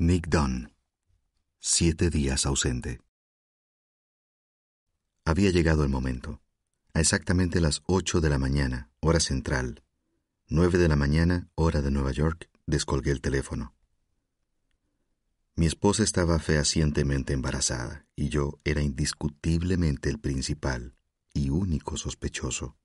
Nick 0.00 0.28
Dunn. 0.28 0.72
Siete 1.58 2.08
días 2.08 2.46
ausente. 2.46 3.00
Había 5.24 5.50
llegado 5.50 5.82
el 5.82 5.88
momento. 5.88 6.40
A 6.94 7.00
exactamente 7.00 7.60
las 7.60 7.82
ocho 7.84 8.20
de 8.20 8.28
la 8.30 8.38
mañana, 8.38 8.92
hora 9.00 9.18
central, 9.18 9.82
nueve 10.46 10.78
de 10.78 10.86
la 10.86 10.94
mañana, 10.94 11.50
hora 11.56 11.82
de 11.82 11.90
Nueva 11.90 12.12
York, 12.12 12.48
descolgué 12.64 13.10
el 13.10 13.20
teléfono. 13.20 13.74
Mi 15.56 15.66
esposa 15.66 16.04
estaba 16.04 16.38
fehacientemente 16.38 17.32
embarazada 17.32 18.06
y 18.14 18.28
yo 18.28 18.60
era 18.62 18.82
indiscutiblemente 18.82 20.10
el 20.10 20.20
principal 20.20 20.94
y 21.34 21.50
único 21.50 21.96
sospechoso. 21.96 22.76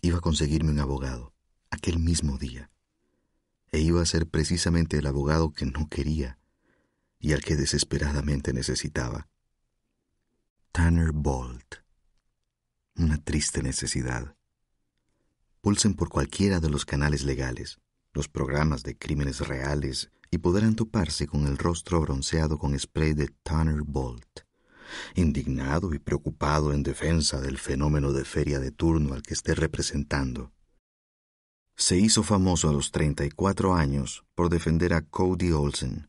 Iba 0.00 0.18
a 0.18 0.20
conseguirme 0.20 0.70
un 0.70 0.78
abogado 0.78 1.34
aquel 1.70 1.98
mismo 1.98 2.38
día 2.38 2.70
e 3.76 3.80
iba 3.80 4.00
a 4.00 4.06
ser 4.06 4.26
precisamente 4.26 4.96
el 4.96 5.06
abogado 5.06 5.52
que 5.52 5.66
no 5.66 5.86
quería 5.90 6.38
y 7.20 7.34
al 7.34 7.44
que 7.44 7.56
desesperadamente 7.56 8.54
necesitaba. 8.54 9.28
Tanner 10.72 11.12
Bolt. 11.12 11.74
Una 12.96 13.22
triste 13.22 13.62
necesidad. 13.62 14.34
Pulsen 15.60 15.92
por 15.92 16.08
cualquiera 16.08 16.58
de 16.58 16.70
los 16.70 16.86
canales 16.86 17.22
legales, 17.24 17.78
los 18.14 18.28
programas 18.28 18.82
de 18.82 18.96
crímenes 18.96 19.46
reales, 19.46 20.10
y 20.30 20.38
podrán 20.38 20.74
toparse 20.74 21.26
con 21.26 21.46
el 21.46 21.58
rostro 21.58 22.00
bronceado 22.00 22.56
con 22.56 22.78
spray 22.78 23.12
de 23.12 23.28
Tanner 23.42 23.82
Bolt, 23.82 24.40
indignado 25.16 25.92
y 25.92 25.98
preocupado 25.98 26.72
en 26.72 26.82
defensa 26.82 27.42
del 27.42 27.58
fenómeno 27.58 28.14
de 28.14 28.24
feria 28.24 28.58
de 28.58 28.70
turno 28.70 29.12
al 29.12 29.22
que 29.22 29.34
esté 29.34 29.54
representando 29.54 30.55
se 31.76 31.98
hizo 31.98 32.22
famoso 32.22 32.70
a 32.70 32.72
los 32.72 32.90
34 32.90 33.74
años 33.74 34.24
por 34.34 34.48
defender 34.48 34.94
a 34.94 35.02
Cody 35.02 35.52
Olsen, 35.52 36.08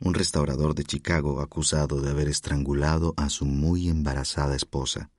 un 0.00 0.12
restaurador 0.12 0.74
de 0.74 0.84
Chicago 0.84 1.40
acusado 1.40 2.02
de 2.02 2.10
haber 2.10 2.28
estrangulado 2.28 3.14
a 3.16 3.30
su 3.30 3.46
muy 3.46 3.88
embarazada 3.88 4.54
esposa 4.54 5.10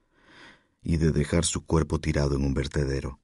y 0.84 0.98
de 0.98 1.12
dejar 1.12 1.44
su 1.44 1.66
cuerpo 1.66 2.00
tirado 2.00 2.36
en 2.36 2.46
un 2.46 2.54
vertedero. 2.54 3.20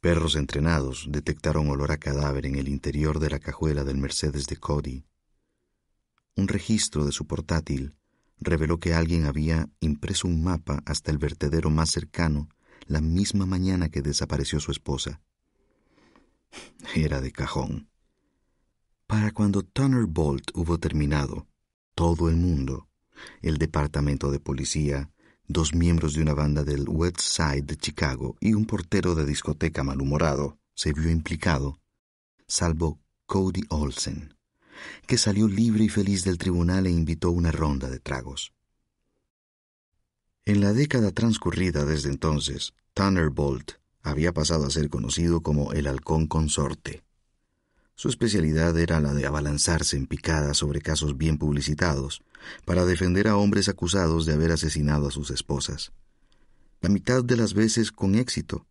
Perros 0.00 0.34
entrenados 0.34 1.06
detectaron 1.10 1.68
olor 1.68 1.92
a 1.92 1.98
cadáver 1.98 2.46
en 2.46 2.54
el 2.56 2.68
interior 2.68 3.18
de 3.18 3.28
la 3.28 3.38
cajuela 3.38 3.84
del 3.84 3.98
Mercedes 3.98 4.46
de 4.46 4.56
Cody. 4.56 5.04
Un 6.36 6.48
registro 6.48 7.04
de 7.04 7.12
su 7.12 7.26
portátil 7.26 7.94
reveló 8.38 8.78
que 8.78 8.94
alguien 8.94 9.26
había 9.26 9.68
impreso 9.80 10.26
un 10.26 10.42
mapa 10.42 10.82
hasta 10.86 11.10
el 11.10 11.18
vertedero 11.18 11.68
más 11.68 11.90
cercano 11.90 12.48
la 12.88 13.00
misma 13.00 13.46
mañana 13.46 13.90
que 13.90 14.02
desapareció 14.02 14.60
su 14.60 14.72
esposa. 14.72 15.20
Era 16.94 17.20
de 17.20 17.30
cajón. 17.30 17.88
Para 19.06 19.30
cuando 19.30 19.62
Tanner 19.62 20.06
Bolt 20.06 20.50
hubo 20.54 20.78
terminado, 20.78 21.46
todo 21.94 22.28
el 22.28 22.36
mundo, 22.36 22.88
el 23.42 23.58
departamento 23.58 24.30
de 24.30 24.40
policía, 24.40 25.10
dos 25.46 25.74
miembros 25.74 26.14
de 26.14 26.22
una 26.22 26.34
banda 26.34 26.64
del 26.64 26.88
West 26.88 27.20
Side 27.20 27.62
de 27.62 27.76
Chicago 27.76 28.36
y 28.40 28.54
un 28.54 28.64
portero 28.66 29.14
de 29.14 29.26
discoteca 29.26 29.82
malhumorado, 29.84 30.58
se 30.74 30.92
vio 30.92 31.10
implicado, 31.10 31.80
salvo 32.46 33.00
Cody 33.26 33.64
Olsen, 33.68 34.34
que 35.06 35.18
salió 35.18 35.46
libre 35.46 35.84
y 35.84 35.88
feliz 35.88 36.24
del 36.24 36.38
tribunal 36.38 36.86
e 36.86 36.90
invitó 36.90 37.30
una 37.30 37.52
ronda 37.52 37.90
de 37.90 37.98
tragos. 37.98 38.52
En 40.48 40.62
la 40.62 40.72
década 40.72 41.10
transcurrida 41.10 41.84
desde 41.84 42.08
entonces, 42.08 42.72
Tanner 42.94 43.28
Bolt 43.28 43.72
había 44.00 44.32
pasado 44.32 44.64
a 44.64 44.70
ser 44.70 44.88
conocido 44.88 45.42
como 45.42 45.74
el 45.74 45.86
halcón 45.86 46.26
consorte. 46.26 47.04
Su 47.96 48.08
especialidad 48.08 48.78
era 48.78 48.98
la 49.00 49.12
de 49.12 49.26
abalanzarse 49.26 49.98
en 49.98 50.06
picada 50.06 50.54
sobre 50.54 50.80
casos 50.80 51.18
bien 51.18 51.36
publicitados 51.36 52.22
para 52.64 52.86
defender 52.86 53.28
a 53.28 53.36
hombres 53.36 53.68
acusados 53.68 54.24
de 54.24 54.32
haber 54.32 54.50
asesinado 54.50 55.08
a 55.08 55.10
sus 55.10 55.30
esposas. 55.30 55.92
La 56.80 56.88
mitad 56.88 57.22
de 57.22 57.36
las 57.36 57.52
veces 57.52 57.92
con 57.92 58.14
éxito, 58.14 58.66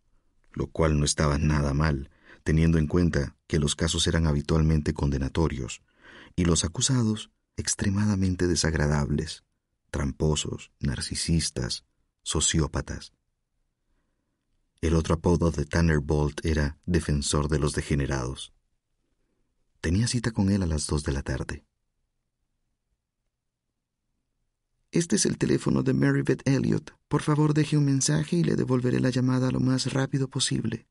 lo 0.54 0.66
cual 0.66 0.98
no 0.98 1.04
estaba 1.04 1.38
nada 1.38 1.74
mal, 1.74 2.10
teniendo 2.42 2.78
en 2.78 2.88
cuenta 2.88 3.36
que 3.46 3.60
los 3.60 3.76
casos 3.76 4.08
eran 4.08 4.26
habitualmente 4.26 4.94
condenatorios 4.94 5.82
y 6.34 6.44
los 6.44 6.64
acusados 6.64 7.30
extremadamente 7.56 8.48
desagradables 8.48 9.44
tramposos, 9.90 10.72
narcisistas, 10.80 11.84
sociópatas. 12.22 13.12
El 14.80 14.94
otro 14.94 15.14
apodo 15.14 15.50
de 15.50 15.64
Tanner 15.64 15.98
Bolt 15.98 16.44
era 16.44 16.78
defensor 16.86 17.48
de 17.48 17.58
los 17.58 17.72
degenerados. 17.72 18.52
Tenía 19.80 20.06
cita 20.06 20.30
con 20.30 20.50
él 20.50 20.62
a 20.62 20.66
las 20.66 20.86
dos 20.86 21.02
de 21.04 21.12
la 21.12 21.22
tarde. 21.22 21.64
Este 24.90 25.16
es 25.16 25.26
el 25.26 25.36
teléfono 25.36 25.82
de 25.82 25.92
Mary 25.92 26.22
Beth 26.22 26.46
Elliot. 26.48 26.96
Por 27.08 27.22
favor, 27.22 27.52
deje 27.52 27.76
un 27.76 27.84
mensaje 27.84 28.36
y 28.36 28.44
le 28.44 28.56
devolveré 28.56 29.00
la 29.00 29.10
llamada 29.10 29.50
lo 29.50 29.60
más 29.60 29.92
rápido 29.92 30.28
posible, 30.28 30.86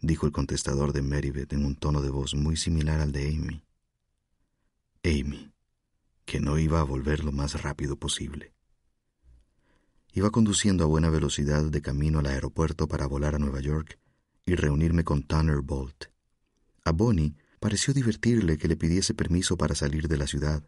dijo 0.00 0.26
el 0.26 0.32
contestador 0.32 0.92
de 0.92 1.02
Beth 1.02 1.52
en 1.52 1.64
un 1.64 1.74
tono 1.74 2.00
de 2.00 2.10
voz 2.10 2.34
muy 2.34 2.56
similar 2.56 3.00
al 3.00 3.12
de 3.12 3.28
Amy. 3.28 3.62
Amy 5.04 5.52
que 6.28 6.40
no 6.40 6.58
iba 6.58 6.78
a 6.78 6.82
volver 6.82 7.24
lo 7.24 7.32
más 7.32 7.62
rápido 7.62 7.96
posible. 7.96 8.52
Iba 10.12 10.30
conduciendo 10.30 10.84
a 10.84 10.86
buena 10.86 11.08
velocidad 11.08 11.64
de 11.64 11.80
camino 11.80 12.18
al 12.18 12.26
aeropuerto 12.26 12.86
para 12.86 13.06
volar 13.06 13.34
a 13.34 13.38
Nueva 13.38 13.60
York 13.60 13.98
y 14.44 14.54
reunirme 14.54 15.04
con 15.04 15.22
Tanner 15.22 15.62
Bolt. 15.62 16.04
A 16.84 16.92
Bonnie 16.92 17.34
pareció 17.60 17.94
divertirle 17.94 18.58
que 18.58 18.68
le 18.68 18.76
pidiese 18.76 19.14
permiso 19.14 19.56
para 19.56 19.74
salir 19.74 20.06
de 20.06 20.18
la 20.18 20.26
ciudad. 20.26 20.62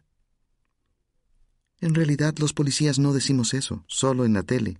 En 1.79 1.93
realidad 1.93 2.33
los 2.39 2.53
policías 2.53 2.97
no 2.97 3.13
decimos 3.13 3.53
eso, 3.53 3.85
solo 3.87 4.25
en 4.25 4.33
la 4.33 4.41
tele. 4.41 4.79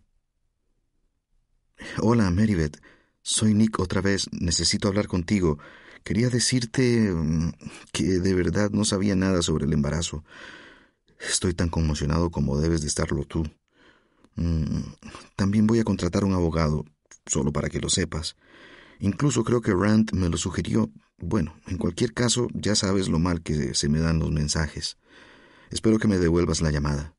Hola, 1.99 2.31
Marybeth. 2.31 2.81
Soy 3.21 3.53
Nick 3.53 3.79
otra 3.79 4.01
vez. 4.01 4.27
Necesito 4.31 4.87
hablar 4.87 5.05
contigo. 5.05 5.59
Quería 6.03 6.29
decirte 6.29 7.11
mm, 7.13 7.51
que 7.91 8.03
de 8.19 8.33
verdad 8.33 8.71
no 8.71 8.83
sabía 8.83 9.15
nada 9.15 9.43
sobre 9.43 9.65
el 9.65 9.73
embarazo. 9.73 10.23
Estoy 11.29 11.53
tan 11.53 11.69
conmocionado 11.69 12.31
como 12.31 12.59
debes 12.59 12.81
de 12.81 12.87
estarlo 12.87 13.25
tú. 13.25 13.45
Mm, 14.35 14.81
también 15.35 15.67
voy 15.67 15.79
a 15.79 15.83
contratar 15.83 16.23
un 16.23 16.33
abogado, 16.33 16.85
solo 17.25 17.51
para 17.51 17.69
que 17.69 17.79
lo 17.79 17.89
sepas. 17.89 18.35
Incluso 18.99 19.43
creo 19.43 19.61
que 19.61 19.73
Rand 19.73 20.13
me 20.13 20.29
lo 20.29 20.37
sugirió. 20.37 20.91
Bueno, 21.17 21.55
en 21.67 21.77
cualquier 21.77 22.13
caso, 22.13 22.47
ya 22.53 22.75
sabes 22.75 23.09
lo 23.09 23.19
mal 23.19 23.41
que 23.41 23.73
se 23.73 23.89
me 23.89 23.99
dan 23.99 24.19
los 24.19 24.31
mensajes. 24.31 24.97
Espero 25.69 25.99
que 25.99 26.07
me 26.07 26.17
devuelvas 26.17 26.61
la 26.61 26.71
llamada. 26.71 27.15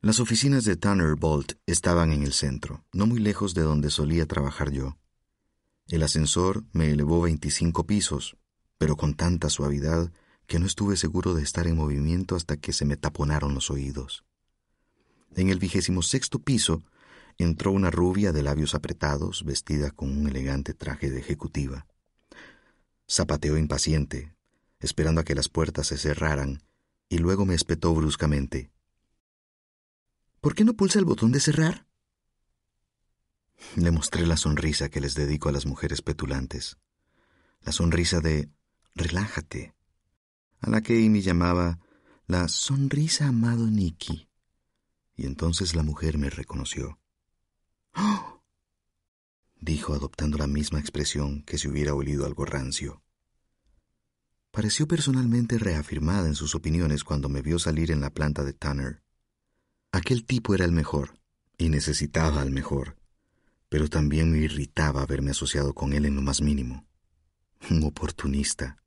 Las 0.00 0.20
oficinas 0.20 0.64
de 0.64 0.76
Tanner 0.76 1.16
Bolt 1.16 1.54
estaban 1.66 2.12
en 2.12 2.22
el 2.22 2.32
centro, 2.32 2.84
no 2.92 3.06
muy 3.06 3.18
lejos 3.18 3.54
de 3.54 3.62
donde 3.62 3.90
solía 3.90 4.26
trabajar 4.26 4.70
yo. 4.70 4.96
El 5.88 6.02
ascensor 6.02 6.64
me 6.72 6.90
elevó 6.90 7.22
25 7.22 7.84
pisos, 7.84 8.36
pero 8.78 8.96
con 8.96 9.14
tanta 9.14 9.50
suavidad 9.50 10.12
que 10.48 10.58
no 10.58 10.66
estuve 10.66 10.96
seguro 10.96 11.34
de 11.34 11.42
estar 11.42 11.66
en 11.66 11.76
movimiento 11.76 12.34
hasta 12.34 12.56
que 12.56 12.72
se 12.72 12.86
me 12.86 12.96
taponaron 12.96 13.54
los 13.54 13.70
oídos. 13.70 14.24
En 15.36 15.50
el 15.50 15.58
vigésimo 15.58 16.00
sexto 16.00 16.38
piso 16.38 16.82
entró 17.36 17.70
una 17.70 17.90
rubia 17.90 18.32
de 18.32 18.42
labios 18.42 18.74
apretados, 18.74 19.44
vestida 19.44 19.90
con 19.90 20.10
un 20.10 20.26
elegante 20.26 20.72
traje 20.72 21.10
de 21.10 21.20
ejecutiva. 21.20 21.86
Zapateó 23.08 23.58
impaciente, 23.58 24.34
esperando 24.80 25.20
a 25.20 25.24
que 25.24 25.34
las 25.34 25.50
puertas 25.50 25.88
se 25.88 25.98
cerraran, 25.98 26.62
y 27.10 27.18
luego 27.18 27.44
me 27.44 27.54
espetó 27.54 27.94
bruscamente. 27.94 28.70
¿Por 30.40 30.54
qué 30.54 30.64
no 30.64 30.72
pulsa 30.72 30.98
el 30.98 31.04
botón 31.04 31.30
de 31.30 31.40
cerrar? 31.40 31.86
Le 33.76 33.90
mostré 33.90 34.26
la 34.26 34.38
sonrisa 34.38 34.88
que 34.88 35.02
les 35.02 35.14
dedico 35.14 35.50
a 35.50 35.52
las 35.52 35.66
mujeres 35.66 36.00
petulantes. 36.00 36.78
La 37.60 37.72
sonrisa 37.72 38.20
de 38.20 38.48
relájate, 38.94 39.74
a 40.60 40.70
la 40.70 40.82
que 40.82 41.04
Amy 41.04 41.20
llamaba 41.20 41.78
la 42.26 42.48
sonrisa 42.48 43.28
amado 43.28 43.66
Nicky. 43.66 44.28
Y 45.16 45.26
entonces 45.26 45.74
la 45.74 45.82
mujer 45.82 46.18
me 46.18 46.30
reconoció. 46.30 46.98
¡Oh! 47.94 48.42
dijo 49.60 49.94
adoptando 49.94 50.38
la 50.38 50.46
misma 50.46 50.78
expresión 50.78 51.42
que 51.42 51.58
si 51.58 51.68
hubiera 51.68 51.94
olido 51.94 52.24
algo 52.26 52.44
rancio. 52.44 53.02
Pareció 54.50 54.88
personalmente 54.88 55.58
reafirmada 55.58 56.26
en 56.26 56.34
sus 56.34 56.54
opiniones 56.54 57.04
cuando 57.04 57.28
me 57.28 57.42
vio 57.42 57.58
salir 57.58 57.90
en 57.90 58.00
la 58.00 58.10
planta 58.10 58.44
de 58.44 58.52
Tanner. 58.52 59.02
Aquel 59.92 60.24
tipo 60.24 60.54
era 60.54 60.64
el 60.64 60.72
mejor, 60.72 61.18
y 61.56 61.68
necesitaba 61.68 62.40
al 62.40 62.50
mejor, 62.50 62.96
pero 63.68 63.88
también 63.88 64.30
me 64.30 64.38
irritaba 64.38 65.02
haberme 65.02 65.32
asociado 65.32 65.74
con 65.74 65.92
él 65.92 66.06
en 66.06 66.14
lo 66.14 66.22
más 66.22 66.40
mínimo. 66.40 66.86
Un 67.70 67.84
oportunista, 67.84 68.78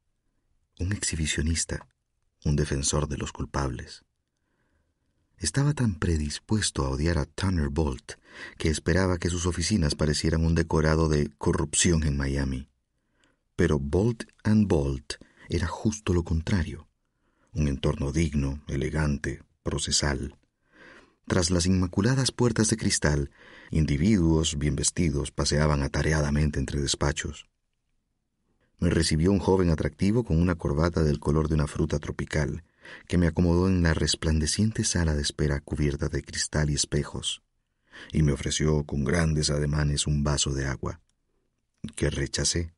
un 0.80 0.94
exhibicionista, 0.94 1.88
un 2.46 2.56
defensor 2.56 3.08
de 3.08 3.18
los 3.18 3.32
culpables. 3.32 4.04
Estaba 5.38 5.74
tan 5.74 5.96
predispuesto 5.96 6.86
a 6.86 6.90
odiar 6.90 7.18
a 7.18 7.26
Tanner 7.26 7.70
Bolt 7.70 8.14
que 8.58 8.70
esperaba 8.70 9.18
que 9.18 9.30
sus 9.30 9.46
oficinas 9.46 9.96
parecieran 9.96 10.46
un 10.46 10.56
decorado 10.56 11.10
de 11.10 11.30
corrupción 11.38 12.04
en 12.04 12.16
Miami. 12.16 12.70
Pero 13.56 13.80
Bolt 13.80 14.24
and 14.44 14.68
Bolt 14.68 15.14
era 15.50 15.68
justo 15.68 16.14
lo 16.14 16.24
contrario, 16.24 16.88
un 17.54 17.68
entorno 17.68 18.12
digno, 18.12 18.64
elegante, 18.68 19.44
procesal. 19.64 20.38
Tras 21.28 21.50
las 21.50 21.66
inmaculadas 21.66 22.32
puertas 22.32 22.70
de 22.70 22.78
cristal, 22.78 23.32
individuos 23.70 24.58
bien 24.58 24.76
vestidos 24.76 25.32
paseaban 25.32 25.84
atareadamente 25.84 26.60
entre 26.60 26.82
despachos. 26.82 27.51
Me 28.82 28.90
recibió 28.90 29.32
un 29.32 29.38
joven 29.38 29.70
atractivo 29.70 30.24
con 30.24 30.42
una 30.42 30.56
corbata 30.56 31.04
del 31.04 31.20
color 31.20 31.48
de 31.48 31.54
una 31.54 31.68
fruta 31.68 32.00
tropical, 32.00 32.64
que 33.08 33.20
me 33.20 33.28
acomodó 33.28 33.68
en 33.68 33.84
la 33.84 33.94
resplandeciente 33.94 34.84
sala 34.84 35.14
de 35.14 35.22
espera 35.22 35.60
cubierta 35.60 36.10
de 36.10 36.24
cristal 36.24 36.72
y 36.72 36.74
espejos, 36.74 37.44
y 38.12 38.24
me 38.24 38.32
ofreció 38.32 38.84
con 38.84 39.04
grandes 39.04 39.52
ademanes 39.52 40.08
un 40.08 40.24
vaso 40.24 40.52
de 40.52 40.66
agua, 40.66 41.00
que 41.96 42.10
rechacé. 42.10 42.74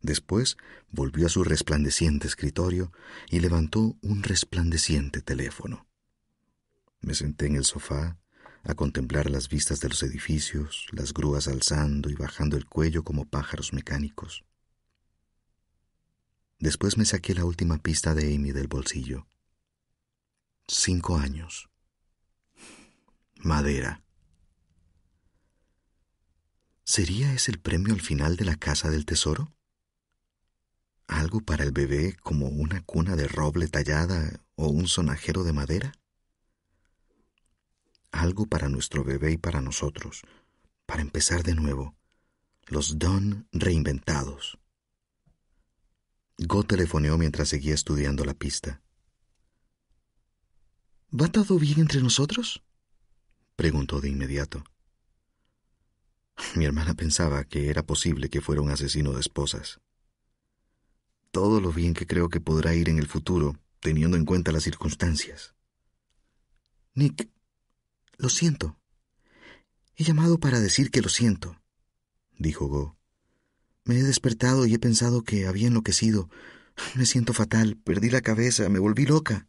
Después 0.00 0.56
volvió 0.90 1.26
a 1.26 1.28
su 1.28 1.44
resplandeciente 1.44 2.26
escritorio 2.26 2.92
y 3.28 3.40
levantó 3.40 3.98
un 4.00 4.22
resplandeciente 4.22 5.20
teléfono. 5.20 5.86
Me 7.02 7.12
senté 7.12 7.44
en 7.44 7.56
el 7.56 7.64
sofá 7.66 8.16
a 8.62 8.74
contemplar 8.74 9.28
las 9.28 9.50
vistas 9.50 9.80
de 9.80 9.90
los 9.90 10.02
edificios, 10.02 10.86
las 10.92 11.12
grúas 11.12 11.46
alzando 11.46 12.08
y 12.08 12.14
bajando 12.14 12.56
el 12.56 12.64
cuello 12.64 13.04
como 13.04 13.26
pájaros 13.26 13.74
mecánicos. 13.74 14.46
Después 16.62 16.96
me 16.96 17.04
saqué 17.04 17.34
la 17.34 17.44
última 17.44 17.78
pista 17.78 18.14
de 18.14 18.34
Amy 18.34 18.52
del 18.52 18.68
bolsillo. 18.68 19.26
Cinco 20.68 21.18
años. 21.18 21.68
Madera. 23.36 24.04
¿Sería 26.84 27.34
ese 27.34 27.50
el 27.50 27.58
premio 27.58 27.92
al 27.92 28.00
final 28.00 28.36
de 28.36 28.44
la 28.44 28.54
casa 28.54 28.90
del 28.90 29.04
tesoro? 29.04 29.52
¿Algo 31.08 31.40
para 31.40 31.64
el 31.64 31.72
bebé 31.72 32.16
como 32.22 32.46
una 32.46 32.80
cuna 32.84 33.16
de 33.16 33.26
roble 33.26 33.66
tallada 33.66 34.40
o 34.54 34.68
un 34.68 34.86
sonajero 34.86 35.42
de 35.42 35.52
madera? 35.52 35.92
algo 38.12 38.46
para 38.46 38.68
nuestro 38.68 39.02
bebé 39.02 39.32
y 39.32 39.36
para 39.38 39.60
nosotros, 39.60 40.22
para 40.86 41.02
empezar 41.02 41.42
de 41.42 41.54
nuevo, 41.54 41.96
los 42.66 42.98
Don 42.98 43.48
reinventados. 43.52 44.58
Go 46.46 46.64
telefoneó 46.64 47.18
mientras 47.18 47.48
seguía 47.48 47.74
estudiando 47.74 48.24
la 48.24 48.34
pista. 48.34 48.82
¿Va 51.12 51.28
todo 51.28 51.58
bien 51.58 51.80
entre 51.80 52.00
nosotros? 52.00 52.62
preguntó 53.54 54.00
de 54.00 54.08
inmediato. 54.08 54.64
Mi 56.56 56.64
hermana 56.64 56.94
pensaba 56.94 57.44
que 57.44 57.68
era 57.68 57.84
posible 57.84 58.28
que 58.28 58.40
fuera 58.40 58.62
un 58.62 58.70
asesino 58.70 59.12
de 59.12 59.20
esposas. 59.20 59.80
Todo 61.30 61.60
lo 61.60 61.72
bien 61.72 61.94
que 61.94 62.06
creo 62.06 62.28
que 62.28 62.40
podrá 62.40 62.74
ir 62.74 62.88
en 62.88 62.98
el 62.98 63.06
futuro, 63.06 63.56
teniendo 63.80 64.16
en 64.16 64.24
cuenta 64.24 64.52
las 64.52 64.64
circunstancias. 64.64 65.54
Nick, 66.94 67.30
lo 68.16 68.28
siento. 68.28 68.78
He 69.96 70.04
llamado 70.04 70.38
para 70.38 70.60
decir 70.60 70.90
que 70.90 71.02
lo 71.02 71.08
siento, 71.08 71.60
dijo 72.38 72.66
Go. 72.66 72.96
Me 73.84 73.98
he 73.98 74.02
despertado 74.02 74.66
y 74.66 74.74
he 74.74 74.78
pensado 74.78 75.22
que 75.22 75.46
había 75.46 75.66
enloquecido. 75.66 76.28
Me 76.94 77.06
siento 77.06 77.32
fatal, 77.32 77.76
perdí 77.76 78.10
la 78.10 78.22
cabeza, 78.22 78.68
me 78.68 78.78
volví 78.78 79.04
loca. 79.04 79.48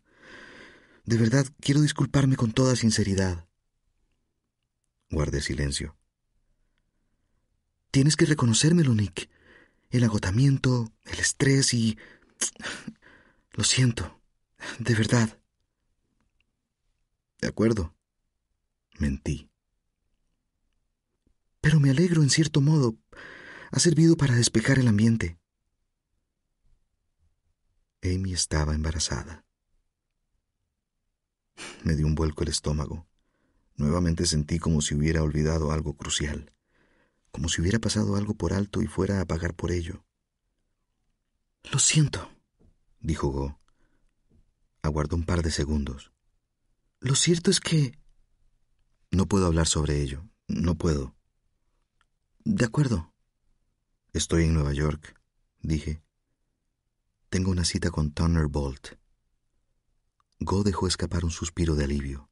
De 1.05 1.17
verdad, 1.17 1.45
quiero 1.59 1.81
disculparme 1.81 2.35
con 2.35 2.51
toda 2.51 2.75
sinceridad. 2.75 3.47
Guardé 5.09 5.41
silencio. 5.41 5.97
Tienes 7.91 8.15
que 8.15 8.25
reconocérmelo, 8.25 8.93
Nick. 8.95 9.29
El 9.91 10.03
agotamiento, 10.03 10.91
el 11.05 11.19
estrés 11.19 11.73
y... 11.73 11.97
Lo 13.51 13.63
siento. 13.63 14.19
De 14.79 14.95
verdad. 14.95 15.39
De 17.39 17.47
acuerdo. 17.47 17.93
Mentí. 18.97 19.49
Pero 21.61 21.79
me 21.79 21.91
alegro 21.91 22.23
en 22.23 22.29
cierto 22.29 22.61
modo. 22.61 22.97
Ha 23.75 23.79
servido 23.79 24.15
para 24.15 24.35
despejar 24.35 24.77
el 24.77 24.87
ambiente. 24.87 25.39
Amy 28.03 28.31
estaba 28.31 28.75
embarazada. 28.75 29.47
Me 31.83 31.95
dio 31.95 32.05
un 32.05 32.13
vuelco 32.13 32.43
el 32.43 32.49
estómago. 32.49 33.07
Nuevamente 33.75 34.27
sentí 34.27 34.59
como 34.59 34.81
si 34.81 34.93
hubiera 34.93 35.23
olvidado 35.23 35.71
algo 35.71 35.97
crucial, 35.97 36.53
como 37.31 37.49
si 37.49 37.61
hubiera 37.61 37.79
pasado 37.79 38.15
algo 38.15 38.35
por 38.35 38.53
alto 38.53 38.83
y 38.83 38.85
fuera 38.85 39.19
a 39.19 39.25
pagar 39.25 39.55
por 39.55 39.71
ello. 39.71 40.05
Lo 41.71 41.79
siento, 41.79 42.29
dijo 42.99 43.29
Go. 43.29 43.59
Aguardó 44.83 45.15
un 45.15 45.25
par 45.25 45.41
de 45.41 45.49
segundos. 45.49 46.11
Lo 46.99 47.15
cierto 47.15 47.49
es 47.49 47.59
que 47.59 47.97
no 49.09 49.25
puedo 49.25 49.47
hablar 49.47 49.65
sobre 49.65 49.99
ello. 49.99 50.29
No 50.47 50.75
puedo. 50.75 51.15
De 52.45 52.65
acuerdo. 52.65 53.12
Estoy 54.13 54.43
en 54.45 54.53
Nueva 54.53 54.73
York, 54.73 55.19
dije. 55.61 56.01
Tengo 57.29 57.51
una 57.51 57.65
cita 57.65 57.91
con 57.91 58.11
Turner 58.11 58.47
Bolt. 58.47 58.99
Go 60.39 60.63
dejó 60.63 60.87
escapar 60.87 61.25
un 61.25 61.31
suspiro 61.31 61.75
de 61.75 61.85
alivio. 61.85 62.29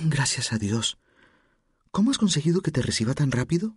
Gracias 0.00 0.52
a 0.52 0.58
Dios. 0.58 0.98
¿Cómo 1.90 2.10
has 2.10 2.18
conseguido 2.18 2.60
que 2.60 2.70
te 2.70 2.82
reciba 2.82 3.14
tan 3.14 3.30
rápido? 3.30 3.76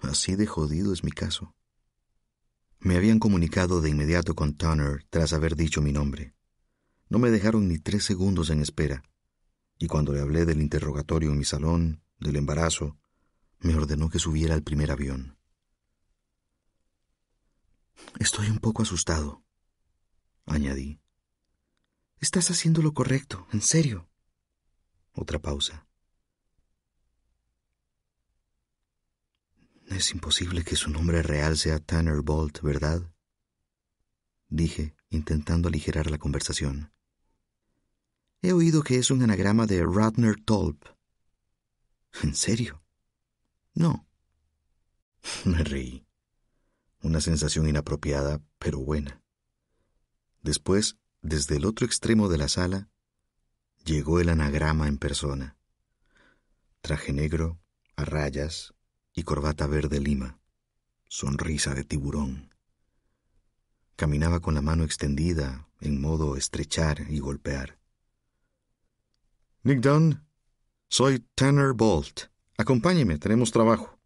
Así 0.00 0.36
de 0.36 0.46
jodido 0.46 0.92
es 0.92 1.04
mi 1.04 1.12
caso. 1.12 1.54
Me 2.80 2.96
habían 2.96 3.18
comunicado 3.18 3.80
de 3.80 3.90
inmediato 3.90 4.34
con 4.34 4.54
Turner 4.54 5.04
tras 5.10 5.32
haber 5.32 5.54
dicho 5.54 5.80
mi 5.82 5.92
nombre. 5.92 6.34
No 7.08 7.18
me 7.18 7.30
dejaron 7.30 7.68
ni 7.68 7.78
tres 7.78 8.04
segundos 8.04 8.50
en 8.50 8.60
espera 8.60 9.02
y 9.78 9.86
cuando 9.86 10.12
le 10.12 10.20
hablé 10.20 10.44
del 10.44 10.60
interrogatorio 10.60 11.30
en 11.30 11.38
mi 11.38 11.44
salón, 11.44 12.02
del 12.18 12.36
embarazo, 12.36 12.98
me 13.60 13.74
ordenó 13.74 14.10
que 14.10 14.18
subiera 14.18 14.54
al 14.54 14.62
primer 14.62 14.90
avión. 14.90 15.37
Estoy 18.18 18.48
un 18.48 18.58
poco 18.58 18.82
asustado, 18.82 19.44
añadí. 20.46 21.00
Estás 22.20 22.50
haciendo 22.50 22.82
lo 22.82 22.92
correcto, 22.94 23.46
en 23.52 23.62
serio. 23.62 24.08
Otra 25.12 25.38
pausa. 25.38 25.86
Es 29.86 30.12
imposible 30.12 30.64
que 30.64 30.76
su 30.76 30.90
nombre 30.90 31.22
real 31.22 31.56
sea 31.56 31.78
Tanner 31.78 32.20
Bolt, 32.22 32.60
¿verdad? 32.60 33.02
Dije, 34.48 34.94
intentando 35.10 35.68
aligerar 35.68 36.10
la 36.10 36.18
conversación. 36.18 36.92
He 38.42 38.52
oído 38.52 38.82
que 38.82 38.98
es 38.98 39.10
un 39.10 39.22
anagrama 39.22 39.66
de 39.66 39.84
Radner 39.84 40.36
Tolp. 40.44 40.84
¿En 42.22 42.34
serio? 42.34 42.82
No. 43.74 44.06
Me 45.44 45.64
reí. 45.64 46.07
Una 47.00 47.20
sensación 47.20 47.68
inapropiada, 47.68 48.40
pero 48.58 48.78
buena. 48.78 49.22
Después, 50.42 50.96
desde 51.22 51.56
el 51.56 51.64
otro 51.64 51.86
extremo 51.86 52.28
de 52.28 52.38
la 52.38 52.48
sala, 52.48 52.88
llegó 53.84 54.20
el 54.20 54.28
anagrama 54.28 54.88
en 54.88 54.98
persona. 54.98 55.56
Traje 56.80 57.12
negro, 57.12 57.60
a 57.96 58.04
rayas 58.04 58.74
y 59.14 59.22
corbata 59.22 59.66
verde 59.66 60.00
lima. 60.00 60.38
sonrisa 61.08 61.74
de 61.74 61.84
tiburón. 61.84 62.54
Caminaba 63.96 64.40
con 64.40 64.54
la 64.54 64.62
mano 64.62 64.84
extendida, 64.84 65.68
en 65.80 66.00
modo 66.00 66.36
estrechar 66.36 67.10
y 67.10 67.18
golpear. 67.18 67.78
Nick 69.62 69.80
Dunn, 69.80 70.26
soy 70.88 71.26
Tanner 71.34 71.72
Bolt. 71.72 72.30
Acompáñeme, 72.56 73.18
tenemos 73.18 73.50
trabajo. 73.50 73.97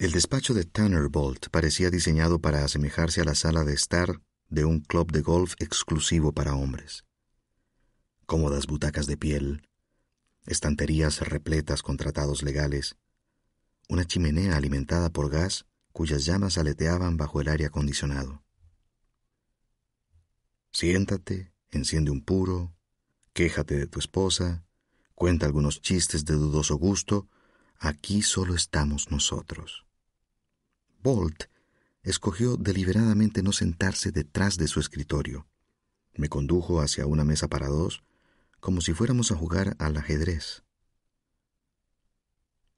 El 0.00 0.12
despacho 0.12 0.54
de 0.54 0.64
Tanner 0.64 1.10
Bolt 1.10 1.50
parecía 1.50 1.90
diseñado 1.90 2.38
para 2.38 2.64
asemejarse 2.64 3.20
a 3.20 3.24
la 3.24 3.34
sala 3.34 3.64
de 3.64 3.74
estar 3.74 4.22
de 4.48 4.64
un 4.64 4.80
club 4.80 5.12
de 5.12 5.20
golf 5.20 5.56
exclusivo 5.58 6.32
para 6.32 6.54
hombres. 6.54 7.04
Cómodas 8.24 8.66
butacas 8.66 9.06
de 9.06 9.18
piel, 9.18 9.68
estanterías 10.46 11.20
repletas 11.20 11.82
con 11.82 11.98
tratados 11.98 12.42
legales, 12.42 12.96
una 13.90 14.06
chimenea 14.06 14.56
alimentada 14.56 15.10
por 15.10 15.28
gas 15.28 15.66
cuyas 15.92 16.24
llamas 16.24 16.56
aleteaban 16.56 17.18
bajo 17.18 17.42
el 17.42 17.48
aire 17.48 17.66
acondicionado. 17.66 18.42
Siéntate, 20.72 21.52
enciende 21.72 22.10
un 22.10 22.24
puro, 22.24 22.74
quéjate 23.34 23.76
de 23.76 23.86
tu 23.86 23.98
esposa, 23.98 24.64
cuenta 25.14 25.44
algunos 25.44 25.82
chistes 25.82 26.24
de 26.24 26.36
dudoso 26.36 26.76
gusto, 26.76 27.28
aquí 27.78 28.22
solo 28.22 28.54
estamos 28.54 29.10
nosotros. 29.10 29.84
Bolt 31.02 31.44
escogió 32.02 32.56
deliberadamente 32.56 33.42
no 33.42 33.52
sentarse 33.52 34.10
detrás 34.10 34.56
de 34.56 34.68
su 34.68 34.80
escritorio. 34.80 35.46
Me 36.14 36.28
condujo 36.28 36.80
hacia 36.80 37.06
una 37.06 37.24
mesa 37.24 37.48
para 37.48 37.68
dos, 37.68 38.02
como 38.60 38.80
si 38.80 38.92
fuéramos 38.92 39.30
a 39.32 39.36
jugar 39.36 39.76
al 39.78 39.96
ajedrez. 39.96 40.62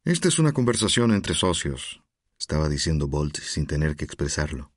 Esta 0.04 0.28
es 0.28 0.38
una 0.38 0.52
conversación 0.52 1.12
entre 1.12 1.34
socios, 1.34 2.02
estaba 2.38 2.68
diciendo 2.68 3.06
Bolt 3.06 3.38
sin 3.38 3.66
tener 3.66 3.94
que 3.94 4.04
expresarlo. 4.04 4.72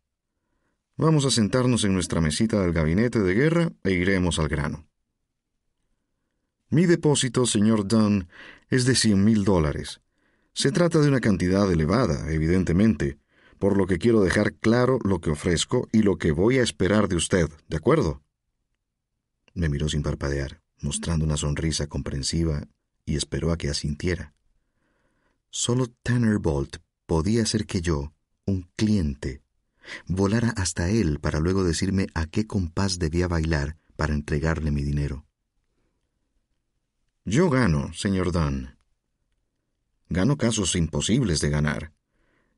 Vamos 0.97 1.25
a 1.25 1.31
sentarnos 1.31 1.83
en 1.83 1.93
nuestra 1.93 2.21
mesita 2.21 2.61
del 2.61 2.73
gabinete 2.73 3.19
de 3.19 3.33
guerra 3.33 3.71
e 3.83 3.91
iremos 3.91 4.39
al 4.39 4.47
grano. 4.47 4.87
Mi 6.69 6.85
depósito, 6.85 7.45
señor 7.45 7.87
Dunn, 7.87 8.27
es 8.69 8.85
de 8.85 8.95
cien 8.95 9.23
mil 9.23 9.43
dólares. 9.43 10.01
Se 10.53 10.71
trata 10.71 10.99
de 10.99 11.09
una 11.09 11.19
cantidad 11.19 11.69
elevada, 11.71 12.31
evidentemente, 12.31 13.17
por 13.65 13.77
lo 13.77 13.87
que 13.87 13.97
quiero 13.97 14.21
dejar 14.21 14.53
claro 14.53 14.99
lo 15.03 15.19
que 15.21 15.31
ofrezco 15.31 15.89
y 15.91 16.03
lo 16.03 16.19
que 16.19 16.31
voy 16.31 16.59
a 16.59 16.61
esperar 16.61 17.07
de 17.07 17.15
usted, 17.15 17.49
¿de 17.67 17.77
acuerdo? 17.77 18.21
Me 19.55 19.69
miró 19.69 19.89
sin 19.89 20.03
parpadear, 20.03 20.61
mostrando 20.81 21.25
una 21.25 21.35
sonrisa 21.35 21.87
comprensiva, 21.87 22.67
y 23.05 23.15
esperó 23.15 23.51
a 23.51 23.57
que 23.57 23.71
asintiera. 23.71 24.35
Solo 25.49 25.87
Tanner 26.03 26.37
Bolt 26.37 26.77
podía 27.07 27.41
hacer 27.41 27.65
que 27.65 27.81
yo, 27.81 28.13
un 28.45 28.69
cliente, 28.75 29.41
volara 30.05 30.49
hasta 30.49 30.91
él 30.91 31.19
para 31.19 31.39
luego 31.39 31.63
decirme 31.63 32.05
a 32.13 32.27
qué 32.27 32.45
compás 32.45 32.99
debía 32.99 33.27
bailar 33.27 33.77
para 33.95 34.13
entregarle 34.13 34.69
mi 34.69 34.83
dinero. 34.83 35.25
Yo 37.23 37.49
gano, 37.49 37.91
señor 37.93 38.31
Dunn. 38.31 38.77
Gano 40.07 40.37
casos 40.37 40.75
imposibles 40.75 41.39
de 41.39 41.49
ganar. 41.49 41.94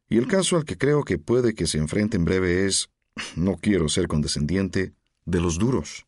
Y 0.09 0.17
el 0.17 0.27
caso 0.27 0.55
al 0.57 0.65
que 0.65 0.77
creo 0.77 1.03
que 1.03 1.17
puede 1.17 1.53
que 1.53 1.67
se 1.67 1.77
enfrente 1.77 2.17
en 2.17 2.25
breve 2.25 2.65
es, 2.65 2.89
no 3.35 3.57
quiero 3.57 3.89
ser 3.89 4.07
condescendiente, 4.07 4.93
de 5.25 5.41
los 5.41 5.57
duros. 5.57 6.07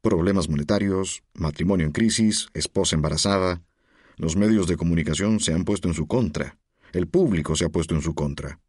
Problemas 0.00 0.48
monetarios, 0.48 1.22
matrimonio 1.34 1.86
en 1.86 1.92
crisis, 1.92 2.48
esposa 2.54 2.96
embarazada. 2.96 3.62
Los 4.16 4.36
medios 4.36 4.66
de 4.66 4.76
comunicación 4.76 5.40
se 5.40 5.52
han 5.52 5.64
puesto 5.64 5.88
en 5.88 5.94
su 5.94 6.06
contra. 6.06 6.58
El 6.92 7.08
público 7.08 7.56
se 7.56 7.64
ha 7.64 7.68
puesto 7.68 7.94
en 7.94 8.02
su 8.02 8.14
contra. 8.14 8.60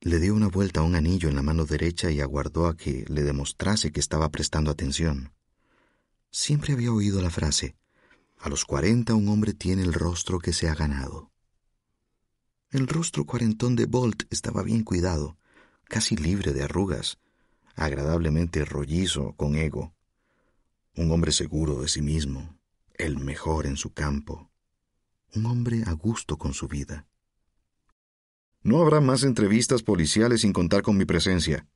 Le 0.00 0.18
dio 0.18 0.34
una 0.34 0.48
vuelta 0.48 0.80
a 0.80 0.82
un 0.82 0.94
anillo 0.94 1.28
en 1.28 1.36
la 1.36 1.42
mano 1.42 1.66
derecha 1.66 2.10
y 2.10 2.20
aguardó 2.20 2.66
a 2.66 2.76
que 2.76 3.04
le 3.08 3.22
demostrase 3.22 3.92
que 3.92 4.00
estaba 4.00 4.30
prestando 4.30 4.70
atención. 4.70 5.32
Siempre 6.30 6.72
había 6.72 6.92
oído 6.92 7.20
la 7.20 7.30
frase, 7.30 7.76
a 8.38 8.48
los 8.48 8.64
cuarenta 8.64 9.14
un 9.14 9.28
hombre 9.28 9.52
tiene 9.52 9.82
el 9.82 9.92
rostro 9.92 10.38
que 10.38 10.54
se 10.54 10.68
ha 10.68 10.74
ganado. 10.74 11.30
El 12.72 12.86
rostro 12.86 13.24
cuarentón 13.24 13.74
de 13.74 13.86
Bolt 13.86 14.22
estaba 14.30 14.62
bien 14.62 14.84
cuidado, 14.84 15.36
casi 15.88 16.14
libre 16.14 16.52
de 16.52 16.62
arrugas, 16.62 17.18
agradablemente 17.74 18.64
rollizo 18.64 19.32
con 19.32 19.56
ego. 19.56 19.92
Un 20.94 21.10
hombre 21.10 21.32
seguro 21.32 21.80
de 21.80 21.88
sí 21.88 22.00
mismo, 22.00 22.56
el 22.94 23.18
mejor 23.18 23.66
en 23.66 23.76
su 23.76 23.92
campo. 23.92 24.52
Un 25.34 25.46
hombre 25.46 25.82
a 25.84 25.92
gusto 25.94 26.38
con 26.38 26.54
su 26.54 26.68
vida. 26.68 27.08
No 28.62 28.80
habrá 28.80 29.00
más 29.00 29.24
entrevistas 29.24 29.82
policiales 29.82 30.42
sin 30.42 30.52
contar 30.52 30.82
con 30.82 30.96
mi 30.96 31.04
presencia, 31.04 31.66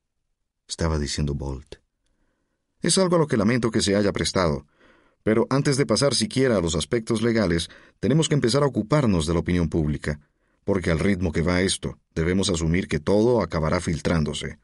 estaba 0.69 1.01
diciendo 1.01 1.35
Bolt. 1.35 1.75
Es 2.83 2.99
algo 2.99 3.17
a 3.17 3.19
lo 3.19 3.27
que 3.27 3.37
lamento 3.37 3.73
que 3.73 3.81
se 3.81 3.97
haya 3.97 4.13
prestado, 4.13 4.65
pero 5.25 5.49
antes 5.51 5.77
de 5.77 5.87
pasar 5.87 6.15
siquiera 6.15 6.59
a 6.59 6.61
los 6.61 6.77
aspectos 6.77 7.21
legales, 7.21 7.69
tenemos 7.99 8.29
que 8.29 8.37
empezar 8.37 8.63
a 8.63 8.67
ocuparnos 8.67 9.27
de 9.27 9.35
la 9.35 9.41
opinión 9.41 9.69
pública 9.69 10.21
porque 10.64 10.90
al 10.90 10.99
ritmo 10.99 11.33
que 11.33 11.42
va 11.42 11.61
esto, 11.61 11.99
debemos 12.14 12.50
asumir 12.50 12.88
que 12.88 13.00
todo 13.00 13.42
acabará 13.42 13.80
filtrándose. 13.80 14.59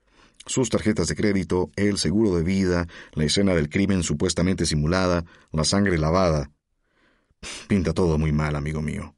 Sus 0.46 0.70
tarjetas 0.70 1.08
de 1.08 1.16
crédito, 1.16 1.70
el 1.76 1.98
seguro 1.98 2.34
de 2.34 2.42
vida, 2.42 2.88
la 3.12 3.24
escena 3.24 3.54
del 3.54 3.68
crimen 3.68 4.02
supuestamente 4.02 4.66
simulada, 4.66 5.24
la 5.52 5.64
sangre 5.64 5.98
lavada. 5.98 6.50
Pinta 7.68 7.92
todo 7.92 8.18
muy 8.18 8.32
mal, 8.32 8.56
amigo 8.56 8.82
mío. 8.82 9.14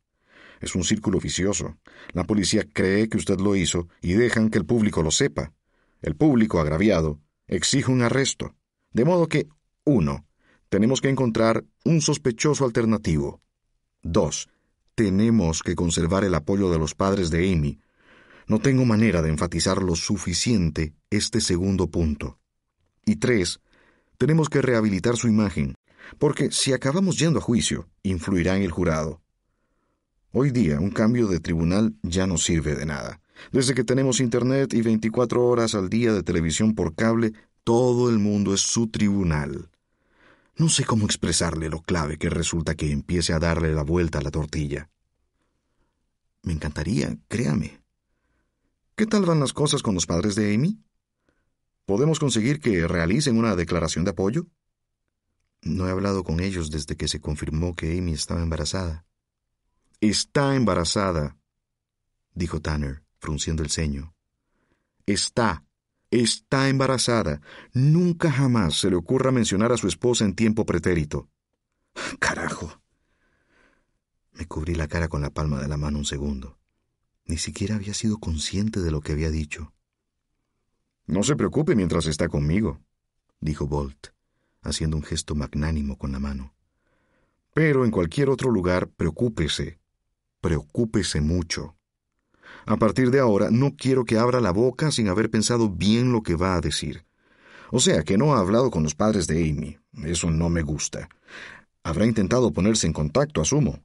Es 0.60 0.74
un 0.74 0.84
círculo 0.84 1.18
vicioso. 1.18 1.76
La 2.12 2.24
policía 2.24 2.64
cree 2.72 3.08
que 3.08 3.16
usted 3.16 3.38
lo 3.40 3.56
hizo 3.56 3.88
y 4.00 4.12
dejan 4.12 4.50
que 4.50 4.58
el 4.58 4.66
público 4.66 5.02
lo 5.02 5.10
sepa. 5.10 5.52
El 6.02 6.16
público, 6.16 6.60
agraviado, 6.60 7.20
exige 7.46 7.90
un 7.90 8.02
arresto. 8.02 8.54
De 8.92 9.04
modo 9.04 9.28
que, 9.28 9.48
uno, 9.84 10.26
tenemos 10.68 11.00
que 11.00 11.08
encontrar 11.08 11.64
un 11.84 12.00
sospechoso 12.00 12.64
alternativo. 12.64 13.40
Dos, 14.02 14.48
tenemos 14.94 15.62
que 15.62 15.74
conservar 15.74 16.24
el 16.24 16.34
apoyo 16.34 16.70
de 16.70 16.78
los 16.78 16.94
padres 16.94 17.30
de 17.30 17.52
Amy. 17.52 17.78
No 18.46 18.58
tengo 18.58 18.84
manera 18.84 19.22
de 19.22 19.30
enfatizar 19.30 19.82
lo 19.82 19.96
suficiente 19.96 20.94
este 21.10 21.40
segundo 21.40 21.88
punto. 21.88 22.38
Y 23.04 23.16
tres, 23.16 23.60
tenemos 24.18 24.48
que 24.48 24.62
rehabilitar 24.62 25.16
su 25.16 25.28
imagen, 25.28 25.74
porque 26.18 26.50
si 26.50 26.72
acabamos 26.72 27.18
yendo 27.18 27.38
a 27.38 27.42
juicio, 27.42 27.88
influirá 28.02 28.56
en 28.56 28.62
el 28.62 28.70
jurado. 28.70 29.20
Hoy 30.32 30.50
día 30.50 30.80
un 30.80 30.90
cambio 30.90 31.26
de 31.26 31.40
tribunal 31.40 31.94
ya 32.02 32.26
no 32.26 32.38
sirve 32.38 32.74
de 32.74 32.86
nada. 32.86 33.20
Desde 33.50 33.74
que 33.74 33.84
tenemos 33.84 34.20
Internet 34.20 34.72
y 34.74 34.82
24 34.82 35.44
horas 35.44 35.74
al 35.74 35.88
día 35.88 36.12
de 36.12 36.22
televisión 36.22 36.74
por 36.74 36.94
cable, 36.94 37.32
todo 37.64 38.08
el 38.08 38.18
mundo 38.18 38.54
es 38.54 38.60
su 38.60 38.88
tribunal. 38.88 39.71
No 40.56 40.68
sé 40.68 40.84
cómo 40.84 41.06
expresarle 41.06 41.70
lo 41.70 41.80
clave 41.80 42.18
que 42.18 42.28
resulta 42.28 42.74
que 42.74 42.92
empiece 42.92 43.32
a 43.32 43.38
darle 43.38 43.74
la 43.74 43.82
vuelta 43.82 44.18
a 44.18 44.22
la 44.22 44.30
tortilla. 44.30 44.90
Me 46.42 46.52
encantaría, 46.52 47.16
créame. 47.28 47.82
¿Qué 48.94 49.06
tal 49.06 49.24
van 49.24 49.40
las 49.40 49.52
cosas 49.52 49.82
con 49.82 49.94
los 49.94 50.06
padres 50.06 50.34
de 50.34 50.54
Amy? 50.54 50.78
¿Podemos 51.86 52.18
conseguir 52.18 52.60
que 52.60 52.86
realicen 52.86 53.38
una 53.38 53.56
declaración 53.56 54.04
de 54.04 54.10
apoyo? 54.10 54.46
No 55.62 55.88
he 55.88 55.90
hablado 55.90 56.24
con 56.24 56.40
ellos 56.40 56.70
desde 56.70 56.96
que 56.96 57.08
se 57.08 57.20
confirmó 57.20 57.74
que 57.74 57.96
Amy 57.98 58.12
estaba 58.12 58.42
embarazada. 58.42 59.06
Está 60.00 60.56
embarazada, 60.56 61.38
dijo 62.34 62.60
Tanner, 62.60 63.04
frunciendo 63.18 63.62
el 63.62 63.70
ceño. 63.70 64.14
Está 65.06 65.64
Está 66.12 66.68
embarazada. 66.68 67.40
Nunca 67.72 68.30
jamás 68.30 68.74
se 68.74 68.90
le 68.90 68.96
ocurra 68.96 69.32
mencionar 69.32 69.72
a 69.72 69.78
su 69.78 69.88
esposa 69.88 70.26
en 70.26 70.34
tiempo 70.34 70.66
pretérito. 70.66 71.30
Carajo. 72.18 72.82
Me 74.34 74.46
cubrí 74.46 74.74
la 74.74 74.88
cara 74.88 75.08
con 75.08 75.22
la 75.22 75.30
palma 75.30 75.58
de 75.58 75.68
la 75.68 75.78
mano 75.78 75.96
un 75.96 76.04
segundo. 76.04 76.58
Ni 77.24 77.38
siquiera 77.38 77.76
había 77.76 77.94
sido 77.94 78.18
consciente 78.18 78.80
de 78.80 78.90
lo 78.90 79.00
que 79.00 79.12
había 79.12 79.30
dicho. 79.30 79.72
No 81.06 81.22
se 81.22 81.34
preocupe 81.34 81.74
mientras 81.74 82.04
está 82.04 82.28
conmigo, 82.28 82.82
dijo 83.40 83.66
Bolt, 83.66 84.08
haciendo 84.60 84.98
un 84.98 85.04
gesto 85.04 85.34
magnánimo 85.34 85.96
con 85.96 86.12
la 86.12 86.18
mano. 86.18 86.54
Pero 87.54 87.86
en 87.86 87.90
cualquier 87.90 88.28
otro 88.28 88.50
lugar, 88.50 88.90
preocúpese. 88.90 89.80
Preocúpese 90.42 91.22
mucho. 91.22 91.74
A 92.66 92.76
partir 92.76 93.10
de 93.10 93.20
ahora 93.20 93.50
no 93.50 93.74
quiero 93.76 94.04
que 94.04 94.18
abra 94.18 94.40
la 94.40 94.52
boca 94.52 94.90
sin 94.90 95.08
haber 95.08 95.30
pensado 95.30 95.68
bien 95.68 96.12
lo 96.12 96.22
que 96.22 96.34
va 96.34 96.56
a 96.56 96.60
decir. 96.60 97.04
O 97.70 97.80
sea, 97.80 98.02
que 98.04 98.18
no 98.18 98.34
ha 98.34 98.40
hablado 98.40 98.70
con 98.70 98.82
los 98.82 98.94
padres 98.94 99.26
de 99.26 99.48
Amy. 99.48 99.78
Eso 100.04 100.30
no 100.30 100.48
me 100.48 100.62
gusta. 100.62 101.08
Habrá 101.82 102.06
intentado 102.06 102.52
ponerse 102.52 102.86
en 102.86 102.92
contacto, 102.92 103.40
asumo. 103.40 103.82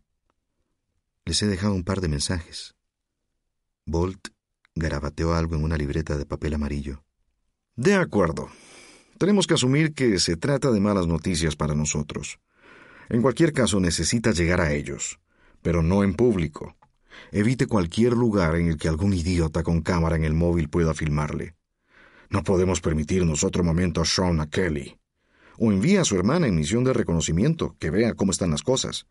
Les 1.26 1.42
he 1.42 1.48
dejado 1.48 1.74
un 1.74 1.84
par 1.84 2.02
de 2.02 2.08
mensajes. 2.08 2.76
Bolt 3.86 4.28
garabateó 4.76 5.34
algo 5.34 5.56
en 5.56 5.64
una 5.64 5.78
libreta 5.78 6.18
de 6.18 6.26
papel 6.26 6.54
amarillo. 6.54 7.04
De 7.76 7.96
acuerdo. 7.96 8.50
Tenemos 9.18 9.48
que 9.48 9.56
asumir 9.56 9.94
que 9.94 10.20
se 10.20 10.38
trata 10.38 10.70
de 10.70 10.80
malas 10.80 11.08
noticias 11.08 11.56
para 11.56 11.74
nosotros. 11.74 12.40
En 13.10 13.22
cualquier 13.22 13.54
caso, 13.54 13.80
necesita 13.80 14.32
llegar 14.32 14.62
a 14.62 14.74
ellos, 14.74 15.20
pero 15.62 15.82
no 15.82 16.04
en 16.04 16.14
público. 16.14 16.76
Evite 17.32 17.68
cualquier 17.68 18.14
lugar 18.14 18.56
en 18.56 18.68
el 18.68 18.78
que 18.78 18.88
algún 18.88 19.14
idiota 19.14 19.64
con 19.64 19.82
cámara 19.82 20.16
en 20.16 20.24
el 20.24 20.34
móvil 20.34 20.70
pueda 20.70 20.94
filmarle. 20.94 21.56
No 22.30 22.44
podemos 22.44 22.82
permitirnos 22.82 23.44
otro 23.44 23.64
momento 23.64 24.02
a 24.02 24.06
Sean 24.06 24.42
a 24.42 24.50
Kelly. 24.50 24.98
O 25.58 25.72
envía 25.72 26.02
a 26.02 26.06
su 26.06 26.16
hermana 26.16 26.48
en 26.48 26.56
misión 26.56 26.84
de 26.84 26.94
reconocimiento, 26.94 27.76
que 27.80 27.90
vea 27.90 28.14
cómo 28.14 28.32
están 28.32 28.52
las 28.52 28.64
cosas. 28.64 29.08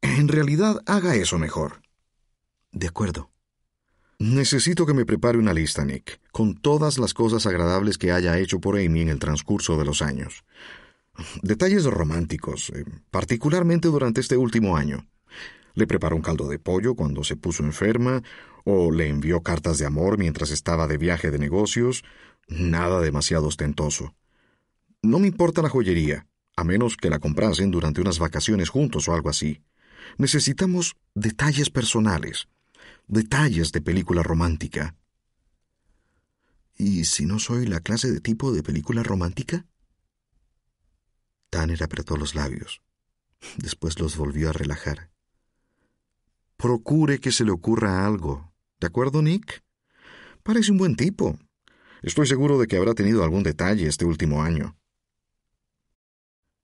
En 0.00 0.28
realidad, 0.28 0.80
haga 0.86 1.14
eso 1.14 1.38
mejor. 1.38 1.82
De 2.72 2.88
acuerdo. 2.88 3.30
Necesito 4.18 4.86
que 4.86 4.94
me 4.94 5.04
prepare 5.04 5.36
una 5.36 5.52
lista, 5.52 5.84
Nick, 5.84 6.20
con 6.32 6.54
todas 6.54 6.98
las 6.98 7.12
cosas 7.12 7.46
agradables 7.46 7.98
que 7.98 8.12
haya 8.12 8.38
hecho 8.38 8.60
por 8.60 8.76
Amy 8.76 9.02
en 9.02 9.10
el 9.10 9.18
transcurso 9.18 9.76
de 9.76 9.84
los 9.84 10.00
años. 10.00 10.44
Detalles 11.42 11.84
románticos, 11.84 12.70
eh, 12.70 12.84
particularmente 13.10 13.88
durante 13.88 14.20
este 14.20 14.36
último 14.36 14.76
año. 14.76 15.06
Le 15.76 15.86
preparó 15.86 16.16
un 16.16 16.22
caldo 16.22 16.48
de 16.48 16.58
pollo 16.58 16.94
cuando 16.94 17.22
se 17.22 17.36
puso 17.36 17.62
enferma, 17.62 18.22
o 18.64 18.90
le 18.90 19.08
envió 19.08 19.42
cartas 19.42 19.76
de 19.76 19.84
amor 19.84 20.18
mientras 20.18 20.50
estaba 20.50 20.88
de 20.88 20.96
viaje 20.96 21.30
de 21.30 21.38
negocios. 21.38 22.02
Nada 22.48 23.00
demasiado 23.00 23.46
ostentoso. 23.46 24.14
No 25.02 25.18
me 25.18 25.28
importa 25.28 25.60
la 25.60 25.68
joyería, 25.68 26.26
a 26.56 26.64
menos 26.64 26.96
que 26.96 27.10
la 27.10 27.18
comprasen 27.18 27.70
durante 27.70 28.00
unas 28.00 28.18
vacaciones 28.18 28.70
juntos 28.70 29.06
o 29.06 29.14
algo 29.14 29.28
así. 29.28 29.62
Necesitamos 30.16 30.96
detalles 31.14 31.68
personales, 31.68 32.48
detalles 33.06 33.70
de 33.70 33.82
película 33.82 34.22
romántica. 34.22 34.96
¿Y 36.78 37.04
si 37.04 37.26
no 37.26 37.38
soy 37.38 37.66
la 37.66 37.80
clase 37.80 38.10
de 38.10 38.20
tipo 38.20 38.50
de 38.50 38.62
película 38.62 39.02
romántica? 39.02 39.66
Tanner 41.50 41.82
apretó 41.82 42.16
los 42.16 42.34
labios. 42.34 42.80
Después 43.58 43.98
los 44.00 44.16
volvió 44.16 44.48
a 44.48 44.52
relajar. 44.52 45.10
Procure 46.56 47.18
que 47.18 47.32
se 47.32 47.44
le 47.44 47.50
ocurra 47.50 48.06
algo. 48.06 48.52
¿De 48.80 48.86
acuerdo, 48.86 49.20
Nick? 49.20 49.62
Parece 50.42 50.72
un 50.72 50.78
buen 50.78 50.96
tipo. 50.96 51.38
Estoy 52.02 52.26
seguro 52.26 52.58
de 52.58 52.66
que 52.66 52.76
habrá 52.76 52.94
tenido 52.94 53.22
algún 53.22 53.42
detalle 53.42 53.86
este 53.86 54.04
último 54.04 54.42
año. 54.42 54.76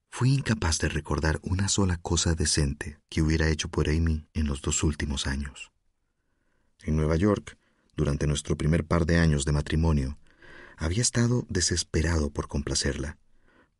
Fui 0.09 0.33
incapaz 0.33 0.79
de 0.79 0.89
recordar 0.89 1.39
una 1.43 1.67
sola 1.67 1.97
cosa 1.97 2.33
decente 2.33 2.99
que 3.09 3.21
hubiera 3.21 3.49
hecho 3.49 3.67
por 3.69 3.89
Amy 3.89 4.27
en 4.33 4.47
los 4.47 4.61
dos 4.61 4.83
últimos 4.83 5.27
años. 5.27 5.71
En 6.83 6.95
Nueva 6.95 7.15
York, 7.15 7.57
durante 7.95 8.27
nuestro 8.27 8.55
primer 8.55 8.85
par 8.85 9.05
de 9.05 9.17
años 9.17 9.45
de 9.45 9.51
matrimonio, 9.51 10.17
había 10.77 11.01
estado 11.01 11.45
desesperado 11.49 12.29
por 12.29 12.47
complacerla 12.47 13.17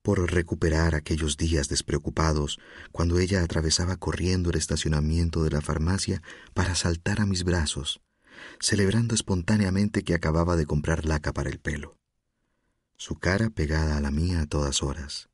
por 0.03 0.31
recuperar 0.31 0.95
aquellos 0.95 1.37
días 1.37 1.69
despreocupados 1.69 2.59
cuando 2.91 3.19
ella 3.19 3.41
atravesaba 3.41 3.95
corriendo 3.95 4.49
el 4.49 4.57
estacionamiento 4.57 5.43
de 5.43 5.49
la 5.49 5.61
farmacia 5.61 6.21
para 6.53 6.75
saltar 6.75 7.21
a 7.21 7.25
mis 7.25 7.45
brazos, 7.45 8.01
celebrando 8.59 9.15
espontáneamente 9.15 10.03
que 10.03 10.13
acababa 10.13 10.57
de 10.57 10.65
comprar 10.65 11.05
laca 11.05 11.33
para 11.33 11.49
el 11.49 11.59
pelo. 11.59 11.97
Su 12.97 13.15
cara 13.15 13.49
pegada 13.49 13.97
a 13.97 14.01
la 14.01 14.11
mía 14.11 14.41
a 14.41 14.45
todas 14.45 14.83
horas, 14.83 15.29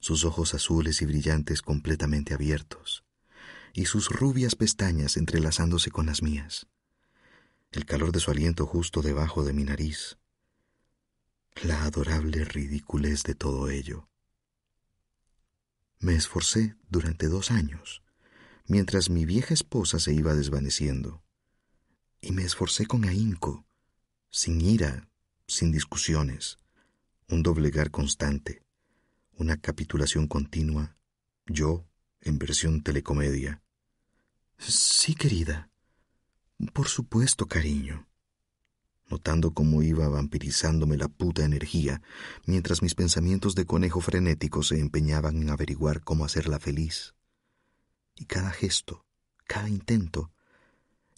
sus 0.00 0.24
ojos 0.24 0.54
azules 0.54 1.00
y 1.02 1.06
brillantes 1.06 1.62
completamente 1.62 2.34
abiertos, 2.34 3.04
y 3.72 3.84
sus 3.84 4.10
rubias 4.10 4.56
pestañas 4.56 5.16
entrelazándose 5.16 5.92
con 5.92 6.06
las 6.06 6.20
mías, 6.20 6.66
el 7.70 7.86
calor 7.86 8.10
de 8.10 8.18
su 8.18 8.32
aliento 8.32 8.66
justo 8.66 9.02
debajo 9.02 9.44
de 9.44 9.52
mi 9.52 9.62
nariz, 9.62 10.18
la 11.62 11.84
adorable 11.84 12.44
ridiculez 12.44 13.22
de 13.22 13.34
todo 13.34 13.68
ello. 13.68 14.08
Me 15.98 16.14
esforcé 16.14 16.74
durante 16.88 17.26
dos 17.28 17.50
años, 17.50 18.02
mientras 18.66 19.10
mi 19.10 19.26
vieja 19.26 19.52
esposa 19.52 19.98
se 19.98 20.14
iba 20.14 20.34
desvaneciendo, 20.34 21.22
y 22.22 22.32
me 22.32 22.44
esforcé 22.44 22.86
con 22.86 23.04
ahínco, 23.04 23.66
sin 24.30 24.60
ira, 24.62 25.08
sin 25.46 25.70
discusiones, 25.70 26.58
un 27.28 27.42
doblegar 27.42 27.90
constante, 27.90 28.62
una 29.34 29.58
capitulación 29.58 30.28
continua, 30.28 30.96
yo 31.46 31.86
en 32.22 32.38
versión 32.38 32.82
telecomedia. 32.82 33.62
Sí, 34.56 35.14
querida. 35.14 35.70
Por 36.72 36.88
supuesto, 36.88 37.46
cariño 37.46 38.09
notando 39.10 39.52
cómo 39.52 39.82
iba 39.82 40.08
vampirizándome 40.08 40.96
la 40.96 41.08
puta 41.08 41.44
energía, 41.44 42.00
mientras 42.46 42.82
mis 42.82 42.94
pensamientos 42.94 43.54
de 43.54 43.66
conejo 43.66 44.00
frenético 44.00 44.62
se 44.62 44.78
empeñaban 44.78 45.36
en 45.42 45.50
averiguar 45.50 46.02
cómo 46.02 46.24
hacerla 46.24 46.58
feliz. 46.58 47.14
Y 48.16 48.26
cada 48.26 48.50
gesto, 48.50 49.04
cada 49.46 49.68
intento, 49.68 50.30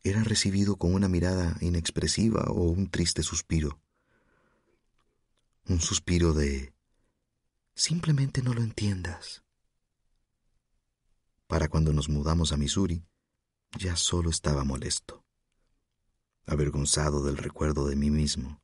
era 0.02 0.24
recibido 0.24 0.76
con 0.76 0.94
una 0.94 1.08
mirada 1.08 1.56
inexpresiva 1.60 2.44
o 2.48 2.62
un 2.62 2.90
triste 2.90 3.22
suspiro. 3.22 3.80
Un 5.66 5.80
suspiro 5.80 6.32
de 6.32 6.72
simplemente 7.74 8.42
no 8.42 8.54
lo 8.54 8.62
entiendas. 8.62 9.42
Para 11.46 11.68
cuando 11.68 11.92
nos 11.92 12.08
mudamos 12.08 12.52
a 12.52 12.56
Missouri, 12.56 13.04
ya 13.78 13.94
solo 13.96 14.30
estaba 14.30 14.64
molesto 14.64 15.21
avergonzado 16.46 17.22
del 17.22 17.36
recuerdo 17.36 17.86
de 17.86 17.96
mí 17.96 18.10
mismo, 18.10 18.60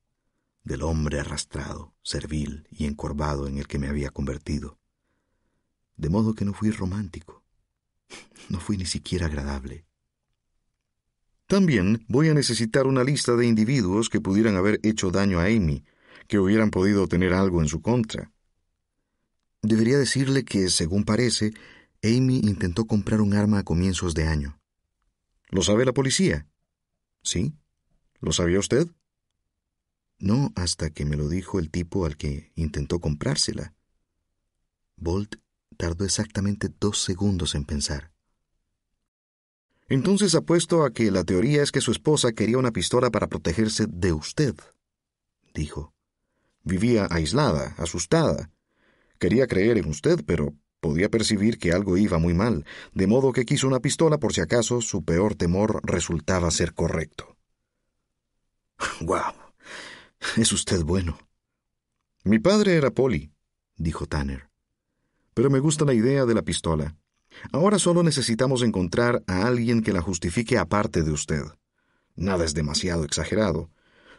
del 0.64 0.83
hombre 0.83 1.21
arrastrado, 1.21 1.95
servil 2.03 2.67
y 2.71 2.87
encorvado 2.87 3.47
en 3.47 3.59
el 3.59 3.67
que 3.67 3.79
me 3.79 3.88
había 3.88 4.11
convertido. 4.11 4.79
De 5.97 6.09
modo 6.09 6.35
que 6.35 6.45
no 6.45 6.53
fui 6.53 6.71
romántico, 6.71 7.43
no 8.49 8.61
fui 8.61 8.77
ni 8.77 8.87
siquiera 8.87 9.27
agradable. 9.27 9.85
También 11.47 12.05
voy 12.09 12.29
a 12.29 12.35
necesitar 12.35 12.87
una 12.87 13.05
lista 13.05 13.35
de 13.35 13.47
individuos 13.47 14.11
que 14.11 14.21
pudieran 14.21 14.57
haber 14.57 14.81
hecho 14.83 15.11
daño 15.11 15.41
a 15.41 15.47
Amy, 15.47 15.83
que 16.27 16.38
hubieran 16.38 16.71
podido 16.71 17.09
tener 17.09 17.33
algo 17.33 17.62
en 17.62 17.69
su 17.69 17.81
contra. 17.81 18.31
Debería 19.62 19.97
decirle 19.97 20.45
que, 20.45 20.69
según 20.69 21.05
parece, 21.05 21.55
Amy 22.03 22.41
intentó 22.45 22.87
comprar 22.87 23.23
un 23.23 23.33
arma 23.33 23.61
a 23.61 23.64
comienzos 23.64 24.14
de 24.14 24.27
año. 24.27 24.61
¿Lo 25.49 25.62
sabe 25.62 25.87
la 25.87 25.95
policía? 25.95 26.47
Sí. 27.23 27.55
¿Lo 28.20 28.33
sabía 28.33 28.59
usted? 28.59 28.88
No, 30.18 30.52
hasta 30.57 30.90
que 30.90 31.04
me 31.04 31.16
lo 31.16 31.28
dijo 31.28 31.59
el 31.59 31.70
tipo 31.70 32.04
al 32.04 32.16
que 32.16 32.52
intentó 32.57 32.98
comprársela. 33.00 33.74
Bolt 34.96 35.37
tardó 35.76 36.04
exactamente 36.04 36.68
dos 36.81 37.02
segundos 37.02 37.54
en 37.54 37.64
pensar. 37.64 38.12
Entonces 39.88 40.35
apuesto 40.35 40.85
a 40.85 40.92
que 40.92 41.11
la 41.11 41.24
teoría 41.24 41.62
es 41.62 41.70
que 41.70 41.81
su 41.81 41.92
esposa 41.92 42.33
quería 42.33 42.59
una 42.59 42.72
pistola 42.72 43.11
para 43.11 43.28
protegerse 43.28 43.87
de 43.88 44.12
usted, 44.12 44.54
dijo. 45.54 45.94
Vivía 46.64 47.07
aislada, 47.11 47.74
asustada. 47.78 48.50
Quería 49.18 49.46
creer 49.46 49.78
en 49.78 49.88
usted, 49.88 50.22
pero 50.26 50.54
podía 50.81 51.09
percibir 51.09 51.59
que 51.59 51.72
algo 51.72 51.96
iba 51.96 52.18
muy 52.18 52.35
mal, 52.35 52.66
de 52.92 53.07
modo 53.07 53.33
que 53.33 53.46
quiso 53.46 53.66
una 53.66 53.81
pistola 53.81 54.18
por 54.18 54.35
si 54.35 54.42
acaso 54.42 54.83
su 54.83 55.04
peor 55.04 55.37
temor 55.37 55.81
resultaba 55.85 56.50
ser 56.50 56.74
correcto. 56.74 57.38
¡Guau! 59.01 59.35
Es 60.37 60.53
usted 60.53 60.83
bueno. 60.83 61.19
Mi 62.25 62.38
padre 62.38 62.77
era 62.77 62.91
poli, 62.91 63.33
dijo 63.77 64.07
Tanner. 64.07 64.51
Pero 65.35 65.51
me 65.51 65.61
gusta 65.61 65.85
la 65.85 65.95
idea 65.95 66.27
de 66.27 66.35
la 66.35 66.43
pistola. 66.43 66.97
Ahora 67.53 67.79
solo 67.79 68.03
necesitamos 68.03 68.62
encontrar 68.62 69.23
a 69.27 69.47
alguien 69.47 69.83
que 69.83 69.93
la 69.93 70.03
justifique 70.03 70.59
aparte 70.59 71.03
de 71.03 71.12
usted. 71.12 71.43
Nada 72.17 72.45
es 72.45 72.55
demasiado 72.55 73.05
exagerado. 73.05 73.71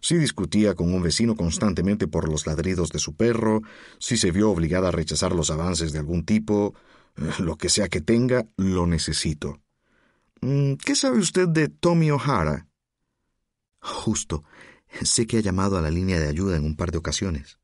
Si 0.01 0.15
discutía 0.15 0.75
con 0.75 0.93
un 0.93 1.03
vecino 1.03 1.35
constantemente 1.35 2.07
por 2.07 2.29
los 2.29 2.47
ladridos 2.47 2.89
de 2.89 2.99
su 2.99 3.15
perro, 3.15 3.61
si 3.99 4.15
se 4.15 4.31
vio 4.31 4.49
obligada 4.49 4.87
a 4.87 4.91
rechazar 4.91 5.33
los 5.33 5.51
avances 5.51 5.91
de 5.91 5.99
algún 5.99 6.23
tipo, 6.23 6.73
eh, 7.17 7.29
lo 7.39 7.57
que 7.57 7.67
sea 7.67 7.89
que 7.89 7.99
tenga, 7.99 8.45
lo 8.55 8.87
necesito. 8.87 9.59
Mm, 10.41 10.75
¿Qué 10.75 10.95
sabe 10.95 11.19
usted 11.19 11.49
de 11.49 11.67
Tommy 11.67 12.11
O'Hara? 12.11 12.68
Justo. 13.79 14.43
Sé 15.01 15.27
que 15.27 15.37
ha 15.37 15.41
llamado 15.41 15.77
a 15.77 15.81
la 15.81 15.91
línea 15.91 16.19
de 16.19 16.27
ayuda 16.27 16.57
en 16.57 16.65
un 16.65 16.75
par 16.75 16.91
de 16.91 16.97
ocasiones. 16.97 17.59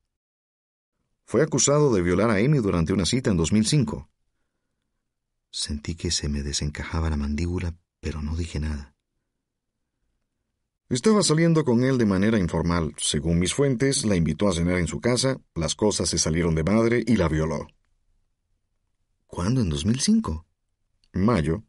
Fue 1.25 1.41
acusado 1.41 1.93
de 1.93 2.01
violar 2.01 2.30
a 2.30 2.36
Amy 2.36 2.60
durante 2.60 2.93
una 2.93 3.06
cita 3.06 3.32
en 3.32 3.38
2005. 3.38 4.10
Sentí 5.49 5.95
que 5.95 6.12
se 6.12 6.30
me 6.30 6.43
desencajaba 6.43 7.10
la 7.10 7.17
mandíbula, 7.17 7.75
pero 7.99 8.21
no 8.21 8.36
dije 8.36 8.60
nada. 8.60 8.93
Estaba 10.88 11.23
saliendo 11.23 11.65
con 11.65 11.84
él 11.84 11.97
de 11.97 12.06
manera 12.06 12.38
informal. 12.38 12.93
Según 12.97 13.39
mis 13.39 13.56
fuentes, 13.56 14.06
la 14.06 14.15
invitó 14.15 14.47
a 14.47 14.54
cenar 14.54 14.78
en 14.78 14.88
su 14.88 15.01
casa, 15.01 15.41
las 15.56 15.73
cosas 15.73 16.10
se 16.10 16.19
salieron 16.19 16.54
de 16.54 16.63
madre 16.63 17.04
y 17.06 17.15
la 17.15 17.28
violó. 17.28 17.67
¿Cuándo? 19.25 19.62
¿En 19.62 19.69
2005? 19.69 20.45
Mayo 21.13 21.63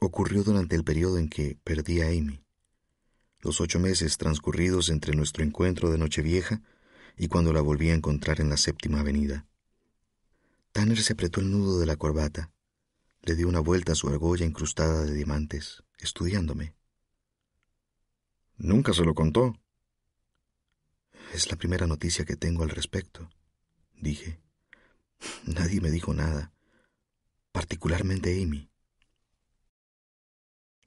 ocurrió 0.00 0.42
durante 0.42 0.76
el 0.76 0.84
periodo 0.84 1.18
en 1.18 1.28
que 1.28 1.58
perdí 1.64 2.00
a 2.00 2.08
Amy. 2.08 2.40
Los 3.40 3.60
ocho 3.60 3.78
meses 3.78 4.18
transcurridos 4.18 4.88
entre 4.88 5.14
nuestro 5.14 5.44
encuentro 5.44 5.90
de 5.90 5.98
Nochevieja 5.98 6.62
y 7.16 7.28
cuando 7.28 7.52
la 7.52 7.60
volví 7.60 7.90
a 7.90 7.94
encontrar 7.94 8.40
en 8.40 8.48
la 8.48 8.56
séptima 8.56 9.00
avenida. 9.00 9.46
Tanner 10.72 11.00
se 11.00 11.12
apretó 11.12 11.40
el 11.40 11.50
nudo 11.50 11.78
de 11.80 11.86
la 11.86 11.96
corbata, 11.96 12.52
Le 13.22 13.34
dio 13.34 13.48
una 13.48 13.60
vuelta 13.60 13.92
a 13.92 13.94
su 13.96 14.08
argolla 14.08 14.46
incrustada 14.46 15.04
de 15.04 15.12
diamantes, 15.12 15.82
estudiándome. 15.98 16.74
Nunca 18.56 18.92
se 18.92 19.04
lo 19.04 19.14
contó. 19.14 19.58
Es 21.34 21.50
la 21.50 21.56
primera 21.56 21.86
noticia 21.86 22.24
que 22.24 22.36
tengo 22.36 22.62
al 22.62 22.70
respecto, 22.70 23.28
dije. 23.96 24.40
Nadie 25.44 25.80
me 25.80 25.90
dijo 25.90 26.14
nada, 26.14 26.52
particularmente 27.52 28.40
Amy. 28.40 28.70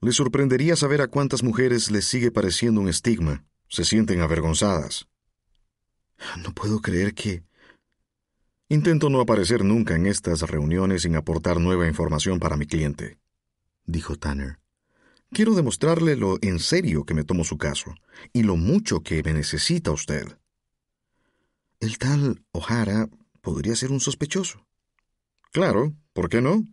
Le 0.01 0.11
sorprendería 0.11 0.75
saber 0.75 1.01
a 1.01 1.07
cuántas 1.07 1.43
mujeres 1.43 1.91
les 1.91 2.05
sigue 2.05 2.31
pareciendo 2.31 2.81
un 2.81 2.89
estigma. 2.89 3.45
Se 3.67 3.85
sienten 3.85 4.21
avergonzadas. 4.21 5.07
No 6.43 6.53
puedo 6.53 6.81
creer 6.81 7.13
que... 7.13 7.43
Intento 8.67 9.09
no 9.09 9.21
aparecer 9.21 9.63
nunca 9.63 9.95
en 9.95 10.07
estas 10.07 10.41
reuniones 10.41 11.03
sin 11.03 11.15
aportar 11.15 11.59
nueva 11.59 11.87
información 11.87 12.39
para 12.39 12.57
mi 12.57 12.65
cliente, 12.65 13.19
dijo 13.85 14.15
Tanner. 14.15 14.59
Quiero 15.29 15.53
demostrarle 15.53 16.15
lo 16.15 16.39
en 16.41 16.59
serio 16.59 17.05
que 17.05 17.13
me 17.13 17.23
tomo 17.23 17.43
su 17.43 17.57
caso 17.57 17.93
y 18.33 18.43
lo 18.43 18.55
mucho 18.55 19.01
que 19.01 19.21
me 19.23 19.33
necesita 19.33 19.91
usted. 19.91 20.37
El 21.79 21.97
tal 21.97 22.43
O'Hara 22.53 23.09
podría 23.41 23.75
ser 23.75 23.91
un 23.91 23.99
sospechoso. 23.99 24.65
Claro, 25.51 25.93
¿por 26.13 26.29
qué 26.29 26.41
no? 26.41 26.65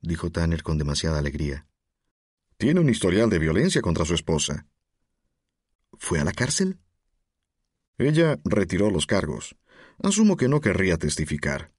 dijo 0.00 0.30
Tanner 0.30 0.62
con 0.62 0.78
demasiada 0.78 1.18
alegría. 1.18 1.66
Tiene 2.56 2.80
un 2.80 2.88
historial 2.88 3.30
de 3.30 3.38
violencia 3.38 3.82
contra 3.82 4.04
su 4.04 4.14
esposa. 4.14 4.66
¿Fue 5.98 6.20
a 6.20 6.24
la 6.24 6.32
cárcel? 6.32 6.78
Ella 7.98 8.38
retiró 8.44 8.90
los 8.90 9.06
cargos. 9.06 9.56
Asumo 10.02 10.36
que 10.36 10.48
no 10.48 10.60
querría 10.60 10.96
testificar. 10.96 11.72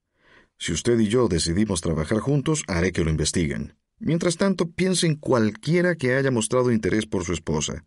Si 0.58 0.72
usted 0.72 0.98
y 0.98 1.08
yo 1.08 1.28
decidimos 1.28 1.80
trabajar 1.80 2.18
juntos, 2.18 2.62
haré 2.66 2.92
que 2.92 3.04
lo 3.04 3.10
investiguen. 3.10 3.76
Mientras 3.98 4.36
tanto, 4.36 4.70
piense 4.70 5.06
en 5.06 5.16
cualquiera 5.16 5.96
que 5.96 6.14
haya 6.14 6.30
mostrado 6.30 6.70
interés 6.70 7.06
por 7.06 7.24
su 7.24 7.32
esposa. 7.32 7.84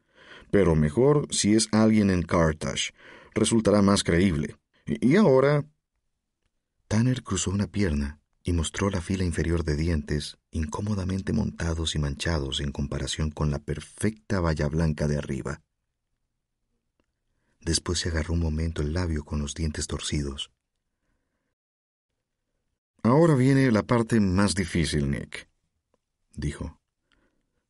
Pero 0.52 0.75
mejor 0.75 1.28
si 1.30 1.56
es 1.56 1.67
alguien 1.71 2.10
en 2.10 2.23
Carthage. 2.23 2.91
Resultará 3.36 3.82
más 3.82 4.04
creíble. 4.04 4.56
Y 4.86 5.15
ahora... 5.15 5.65
Tanner 6.88 7.21
cruzó 7.21 7.52
una 7.52 7.67
pierna 7.67 8.18
y 8.43 8.54
mostró 8.54 8.89
la 8.89 9.02
fila 9.02 9.23
inferior 9.23 9.63
de 9.63 9.75
dientes, 9.75 10.38
incómodamente 10.52 11.34
montados 11.34 11.95
y 11.95 11.99
manchados 11.99 12.62
en 12.62 12.71
comparación 12.71 13.32
con 13.32 13.52
la 13.52 13.60
perfecta 13.60 14.39
valla 14.39 14.67
blanca 14.67 15.08
de 15.08 15.17
arriba. 15.17 15.62
Después 17.62 17.99
se 17.99 18.10
agarró 18.10 18.34
un 18.34 18.39
momento 18.39 18.82
el 18.82 18.93
labio 18.93 19.23
con 19.25 19.39
los 19.39 19.54
dientes 19.54 19.88
torcidos. 19.88 20.52
Ahora 23.04 23.36
viene 23.36 23.71
la 23.71 23.84
parte 23.84 24.19
más 24.19 24.56
difícil, 24.56 25.10
Nick, 25.10 25.49
dijo. 26.36 26.80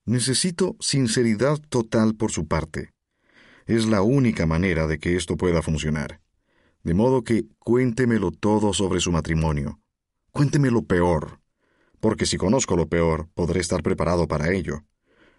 Necesito 0.06 0.76
sinceridad 0.80 1.60
total 1.70 2.16
por 2.16 2.32
su 2.32 2.48
parte. 2.48 2.94
Es 3.66 3.86
la 3.86 4.02
única 4.02 4.48
manera 4.48 4.88
de 4.88 4.98
que 4.98 5.16
esto 5.16 5.38
pueda 5.38 5.62
funcionar. 5.62 6.22
De 6.84 6.96
modo 6.96 7.24
que 7.24 7.46
cuéntemelo 7.60 8.32
todo 8.32 8.74
sobre 8.74 9.02
su 9.02 9.12
matrimonio. 9.12 9.80
Cuénteme 10.40 10.72
lo 10.72 10.84
peor, 10.84 11.42
porque 12.00 12.26
si 12.26 12.38
conozco 12.38 12.78
lo 12.78 12.88
peor, 12.88 13.28
podré 13.34 13.60
estar 13.60 13.84
preparado 13.84 14.26
para 14.30 14.54
ello. 14.54 14.86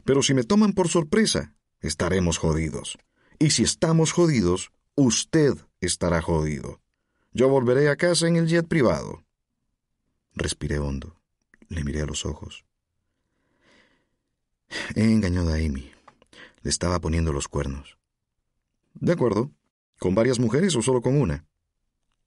Pero 0.04 0.22
si 0.22 0.34
me 0.34 0.44
toman 0.44 0.74
por 0.74 0.88
sorpresa, 0.88 1.54
estaremos 1.80 2.36
jodidos. 2.36 2.98
Y 3.38 3.52
si 3.52 3.62
estamos 3.62 4.12
jodidos, 4.12 4.72
usted 4.96 5.54
estará 5.80 6.20
jodido. 6.20 6.82
Yo 7.32 7.48
volveré 7.48 7.88
a 7.88 7.96
casa 7.96 8.28
en 8.28 8.36
el 8.36 8.46
jet 8.46 8.68
privado. 8.68 9.24
Respiré 10.34 10.78
hondo. 10.78 11.16
Le 11.68 11.82
miré 11.82 12.02
a 12.02 12.06
los 12.06 12.26
ojos. 12.26 12.66
He 14.94 15.04
engañado 15.04 15.54
a 15.54 15.54
Amy. 15.54 15.90
Le 16.60 16.68
estaba 16.68 17.00
poniendo 17.00 17.32
los 17.32 17.48
cuernos. 17.48 17.96
De 18.92 19.12
acuerdo. 19.12 19.50
¿Con 19.98 20.14
varias 20.14 20.38
mujeres 20.38 20.76
o 20.76 20.82
solo 20.82 21.00
con 21.00 21.18
una? 21.18 21.46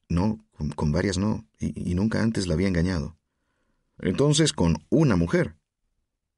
No, 0.09 0.45
con, 0.75 0.91
varias 0.91 1.17
no, 1.17 1.47
y, 1.59 1.91
y, 1.91 1.95
nunca 1.95 2.21
antes 2.21 2.47
la 2.47 2.53
había 2.53 2.67
engañado. 2.67 3.17
Entonces, 3.99 4.53
con 4.53 4.85
una 4.89 5.15
mujer. 5.15 5.55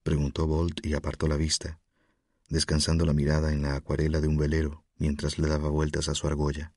Preguntó 0.04 0.48
Bolt 0.48 0.86
y 0.86 0.94
apartó 0.94 1.28
la 1.28 1.36
vista 1.36 1.80
descansando 2.50 3.06
la 3.06 3.14
mirada 3.14 3.52
en 3.52 3.64
la 3.64 3.76
acuarela 3.76 4.22
de 4.22 4.28
un 4.28 4.38
velero 4.38 4.86
mientras 4.98 5.38
le 5.38 5.48
daba 5.48 5.70
vueltas 5.70 6.08
a 6.08 6.16
su 6.16 6.28
argolla. 6.28 6.74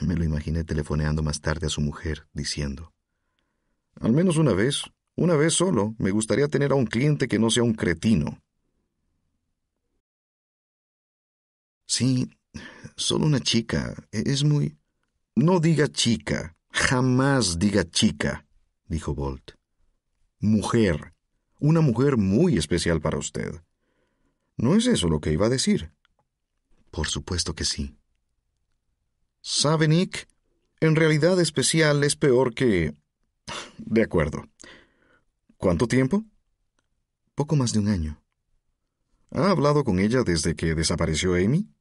Me 0.00 0.14
lo 0.14 0.24
imaginé 0.24 0.64
telefoneando 0.64 1.22
más 1.22 1.40
tarde 1.40 1.66
a 1.66 1.70
su 1.70 1.80
mujer, 1.80 2.28
diciendo, 2.32 2.92
Al 4.00 4.12
menos 4.12 4.36
una 4.36 4.52
vez, 4.52 4.84
una 5.16 5.34
vez 5.34 5.54
solo, 5.54 5.94
me 5.98 6.10
gustaría 6.10 6.48
tener 6.48 6.72
a 6.72 6.76
un 6.76 6.86
cliente 6.86 7.28
que 7.28 7.38
no 7.38 7.50
sea 7.50 7.62
un 7.62 7.74
cretino. 7.74 8.42
Sí, 11.86 12.30
solo 12.96 13.26
una 13.26 13.40
chica. 13.40 13.94
E-, 14.12 14.24
es 14.26 14.44
muy... 14.44 14.78
No 15.34 15.60
diga 15.60 15.88
chica, 15.88 16.56
jamás 16.70 17.58
diga 17.58 17.88
chica, 17.88 18.46
dijo 18.86 19.14
Bolt. 19.14 19.52
Mujer, 20.40 21.14
una 21.58 21.80
mujer 21.80 22.18
muy 22.18 22.58
especial 22.58 23.00
para 23.00 23.16
usted. 23.16 23.62
¿No 24.56 24.74
es 24.74 24.86
eso 24.86 25.08
lo 25.08 25.20
que 25.20 25.32
iba 25.32 25.46
a 25.46 25.50
decir? 25.50 25.90
Por 26.90 27.08
supuesto 27.08 27.54
que 27.54 27.64
sí. 27.64 27.96
¿Sabe, 29.40 29.88
Nick? 29.88 30.28
En 30.80 30.96
realidad 30.96 31.40
especial 31.40 32.04
es 32.04 32.14
peor 32.14 32.54
que... 32.54 32.94
De 33.78 34.02
acuerdo. 34.02 34.44
¿Cuánto 35.56 35.88
tiempo? 35.88 36.24
Poco 37.34 37.56
más 37.56 37.72
de 37.72 37.78
un 37.78 37.88
año. 37.88 38.22
¿Ha 39.30 39.48
hablado 39.48 39.82
con 39.82 39.98
ella 39.98 40.24
desde 40.24 40.54
que 40.54 40.74
desapareció 40.74 41.34
Amy? 41.36 41.71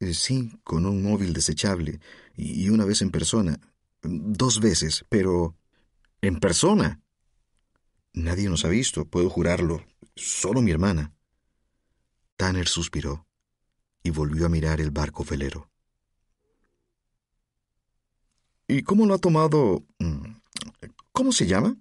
Eh, 0.00 0.14
sí, 0.14 0.52
con 0.62 0.86
un 0.86 1.02
móvil 1.02 1.32
desechable, 1.32 2.00
y 2.36 2.68
una 2.68 2.84
vez 2.84 3.02
en 3.02 3.10
persona. 3.10 3.58
Dos 4.02 4.60
veces, 4.60 5.04
pero... 5.08 5.56
¿En 6.20 6.40
persona? 6.40 7.00
Nadie 8.12 8.48
nos 8.48 8.64
ha 8.64 8.68
visto, 8.68 9.04
puedo 9.04 9.28
jurarlo. 9.28 9.84
Solo 10.14 10.62
mi 10.62 10.70
hermana. 10.70 11.14
Tanner 12.36 12.68
suspiró 12.68 13.26
y 14.02 14.10
volvió 14.10 14.46
a 14.46 14.48
mirar 14.48 14.80
el 14.80 14.90
barco 14.90 15.24
velero. 15.24 15.70
¿Y 18.68 18.82
cómo 18.82 19.06
lo 19.06 19.14
ha 19.14 19.18
tomado... 19.18 19.84
Mm, 19.98 20.36
¿Cómo 21.12 21.32
se 21.32 21.46
llama? 21.46 21.76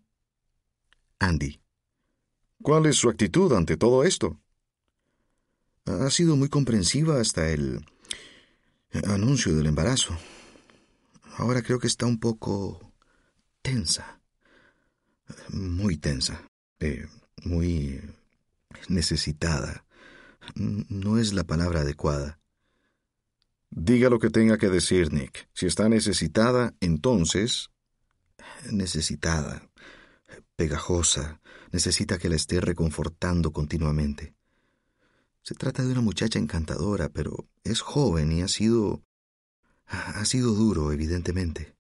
Andy. 1.20 1.60
¿Cuál 2.62 2.88
es 2.88 2.96
su 2.96 3.10
actitud 3.10 3.54
ante 3.54 3.78
todo 3.78 4.04
esto? 4.04 4.40
Ha 5.86 6.10
sido 6.10 6.36
muy 6.36 6.50
comprensiva 6.50 7.22
hasta 7.22 7.50
el 7.50 7.86
anuncio 9.08 9.56
del 9.56 9.68
embarazo. 9.68 10.18
Ahora 11.38 11.62
creo 11.62 11.80
que 11.80 11.88
está 11.88 12.06
un 12.06 12.20
poco 12.20 12.94
tensa. 13.62 14.20
Muy 15.50 15.98
tensa. 15.98 16.42
Eh, 16.80 17.08
muy 17.44 18.02
necesitada. 18.88 19.86
No 20.56 21.18
es 21.18 21.34
la 21.34 21.44
palabra 21.44 21.82
adecuada. 21.82 22.40
Diga 23.70 24.10
lo 24.10 24.20
que 24.20 24.30
tenga 24.30 24.58
que 24.58 24.70
decir, 24.70 25.12
Nick. 25.12 25.50
Si 25.54 25.66
está 25.66 25.90
necesitada, 25.90 26.74
entonces... 26.80 27.70
Necesitada, 28.72 29.70
pegajosa, 30.56 31.42
necesita 31.72 32.18
que 32.18 32.30
la 32.30 32.36
esté 32.38 32.62
reconfortando 32.62 33.52
continuamente. 33.52 34.37
Se 35.48 35.56
trata 35.56 35.82
de 35.82 35.94
una 35.94 36.02
muchacha 36.02 36.40
encantadora, 36.40 37.08
pero 37.08 37.48
es 37.64 37.80
joven 37.80 38.34
y 38.34 38.42
ha 38.42 38.50
sido... 38.50 39.02
ha 39.86 40.26
sido 40.26 40.54
duro, 40.54 40.92
evidentemente. 40.92 41.74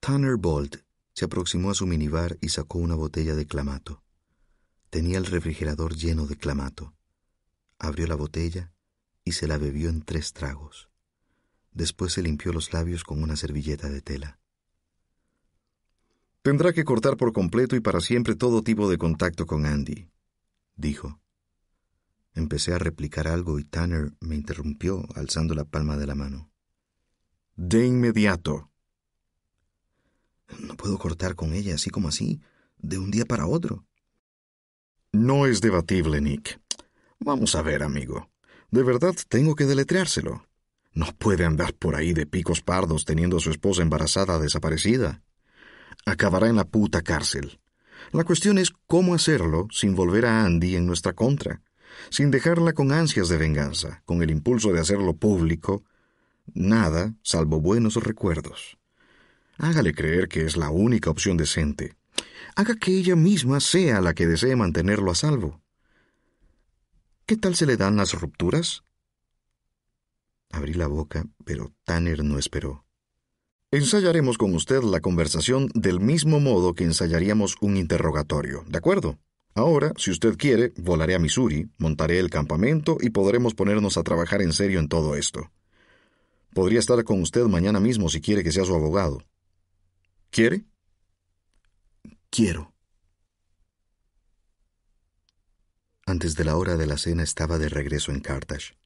Tanner 0.00 0.36
Bolt 0.36 0.76
se 1.12 1.26
aproximó 1.26 1.70
a 1.70 1.74
su 1.74 1.86
minibar 1.86 2.38
y 2.40 2.48
sacó 2.48 2.78
una 2.78 2.94
botella 2.94 3.34
de 3.34 3.44
clamato. 3.44 4.02
Tenía 4.88 5.18
el 5.18 5.26
refrigerador 5.26 5.94
lleno 5.94 6.26
de 6.26 6.36
clamato. 6.36 6.94
Abrió 7.78 8.06
la 8.06 8.14
botella 8.14 8.72
y 9.22 9.32
se 9.32 9.46
la 9.46 9.58
bebió 9.58 9.90
en 9.90 10.00
tres 10.00 10.32
tragos. 10.32 10.88
Después 11.70 12.14
se 12.14 12.22
limpió 12.22 12.54
los 12.54 12.72
labios 12.72 13.04
con 13.04 13.22
una 13.22 13.36
servilleta 13.36 13.90
de 13.90 14.00
tela. 14.00 14.38
Tendrá 16.40 16.72
que 16.72 16.84
cortar 16.84 17.18
por 17.18 17.34
completo 17.34 17.76
y 17.76 17.80
para 17.80 18.00
siempre 18.00 18.36
todo 18.36 18.62
tipo 18.62 18.88
de 18.88 18.96
contacto 18.96 19.44
con 19.44 19.66
Andy, 19.66 20.08
dijo. 20.76 21.20
Empecé 22.34 22.72
a 22.72 22.78
replicar 22.78 23.26
algo 23.28 23.58
y 23.58 23.64
Tanner 23.64 24.12
me 24.20 24.36
interrumpió 24.36 25.06
alzando 25.14 25.54
la 25.54 25.64
palma 25.64 25.96
de 25.96 26.06
la 26.06 26.14
mano. 26.14 26.50
De 27.56 27.86
inmediato. 27.86 28.70
No 30.58 30.76
puedo 30.76 30.98
cortar 30.98 31.34
con 31.34 31.52
ella 31.52 31.74
así 31.74 31.90
como 31.90 32.08
así, 32.08 32.40
de 32.78 32.98
un 32.98 33.10
día 33.10 33.24
para 33.24 33.46
otro. 33.46 33.84
No 35.12 35.46
es 35.46 35.60
debatible, 35.60 36.20
Nick. 36.20 36.60
Vamos 37.18 37.54
a 37.54 37.62
ver, 37.62 37.82
amigo. 37.82 38.30
De 38.70 38.82
verdad 38.82 39.14
tengo 39.28 39.54
que 39.56 39.66
deletreárselo. 39.66 40.46
No 40.92 41.06
puede 41.18 41.44
andar 41.44 41.74
por 41.74 41.96
ahí 41.96 42.12
de 42.12 42.26
picos 42.26 42.62
pardos 42.62 43.04
teniendo 43.04 43.36
a 43.36 43.40
su 43.40 43.50
esposa 43.50 43.82
embarazada 43.82 44.38
desaparecida. 44.38 45.22
acabará 46.06 46.48
en 46.48 46.56
la 46.56 46.64
puta 46.64 47.02
cárcel. 47.02 47.60
La 48.12 48.24
cuestión 48.24 48.56
es 48.58 48.72
cómo 48.86 49.14
hacerlo 49.14 49.68
sin 49.70 49.94
volver 49.94 50.24
a 50.24 50.44
Andy 50.44 50.76
en 50.76 50.86
nuestra 50.86 51.12
contra, 51.12 51.60
sin 52.10 52.30
dejarla 52.30 52.72
con 52.72 52.92
ansias 52.92 53.28
de 53.28 53.36
venganza, 53.36 54.02
con 54.04 54.22
el 54.22 54.30
impulso 54.30 54.72
de 54.72 54.80
hacerlo 54.80 55.16
público. 55.16 55.84
Nada 56.54 57.14
salvo 57.22 57.60
buenos 57.60 57.96
recuerdos. 57.96 58.78
Hágale 59.58 59.92
creer 59.94 60.28
que 60.28 60.44
es 60.44 60.56
la 60.56 60.70
única 60.70 61.10
opción 61.10 61.36
decente. 61.36 61.94
Haga 62.56 62.74
que 62.76 62.92
ella 62.92 63.16
misma 63.16 63.60
sea 63.60 64.00
la 64.00 64.14
que 64.14 64.26
desee 64.26 64.56
mantenerlo 64.56 65.10
a 65.10 65.14
salvo. 65.14 65.60
¿Qué 67.26 67.36
tal 67.36 67.54
se 67.54 67.66
le 67.66 67.76
dan 67.76 67.96
las 67.96 68.14
rupturas? 68.14 68.82
Abrí 70.50 70.74
la 70.74 70.88
boca, 70.88 71.26
pero 71.44 71.72
Tanner 71.84 72.24
no 72.24 72.38
esperó. 72.38 72.84
Ensayaremos 73.70 74.36
con 74.36 74.52
usted 74.54 74.82
la 74.82 75.00
conversación 75.00 75.68
del 75.74 76.00
mismo 76.00 76.40
modo 76.40 76.74
que 76.74 76.82
ensayaríamos 76.82 77.56
un 77.60 77.76
interrogatorio, 77.76 78.64
¿de 78.66 78.78
acuerdo? 78.78 79.16
Ahora, 79.54 79.92
si 79.96 80.10
usted 80.10 80.36
quiere, 80.36 80.72
volaré 80.76 81.14
a 81.14 81.18
Missouri, 81.18 81.68
montaré 81.78 82.18
el 82.18 82.30
campamento 82.30 82.98
y 83.00 83.10
podremos 83.10 83.54
ponernos 83.54 83.96
a 83.96 84.02
trabajar 84.02 84.42
en 84.42 84.52
serio 84.52 84.78
en 84.78 84.88
todo 84.88 85.16
esto. 85.16 85.50
Podría 86.54 86.78
estar 86.78 87.02
con 87.04 87.20
usted 87.20 87.44
mañana 87.44 87.80
mismo 87.80 88.08
si 88.08 88.20
quiere 88.20 88.42
que 88.44 88.52
sea 88.52 88.64
su 88.64 88.74
abogado. 88.74 89.24
¿Quiere? 90.30 90.64
Quiero. 92.30 92.72
Antes 96.06 96.34
de 96.34 96.44
la 96.44 96.56
hora 96.56 96.76
de 96.76 96.86
la 96.86 96.98
cena 96.98 97.22
estaba 97.22 97.58
de 97.58 97.68
regreso 97.68 98.12
en 98.12 98.20
Carthage. 98.20 98.76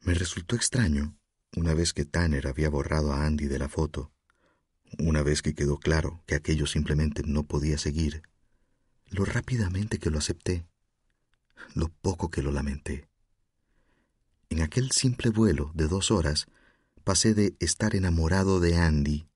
Me 0.00 0.14
resultó 0.14 0.56
extraño, 0.56 1.18
una 1.56 1.74
vez 1.74 1.92
que 1.92 2.04
Tanner 2.04 2.46
había 2.46 2.70
borrado 2.70 3.12
a 3.12 3.26
Andy 3.26 3.46
de 3.46 3.58
la 3.58 3.68
foto, 3.68 4.12
una 4.98 5.22
vez 5.22 5.42
que 5.42 5.54
quedó 5.54 5.78
claro 5.78 6.22
que 6.26 6.34
aquello 6.34 6.66
simplemente 6.66 7.22
no 7.26 7.44
podía 7.44 7.76
seguir, 7.76 8.22
lo 9.10 9.24
rápidamente 9.24 9.98
que 9.98 10.10
lo 10.10 10.18
acepté, 10.18 10.66
lo 11.74 11.88
poco 11.88 12.30
que 12.30 12.42
lo 12.42 12.52
lamenté. 12.52 13.08
En 14.50 14.62
aquel 14.62 14.90
simple 14.92 15.30
vuelo 15.30 15.70
de 15.74 15.88
dos 15.88 16.10
horas 16.10 16.46
pasé 17.04 17.34
de 17.34 17.56
estar 17.60 17.94
enamorado 17.94 18.60
de 18.60 18.76
Andy 18.76 19.28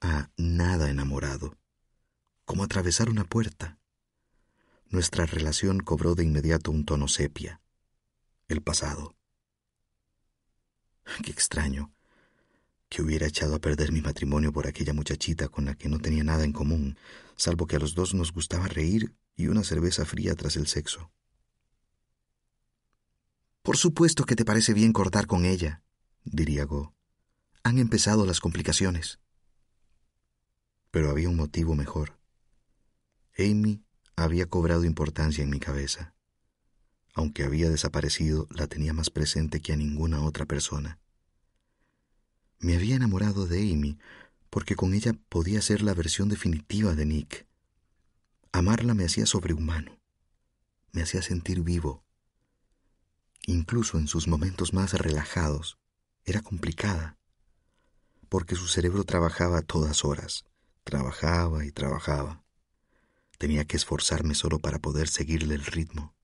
a 0.00 0.30
nada 0.36 0.90
enamorado, 0.90 1.56
como 2.44 2.64
atravesar 2.64 3.08
una 3.08 3.24
puerta. 3.24 3.78
Nuestra 4.88 5.26
relación 5.26 5.80
cobró 5.80 6.14
de 6.14 6.24
inmediato 6.24 6.70
un 6.70 6.84
tono 6.84 7.08
sepia, 7.08 7.60
el 8.48 8.60
pasado. 8.60 9.14
Qué 11.24 11.30
extraño 11.30 11.92
que 12.92 13.00
hubiera 13.00 13.26
echado 13.26 13.54
a 13.54 13.58
perder 13.58 13.90
mi 13.90 14.02
matrimonio 14.02 14.52
por 14.52 14.66
aquella 14.66 14.92
muchachita 14.92 15.48
con 15.48 15.64
la 15.64 15.74
que 15.74 15.88
no 15.88 15.98
tenía 15.98 16.24
nada 16.24 16.44
en 16.44 16.52
común, 16.52 16.98
salvo 17.36 17.66
que 17.66 17.76
a 17.76 17.78
los 17.78 17.94
dos 17.94 18.12
nos 18.12 18.32
gustaba 18.32 18.68
reír 18.68 19.16
y 19.34 19.46
una 19.46 19.64
cerveza 19.64 20.04
fría 20.04 20.34
tras 20.34 20.56
el 20.56 20.66
sexo. 20.66 21.10
Por 23.62 23.78
supuesto 23.78 24.24
que 24.24 24.36
te 24.36 24.44
parece 24.44 24.74
bien 24.74 24.92
cortar 24.92 25.26
con 25.26 25.46
ella, 25.46 25.82
diría 26.24 26.64
Go. 26.64 26.94
Han 27.62 27.78
empezado 27.78 28.26
las 28.26 28.40
complicaciones. 28.40 29.20
Pero 30.90 31.08
había 31.08 31.30
un 31.30 31.36
motivo 31.36 31.74
mejor. 31.74 32.20
Amy 33.38 33.82
había 34.16 34.44
cobrado 34.44 34.84
importancia 34.84 35.42
en 35.42 35.48
mi 35.48 35.60
cabeza 35.60 36.14
aunque 37.14 37.44
había 37.44 37.68
desaparecido, 37.68 38.48
la 38.50 38.66
tenía 38.66 38.92
más 38.92 39.10
presente 39.10 39.60
que 39.60 39.72
a 39.72 39.76
ninguna 39.76 40.24
otra 40.24 40.46
persona. 40.46 40.98
Me 42.62 42.76
había 42.76 42.94
enamorado 42.94 43.48
de 43.48 43.58
Amy 43.58 43.98
porque 44.48 44.76
con 44.76 44.94
ella 44.94 45.14
podía 45.28 45.60
ser 45.60 45.82
la 45.82 45.94
versión 45.94 46.28
definitiva 46.28 46.94
de 46.94 47.06
Nick. 47.06 47.44
Amarla 48.52 48.94
me 48.94 49.04
hacía 49.04 49.26
sobrehumano, 49.26 49.98
me 50.92 51.02
hacía 51.02 51.22
sentir 51.22 51.62
vivo. 51.62 52.04
Incluso 53.46 53.98
en 53.98 54.06
sus 54.06 54.28
momentos 54.28 54.72
más 54.72 54.92
relajados, 54.92 55.76
era 56.24 56.40
complicada, 56.40 57.18
porque 58.28 58.54
su 58.54 58.68
cerebro 58.68 59.02
trabajaba 59.02 59.58
a 59.58 59.62
todas 59.62 60.04
horas, 60.04 60.44
trabajaba 60.84 61.64
y 61.64 61.72
trabajaba. 61.72 62.44
Tenía 63.38 63.64
que 63.64 63.76
esforzarme 63.76 64.36
solo 64.36 64.60
para 64.60 64.78
poder 64.78 65.08
seguirle 65.08 65.56
el 65.56 65.64
ritmo. 65.64 66.14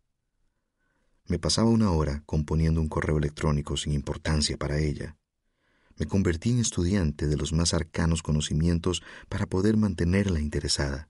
Me 1.26 1.40
pasaba 1.40 1.68
una 1.68 1.90
hora 1.90 2.22
componiendo 2.26 2.80
un 2.80 2.88
correo 2.88 3.18
electrónico 3.18 3.76
sin 3.76 3.92
importancia 3.92 4.56
para 4.56 4.78
ella. 4.78 5.17
Me 5.98 6.06
convertí 6.06 6.50
en 6.50 6.58
estudiante 6.58 7.26
de 7.26 7.36
los 7.36 7.52
más 7.52 7.74
arcanos 7.74 8.22
conocimientos 8.22 9.02
para 9.28 9.46
poder 9.46 9.76
mantenerla 9.76 10.40
interesada. 10.40 11.08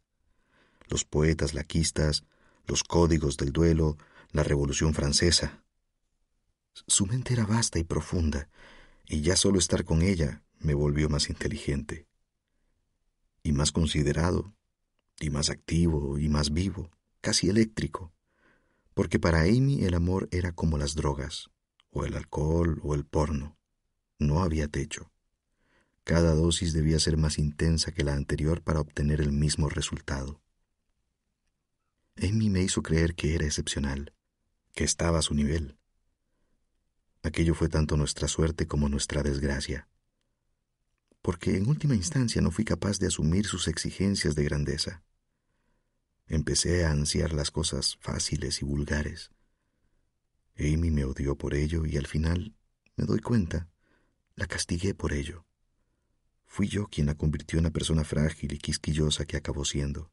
Los 0.88 1.04
poetas 1.04 1.54
laquistas, 1.54 2.24
los 2.66 2.84
códigos 2.84 3.36
del 3.36 3.52
duelo, 3.52 3.96
la 4.32 4.42
Revolución 4.42 4.94
Francesa. 4.94 5.62
Su 6.86 7.06
mente 7.06 7.34
era 7.34 7.44
vasta 7.44 7.78
y 7.78 7.84
profunda, 7.84 8.48
y 9.06 9.20
ya 9.20 9.36
solo 9.36 9.58
estar 9.58 9.84
con 9.84 10.02
ella 10.02 10.42
me 10.58 10.74
volvió 10.74 11.08
más 11.08 11.28
inteligente. 11.28 12.06
Y 13.42 13.52
más 13.52 13.72
considerado, 13.72 14.54
y 15.20 15.30
más 15.30 15.50
activo, 15.50 16.18
y 16.18 16.28
más 16.28 16.52
vivo, 16.52 16.90
casi 17.20 17.48
eléctrico 17.48 18.12
porque 18.98 19.20
para 19.20 19.42
Amy 19.42 19.84
el 19.84 19.94
amor 19.94 20.28
era 20.32 20.50
como 20.50 20.76
las 20.76 20.96
drogas, 20.96 21.50
o 21.92 22.04
el 22.04 22.16
alcohol, 22.16 22.80
o 22.82 22.96
el 22.96 23.04
porno. 23.04 23.56
No 24.18 24.42
había 24.42 24.68
techo. 24.68 25.12
Cada 26.04 26.34
dosis 26.34 26.72
debía 26.72 26.98
ser 26.98 27.16
más 27.16 27.38
intensa 27.38 27.92
que 27.92 28.02
la 28.02 28.14
anterior 28.14 28.62
para 28.62 28.80
obtener 28.80 29.20
el 29.20 29.30
mismo 29.30 29.68
resultado. 29.68 30.42
Amy 32.16 32.50
me 32.50 32.62
hizo 32.62 32.82
creer 32.82 33.14
que 33.14 33.34
era 33.34 33.46
excepcional, 33.46 34.12
que 34.72 34.84
estaba 34.84 35.20
a 35.20 35.22
su 35.22 35.34
nivel. 35.34 35.78
Aquello 37.22 37.54
fue 37.54 37.68
tanto 37.68 37.96
nuestra 37.96 38.26
suerte 38.26 38.66
como 38.66 38.88
nuestra 38.88 39.22
desgracia, 39.22 39.88
porque 41.22 41.56
en 41.56 41.68
última 41.68 41.94
instancia 41.94 42.40
no 42.40 42.50
fui 42.50 42.64
capaz 42.64 42.98
de 42.98 43.08
asumir 43.08 43.46
sus 43.46 43.68
exigencias 43.68 44.34
de 44.34 44.44
grandeza. 44.44 45.02
Empecé 46.26 46.84
a 46.84 46.90
ansiar 46.90 47.32
las 47.32 47.50
cosas 47.50 47.98
fáciles 48.00 48.62
y 48.62 48.64
vulgares. 48.64 49.30
Amy 50.58 50.90
me 50.90 51.04
odió 51.04 51.36
por 51.36 51.54
ello 51.54 51.86
y 51.86 51.96
al 51.96 52.06
final, 52.06 52.54
me 52.96 53.04
doy 53.04 53.20
cuenta, 53.20 53.68
la 54.38 54.46
castigué 54.46 54.94
por 54.94 55.12
ello. 55.12 55.44
Fui 56.46 56.68
yo 56.68 56.86
quien 56.86 57.06
la 57.06 57.14
convirtió 57.14 57.58
en 57.58 57.64
la 57.64 57.70
persona 57.70 58.04
frágil 58.04 58.52
y 58.52 58.58
quisquillosa 58.58 59.26
que 59.26 59.36
acabó 59.36 59.64
siendo. 59.64 60.10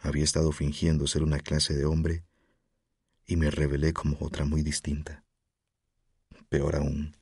Había 0.00 0.24
estado 0.24 0.50
fingiendo 0.50 1.06
ser 1.06 1.22
una 1.22 1.38
clase 1.38 1.74
de 1.74 1.84
hombre 1.84 2.24
y 3.26 3.36
me 3.36 3.50
revelé 3.50 3.92
como 3.92 4.16
otra 4.20 4.44
muy 4.44 4.62
distinta. 4.62 5.24
Peor 6.48 6.76
aún, 6.76 7.16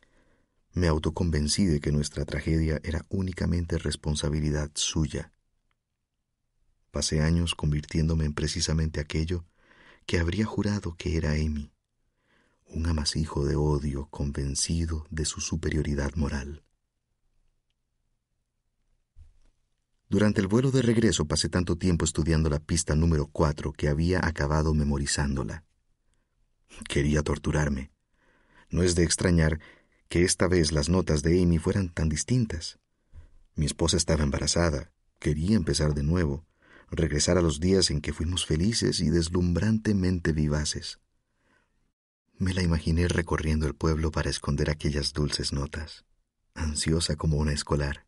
me 0.73 0.89
autoconvencí 0.89 1.67
de 1.67 1.81
que 1.81 1.93
nuestra 1.93 2.25
tragedia 2.25 2.81
era 2.83 3.05
únicamente 3.11 3.77
responsabilidad 3.77 4.71
suya 4.75 5.33
Pasé 6.93 7.23
años 7.23 7.55
convirtiéndome 7.55 8.27
en 8.27 8.35
precisamente 8.35 9.01
aquello 9.01 9.47
que 10.05 10.19
habría 10.19 10.45
jurado 10.45 10.95
que 10.95 11.17
era 11.17 11.33
Amy, 11.33 11.73
un 12.75 12.87
amasijo 12.87 13.45
de 13.45 13.55
odio 13.55 14.09
convencido 14.11 15.07
de 15.11 15.27
su 15.27 15.41
superioridad 15.41 16.15
moral. 16.15 16.63
Durante 20.09 20.41
el 20.41 20.47
vuelo 20.47 20.71
de 20.71 20.83
regreso 20.83 21.27
pasé 21.27 21.49
tanto 21.49 21.77
tiempo 21.77 22.05
estudiando 22.05 22.49
la 22.51 22.61
pista 22.61 22.95
número 22.95 23.29
cuatro 23.29 23.73
que 23.73 23.89
había 23.89 24.27
acabado 24.27 24.75
memorizándola. 24.75 25.65
Quería 26.89 27.23
torturarme. 27.23 27.91
No 28.71 28.83
es 28.83 28.95
de 28.95 29.05
extrañar 29.05 29.61
que 30.09 30.25
esta 30.25 30.49
vez 30.49 30.73
las 30.73 30.89
notas 30.89 31.23
de 31.23 31.43
Amy 31.43 31.59
fueran 31.59 31.91
tan 31.91 32.09
distintas. 32.09 32.79
Mi 33.55 33.67
esposa 33.67 33.97
estaba 33.99 34.23
embarazada, 34.23 34.93
quería 35.19 35.57
empezar 35.57 35.95
de 35.95 36.03
nuevo, 36.03 36.47
regresar 36.91 37.37
a 37.37 37.43
los 37.43 37.61
días 37.61 37.91
en 37.91 38.01
que 38.01 38.15
fuimos 38.15 38.47
felices 38.47 39.01
y 39.01 39.11
deslumbrantemente 39.11 40.33
vivaces. 40.33 41.01
Me 42.39 42.55
la 42.55 42.63
imaginé 42.63 43.09
recorriendo 43.09 43.67
el 43.67 43.75
pueblo 43.75 44.11
para 44.11 44.31
esconder 44.31 44.71
aquellas 44.71 45.13
dulces 45.13 45.53
notas, 45.53 46.05
ansiosa 46.55 47.17
como 47.17 47.37
una 47.37 47.53
escolar, 47.53 48.07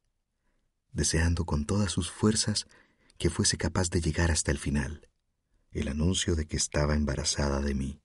deseando 0.93 1.45
con 1.45 1.67
todas 1.67 1.93
sus 1.93 2.11
fuerzas 2.11 2.67
que 3.19 3.31
fuese 3.31 3.57
capaz 3.57 3.91
de 3.91 4.01
llegar 4.01 4.31
hasta 4.31 4.51
el 4.51 4.59
final, 4.59 5.09
el 5.71 5.89
anuncio 5.89 6.35
de 6.37 6.47
que 6.47 6.57
estaba 6.57 6.95
embarazada 6.95 7.61
de 7.61 7.75
mí. 7.75 8.01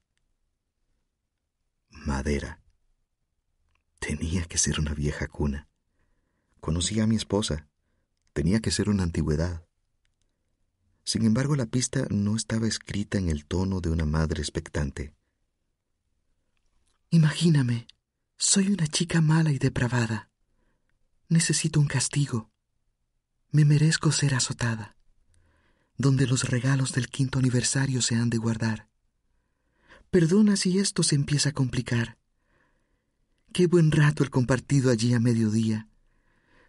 Madera. 1.89 2.61
Tenía 3.99 4.45
que 4.45 4.57
ser 4.57 4.79
una 4.79 4.93
vieja 4.93 5.27
cuna. 5.27 5.67
Conocía 6.59 7.03
a 7.03 7.07
mi 7.07 7.15
esposa. 7.15 7.67
Tenía 8.33 8.59
que 8.59 8.71
ser 8.71 8.89
una 8.89 9.03
antigüedad. 9.03 9.65
Sin 11.03 11.25
embargo, 11.25 11.55
la 11.55 11.65
pista 11.65 12.05
no 12.09 12.35
estaba 12.35 12.67
escrita 12.67 13.17
en 13.17 13.29
el 13.29 13.45
tono 13.45 13.81
de 13.81 13.89
una 13.89 14.05
madre 14.05 14.41
expectante. 14.41 15.13
Imagíname, 17.11 17.87
soy 18.37 18.67
una 18.67 18.85
chica 18.85 19.19
mala 19.19 19.51
y 19.51 19.57
depravada. 19.57 20.29
Necesito 21.27 21.79
un 21.79 21.87
castigo. 21.87 22.51
Me 23.49 23.65
merezco 23.65 24.11
ser 24.11 24.35
azotada, 24.35 24.95
donde 25.97 26.27
los 26.27 26.43
regalos 26.43 26.91
del 26.91 27.09
quinto 27.09 27.39
aniversario 27.39 28.03
se 28.03 28.13
han 28.13 28.29
de 28.29 28.37
guardar. 28.37 28.89
Perdona 30.11 30.55
si 30.55 30.77
esto 30.77 31.01
se 31.01 31.15
empieza 31.15 31.49
a 31.49 31.53
complicar. 31.53 32.19
Qué 33.53 33.65
buen 33.65 33.91
rato 33.91 34.23
el 34.23 34.29
compartido 34.29 34.91
allí 34.91 35.15
a 35.15 35.19
mediodía. 35.19 35.87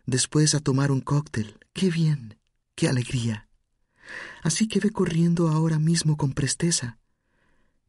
Después 0.06 0.54
a 0.54 0.60
tomar 0.60 0.90
un 0.90 1.02
cóctel. 1.02 1.58
Qué 1.74 1.90
bien, 1.90 2.38
qué 2.76 2.88
alegría. 2.88 3.46
Así 4.42 4.68
que 4.68 4.80
ve 4.80 4.90
corriendo 4.90 5.48
ahora 5.48 5.78
mismo 5.78 6.16
con 6.16 6.32
presteza, 6.32 6.98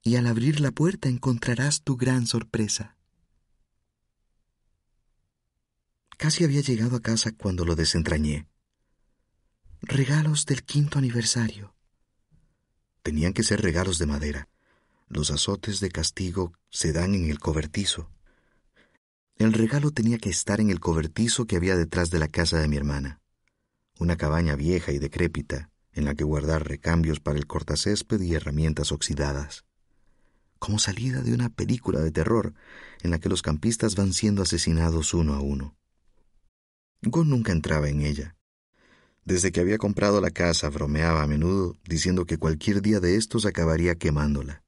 y 0.04 0.16
al 0.16 0.28
abrir 0.28 0.60
la 0.60 0.72
puerta 0.72 1.10
encontrarás 1.10 1.84
tu 1.84 1.96
gran 1.96 2.26
sorpresa. 2.26 2.98
Casi 6.18 6.44
había 6.44 6.62
llegado 6.62 6.98
a 6.98 7.02
casa 7.02 7.32
cuando 7.32 7.66
lo 7.66 7.76
desentrañé. 7.76 8.48
Regalos 9.82 10.46
del 10.46 10.64
quinto 10.64 11.00
aniversario. 11.00 11.74
Tenían 13.02 13.34
que 13.34 13.44
ser 13.44 13.62
regalos 13.62 13.98
de 13.98 14.06
madera. 14.06 14.48
Los 15.08 15.32
azotes 15.32 15.80
de 15.80 15.90
castigo 15.90 16.54
se 16.70 16.94
dan 16.94 17.16
en 17.16 17.30
el 17.30 17.40
cobertizo. 17.40 18.12
El 19.36 19.54
regalo 19.54 19.90
tenía 19.92 20.20
que 20.20 20.30
estar 20.30 20.62
en 20.62 20.70
el 20.70 20.80
cobertizo 20.80 21.46
que 21.46 21.56
había 21.56 21.76
detrás 21.76 22.12
de 22.12 22.20
la 22.20 22.28
casa 22.28 22.60
de 22.60 22.68
mi 22.68 22.78
hermana. 22.78 23.20
Una 23.98 24.16
cabaña 24.16 24.56
vieja 24.56 24.92
y 24.92 25.00
decrépita, 25.00 25.72
en 25.94 26.06
la 26.06 26.14
que 26.14 26.24
guardar 26.24 26.68
recambios 26.68 27.20
para 27.20 27.40
el 27.40 27.48
cortacésped 27.48 28.22
y 28.22 28.36
herramientas 28.36 28.92
oxidadas. 28.92 29.66
Como 30.62 30.78
salida 30.78 31.24
de 31.24 31.34
una 31.34 31.50
película 31.50 32.02
de 32.02 32.12
terror 32.12 32.54
en 33.02 33.10
la 33.10 33.18
que 33.18 33.30
los 33.30 33.42
campistas 33.42 33.96
van 33.96 34.14
siendo 34.14 34.44
asesinados 34.44 35.16
uno 35.16 35.34
a 35.34 35.42
uno. 35.42 35.76
Go 37.02 37.24
nunca 37.24 37.52
entraba 37.52 37.90
en 37.90 38.02
ella. 38.02 38.36
Desde 39.26 39.52
que 39.52 39.60
había 39.60 39.80
comprado 39.80 40.22
la 40.22 40.30
casa 40.30 40.70
bromeaba 40.70 41.24
a 41.24 41.28
menudo 41.28 41.76
diciendo 41.84 42.26
que 42.26 42.38
cualquier 42.38 42.84
día 42.84 43.00
de 43.00 43.16
estos 43.16 43.48
acabaría 43.48 43.96
quemándola. 43.96 44.64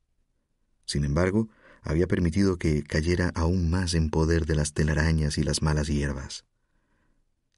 Sin 0.88 1.06
embargo, 1.06 1.50
había 1.84 2.08
permitido 2.08 2.58
que 2.58 2.82
cayera 2.82 3.32
aún 3.36 3.70
más 3.70 3.94
en 3.94 4.10
poder 4.10 4.48
de 4.48 4.56
las 4.56 4.74
telarañas 4.74 5.38
y 5.38 5.44
las 5.44 5.62
malas 5.62 5.90
hierbas. 5.90 6.44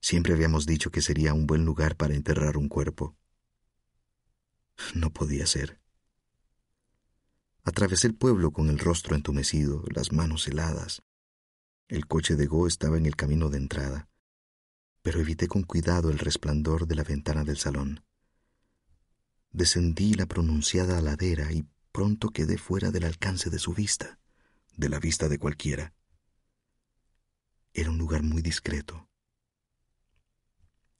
Siempre 0.01 0.33
habíamos 0.33 0.65
dicho 0.65 0.91
que 0.91 1.01
sería 1.01 1.33
un 1.33 1.47
buen 1.47 1.63
lugar 1.63 1.95
para 1.95 2.15
enterrar 2.15 2.57
un 2.57 2.67
cuerpo. 2.67 3.15
No 4.93 5.09
podía 5.13 5.45
ser. 5.47 5.84
Atravesé 7.65 8.07
el 8.07 8.15
pueblo 8.15 8.51
con 8.51 8.69
el 8.69 8.79
rostro 8.79 9.15
entumecido, 9.15 9.83
las 9.93 10.13
manos 10.13 10.47
heladas. 10.47 11.01
El 11.89 12.07
coche 12.07 12.35
de 12.35 12.45
Go 12.45 12.67
estaba 12.67 12.97
en 12.97 13.05
el 13.05 13.17
camino 13.17 13.49
de 13.49 13.57
entrada 13.57 14.07
pero 15.05 15.19
evité 15.19 15.47
con 15.47 15.61
cuidado 15.61 16.09
el 16.09 16.17
resplandor 16.17 16.87
de 16.87 16.95
la 16.95 17.03
ventana 17.03 17.43
del 17.43 17.57
salón. 17.57 18.03
Descendí 19.51 20.15
la 20.15 20.25
pronunciada 20.25 20.99
ladera 20.99 21.51
y 21.53 21.67
pronto 21.91 22.31
quedé 22.31 22.57
fuera 22.57 22.89
del 22.89 23.03
alcance 23.03 23.51
de 23.51 23.59
su 23.59 23.75
vista, 23.75 24.17
de 24.75 24.89
la 24.89 24.97
vista 24.97 25.29
de 25.29 25.37
cualquiera. 25.37 25.93
Era 27.71 27.91
un 27.91 27.99
lugar 27.99 28.23
muy 28.23 28.41
discreto. 28.41 29.07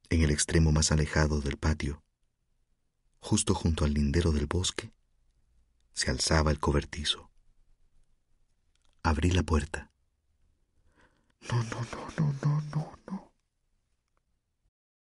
En 0.10 0.22
el 0.22 0.30
extremo 0.30 0.72
más 0.72 0.92
alejado 0.92 1.42
del 1.42 1.58
patio, 1.58 2.04
justo 3.20 3.56
junto 3.56 3.86
al 3.86 3.96
lindero 3.96 4.32
del 4.34 4.46
bosque, 4.46 4.94
se 5.96 6.12
alzaba 6.12 6.52
el 6.52 6.60
cobertizo. 6.60 7.32
Abrí 9.02 9.32
la 9.32 9.44
puerta. 9.44 9.92
No, 11.50 11.64
no, 11.64 11.82
no, 11.92 12.08
no, 12.18 12.34
no, 12.44 12.62
no, 12.76 13.00
no. 13.08 13.25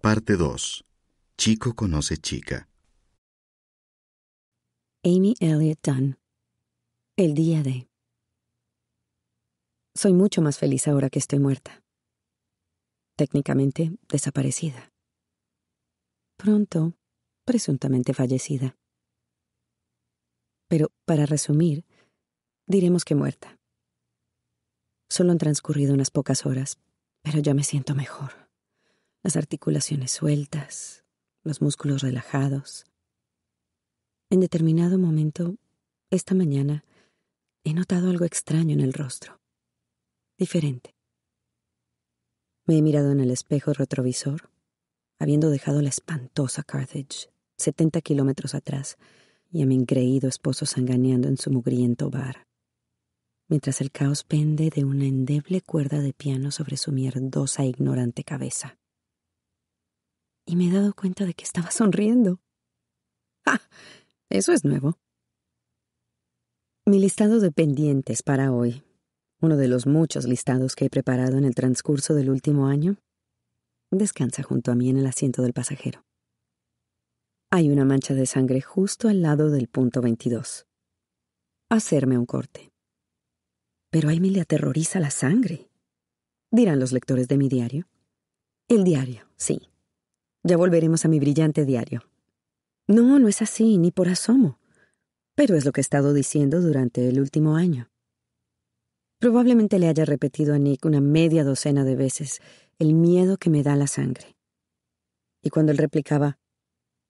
Parte 0.00 0.36
2. 0.36 0.84
Chico 1.36 1.74
conoce 1.74 2.18
chica. 2.18 2.68
Amy 5.02 5.34
Elliott 5.40 5.80
Dunn. 5.82 6.16
El 7.16 7.34
día 7.34 7.64
de. 7.64 7.88
Soy 9.96 10.12
mucho 10.12 10.40
más 10.40 10.56
feliz 10.56 10.86
ahora 10.86 11.10
que 11.10 11.18
estoy 11.18 11.40
muerta. 11.40 11.82
Técnicamente 13.16 13.90
desaparecida. 14.08 14.92
Pronto, 16.36 16.94
presuntamente 17.44 18.14
fallecida. 18.14 18.76
Pero, 20.68 20.92
para 21.06 21.26
resumir, 21.26 21.84
diremos 22.68 23.04
que 23.04 23.16
muerta. 23.16 23.58
Solo 25.10 25.32
han 25.32 25.38
transcurrido 25.38 25.92
unas 25.92 26.12
pocas 26.12 26.46
horas, 26.46 26.78
pero 27.22 27.40
ya 27.40 27.52
me 27.52 27.64
siento 27.64 27.96
mejor 27.96 28.47
las 29.22 29.36
articulaciones 29.36 30.12
sueltas, 30.12 31.04
los 31.42 31.60
músculos 31.60 32.02
relajados. 32.02 32.84
En 34.30 34.40
determinado 34.40 34.98
momento, 34.98 35.56
esta 36.10 36.34
mañana, 36.34 36.84
he 37.64 37.74
notado 37.74 38.10
algo 38.10 38.24
extraño 38.24 38.74
en 38.74 38.80
el 38.80 38.92
rostro, 38.92 39.40
diferente. 40.38 40.94
Me 42.66 42.78
he 42.78 42.82
mirado 42.82 43.12
en 43.12 43.20
el 43.20 43.30
espejo 43.30 43.72
retrovisor, 43.72 44.50
habiendo 45.18 45.50
dejado 45.50 45.82
la 45.82 45.88
espantosa 45.88 46.62
Carthage, 46.62 47.30
setenta 47.56 48.00
kilómetros 48.00 48.54
atrás, 48.54 48.98
y 49.50 49.62
a 49.62 49.66
mi 49.66 49.74
increído 49.74 50.28
esposo 50.28 50.66
sanganeando 50.66 51.28
en 51.28 51.38
su 51.38 51.50
mugriento 51.50 52.10
bar, 52.10 52.46
mientras 53.48 53.80
el 53.80 53.90
caos 53.90 54.22
pende 54.22 54.68
de 54.68 54.84
una 54.84 55.06
endeble 55.06 55.62
cuerda 55.62 56.00
de 56.00 56.12
piano 56.12 56.50
sobre 56.50 56.76
su 56.76 56.92
mierdosa 56.92 57.62
e 57.62 57.68
ignorante 57.68 58.22
cabeza 58.22 58.78
y 60.48 60.56
me 60.56 60.68
he 60.68 60.72
dado 60.72 60.94
cuenta 60.94 61.26
de 61.26 61.34
que 61.34 61.44
estaba 61.44 61.70
sonriendo. 61.70 62.40
¡Ah! 63.46 63.60
Eso 64.30 64.52
es 64.52 64.64
nuevo. 64.64 64.98
Mi 66.86 66.98
listado 66.98 67.38
de 67.38 67.52
pendientes 67.52 68.22
para 68.22 68.50
hoy, 68.50 68.82
uno 69.42 69.58
de 69.58 69.68
los 69.68 69.86
muchos 69.86 70.24
listados 70.24 70.74
que 70.74 70.86
he 70.86 70.90
preparado 70.90 71.36
en 71.36 71.44
el 71.44 71.54
transcurso 71.54 72.14
del 72.14 72.30
último 72.30 72.66
año, 72.66 72.96
descansa 73.90 74.42
junto 74.42 74.72
a 74.72 74.74
mí 74.74 74.88
en 74.88 74.96
el 74.96 75.06
asiento 75.06 75.42
del 75.42 75.52
pasajero. 75.52 76.04
Hay 77.50 77.70
una 77.70 77.84
mancha 77.84 78.14
de 78.14 78.26
sangre 78.26 78.62
justo 78.62 79.08
al 79.08 79.20
lado 79.20 79.50
del 79.50 79.68
punto 79.68 80.00
22. 80.00 80.66
Hacerme 81.70 82.18
un 82.18 82.26
corte. 82.26 82.72
Pero 83.90 84.08
a 84.08 84.12
mí 84.12 84.30
le 84.30 84.40
aterroriza 84.40 84.98
la 84.98 85.10
sangre, 85.10 85.70
dirán 86.50 86.80
los 86.80 86.92
lectores 86.92 87.28
de 87.28 87.36
mi 87.36 87.48
diario. 87.48 87.86
El 88.68 88.84
diario, 88.84 89.26
sí, 89.36 89.68
ya 90.42 90.56
volveremos 90.56 91.04
a 91.04 91.08
mi 91.08 91.20
brillante 91.20 91.64
diario. 91.64 92.02
No, 92.86 93.18
no 93.18 93.28
es 93.28 93.42
así, 93.42 93.78
ni 93.78 93.90
por 93.90 94.08
asomo. 94.08 94.58
Pero 95.34 95.56
es 95.56 95.64
lo 95.64 95.72
que 95.72 95.80
he 95.80 95.82
estado 95.82 96.14
diciendo 96.14 96.60
durante 96.60 97.08
el 97.08 97.20
último 97.20 97.56
año. 97.56 97.90
Probablemente 99.20 99.78
le 99.78 99.88
haya 99.88 100.04
repetido 100.04 100.54
a 100.54 100.58
Nick 100.58 100.84
una 100.84 101.00
media 101.00 101.44
docena 101.44 101.84
de 101.84 101.96
veces 101.96 102.40
el 102.78 102.94
miedo 102.94 103.36
que 103.36 103.50
me 103.50 103.62
da 103.62 103.76
la 103.76 103.88
sangre. 103.88 104.36
Y 105.42 105.50
cuando 105.50 105.72
él 105.72 105.78
replicaba, 105.78 106.38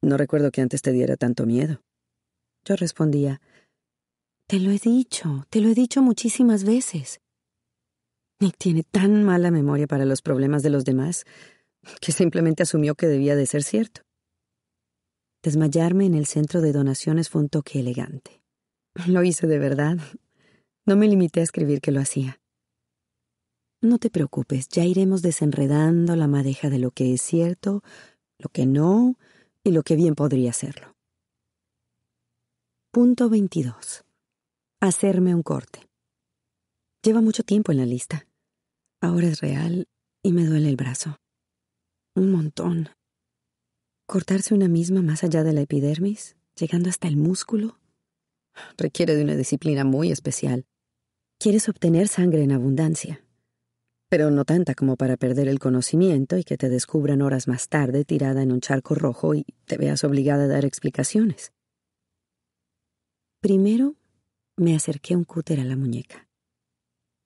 no 0.02 0.16
recuerdo 0.16 0.50
que 0.50 0.60
antes 0.60 0.82
te 0.82 0.92
diera 0.92 1.16
tanto 1.16 1.44
miedo, 1.44 1.82
yo 2.64 2.76
respondía, 2.76 3.40
te 4.46 4.58
lo 4.60 4.70
he 4.70 4.78
dicho, 4.78 5.44
te 5.50 5.60
lo 5.60 5.68
he 5.68 5.74
dicho 5.74 6.02
muchísimas 6.02 6.64
veces. 6.64 7.20
Nick 8.40 8.56
tiene 8.56 8.84
tan 8.84 9.24
mala 9.24 9.50
memoria 9.50 9.86
para 9.86 10.04
los 10.04 10.22
problemas 10.22 10.62
de 10.62 10.70
los 10.70 10.84
demás 10.84 11.24
que 12.01 12.12
simplemente 12.12 12.62
asumió 12.62 12.95
que 12.95 13.07
debía 13.07 13.36
de 13.36 13.47
ser 13.47 13.62
cierto. 13.62 14.03
Desmayarme 15.43 16.07
en 16.07 16.14
el 16.14 16.26
centro 16.26 16.61
de 16.61 16.72
donaciones 16.72 17.28
fue 17.28 17.43
un 17.43 17.49
toque 17.49 17.80
elegante. 17.80 18.43
Lo 19.07 19.22
hice 19.22 19.47
de 19.47 19.59
verdad. 19.59 19.99
No 20.84 20.97
me 20.97 21.07
limité 21.07 21.41
a 21.41 21.45
escribir 21.45 21.80
que 21.80 21.93
lo 21.93 22.01
hacía. 22.01 22.41
No 23.80 23.99
te 23.99 24.11
preocupes, 24.11 24.68
ya 24.68 24.84
iremos 24.84 25.22
desenredando 25.22 26.16
la 26.16 26.26
madeja 26.26 26.68
de 26.68 26.80
lo 26.80 26.91
que 26.91 27.14
es 27.14 27.22
cierto, 27.22 27.82
lo 28.39 28.49
que 28.49 28.66
no 28.66 29.14
y 29.62 29.70
lo 29.70 29.82
que 29.84 29.95
bien 29.95 30.16
podría 30.16 30.53
serlo. 30.53 30.97
Punto 32.91 33.28
22. 33.28 34.05
Hacerme 34.80 35.34
un 35.34 35.43
corte. 35.43 35.89
Lleva 37.05 37.20
mucho 37.20 37.45
tiempo 37.45 37.70
en 37.70 37.78
la 37.78 37.86
lista. 37.86 38.26
Ahora 39.01 39.28
es 39.28 39.41
real 39.41 39.86
y 40.22 40.32
me 40.32 40.45
duele 40.45 40.68
el 40.68 40.76
brazo. 40.76 41.18
Un 42.18 42.32
montón. 42.32 42.88
Cortarse 44.04 44.52
una 44.52 44.66
misma 44.66 45.02
más 45.02 45.22
allá 45.22 45.44
de 45.44 45.52
la 45.52 45.60
epidermis, 45.60 46.34
llegando 46.56 46.88
hasta 46.88 47.06
el 47.06 47.16
músculo, 47.16 47.78
requiere 48.76 49.14
de 49.14 49.22
una 49.22 49.36
disciplina 49.36 49.84
muy 49.84 50.10
especial. 50.10 50.66
Quieres 51.38 51.68
obtener 51.68 52.08
sangre 52.08 52.42
en 52.42 52.50
abundancia, 52.50 53.24
pero 54.08 54.32
no 54.32 54.44
tanta 54.44 54.74
como 54.74 54.96
para 54.96 55.16
perder 55.16 55.46
el 55.46 55.60
conocimiento 55.60 56.36
y 56.36 56.42
que 56.42 56.56
te 56.56 56.68
descubran 56.68 57.22
horas 57.22 57.46
más 57.46 57.68
tarde 57.68 58.04
tirada 58.04 58.42
en 58.42 58.50
un 58.50 58.62
charco 58.62 58.96
rojo 58.96 59.36
y 59.36 59.46
te 59.66 59.76
veas 59.76 60.02
obligada 60.02 60.42
a 60.44 60.48
dar 60.48 60.64
explicaciones. 60.64 61.52
Primero 63.40 63.94
me 64.56 64.74
acerqué 64.74 65.14
un 65.14 65.22
cúter 65.22 65.60
a 65.60 65.64
la 65.64 65.76
muñeca 65.76 66.28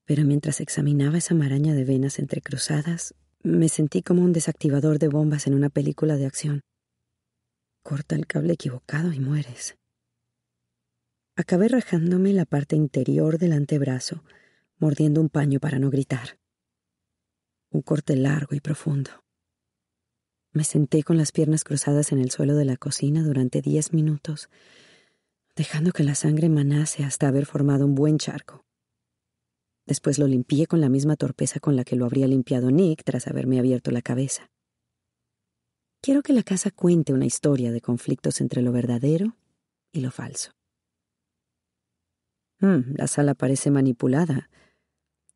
pero 0.04 0.24
mientras 0.24 0.60
examinaba 0.60 1.18
esa 1.18 1.34
maraña 1.34 1.74
de 1.74 1.84
venas 1.84 2.18
entrecruzadas, 2.18 3.14
me 3.42 3.68
sentí 3.68 4.02
como 4.02 4.22
un 4.22 4.32
desactivador 4.32 4.98
de 4.98 5.08
bombas 5.08 5.46
en 5.46 5.54
una 5.54 5.68
película 5.68 6.16
de 6.16 6.26
acción. 6.26 6.62
Corta 7.82 8.14
el 8.14 8.26
cable 8.26 8.52
equivocado 8.52 9.12
y 9.12 9.18
mueres. 9.18 9.76
Acabé 11.34 11.68
rajándome 11.68 12.32
la 12.32 12.44
parte 12.44 12.76
interior 12.76 13.38
del 13.38 13.52
antebrazo, 13.52 14.22
mordiendo 14.78 15.20
un 15.20 15.28
paño 15.28 15.58
para 15.58 15.78
no 15.78 15.90
gritar. 15.90 16.38
Un 17.70 17.82
corte 17.82 18.14
largo 18.16 18.54
y 18.54 18.60
profundo. 18.60 19.10
Me 20.52 20.64
senté 20.64 21.02
con 21.02 21.16
las 21.16 21.32
piernas 21.32 21.64
cruzadas 21.64 22.12
en 22.12 22.20
el 22.20 22.30
suelo 22.30 22.54
de 22.54 22.66
la 22.66 22.76
cocina 22.76 23.22
durante 23.22 23.62
diez 23.62 23.92
minutos, 23.92 24.50
dejando 25.56 25.92
que 25.92 26.04
la 26.04 26.14
sangre 26.14 26.48
manase 26.48 27.04
hasta 27.04 27.28
haber 27.28 27.46
formado 27.46 27.86
un 27.86 27.94
buen 27.94 28.18
charco. 28.18 28.64
Después 29.86 30.18
lo 30.18 30.26
limpié 30.26 30.66
con 30.66 30.80
la 30.80 30.88
misma 30.88 31.16
torpeza 31.16 31.58
con 31.60 31.76
la 31.76 31.84
que 31.84 31.96
lo 31.96 32.04
habría 32.04 32.28
limpiado 32.28 32.70
Nick 32.70 33.02
tras 33.04 33.26
haberme 33.26 33.58
abierto 33.58 33.90
la 33.90 34.02
cabeza. 34.02 34.50
Quiero 36.00 36.22
que 36.22 36.32
la 36.32 36.42
casa 36.42 36.70
cuente 36.70 37.12
una 37.12 37.26
historia 37.26 37.72
de 37.72 37.80
conflictos 37.80 38.40
entre 38.40 38.62
lo 38.62 38.72
verdadero 38.72 39.36
y 39.92 40.00
lo 40.00 40.10
falso. 40.10 40.52
Mm, 42.60 42.94
la 42.96 43.06
sala 43.06 43.34
parece 43.34 43.70
manipulada. 43.70 44.48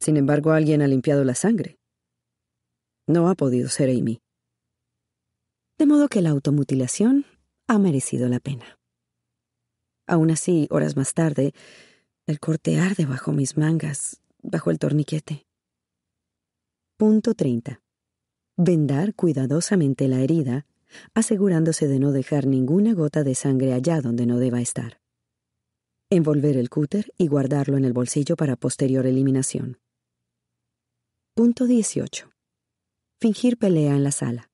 Sin 0.01 0.17
embargo, 0.17 0.53
alguien 0.53 0.83
ha 0.83 0.89
limpiado 0.89 1.25
la 1.25 1.35
sangre. 1.35 1.79
No 3.07 3.29
ha 3.29 3.35
podido 3.35 3.69
ser 3.69 3.91
Amy. 3.91 4.21
De 5.79 5.87
modo 5.87 6.09
que 6.09 6.23
la 6.23 6.31
automutilación 6.31 7.27
ha 7.69 7.79
merecido 7.79 8.29
la 8.29 8.41
pena. 8.41 8.79
Aún 10.07 10.31
así, 10.31 10.69
horas 10.71 10.97
más 10.97 11.15
tarde, 11.15 11.53
el 12.27 12.41
corte 12.41 12.79
arde 12.79 13.07
bajo 13.07 13.33
mis 13.33 13.57
mangas 13.57 14.23
bajo 14.47 14.71
el 14.71 14.79
torniquete. 14.79 15.47
Punto 16.97 17.35
30. 17.35 17.83
Vendar 18.57 19.15
cuidadosamente 19.15 20.09
la 20.09 20.21
herida, 20.21 20.67
asegurándose 21.15 21.89
de 21.89 21.99
no 21.99 22.13
dejar 22.13 22.47
ninguna 22.47 22.95
gota 22.95 23.23
de 23.23 23.35
sangre 23.35 23.75
allá 23.75 24.01
donde 24.01 24.25
no 24.25 24.39
deba 24.39 24.61
estar. 24.61 25.01
Envolver 26.11 26.57
el 26.57 26.71
cúter 26.71 27.13
y 27.19 27.27
guardarlo 27.27 27.77
en 27.77 27.85
el 27.85 27.93
bolsillo 27.93 28.37
para 28.37 28.57
posterior 28.57 29.07
eliminación. 29.07 29.79
Punto 31.35 31.67
18. 31.67 32.31
Fingir 33.21 33.59
pelea 33.59 33.95
en 33.95 34.05
la 34.05 34.13
sala. 34.13 34.51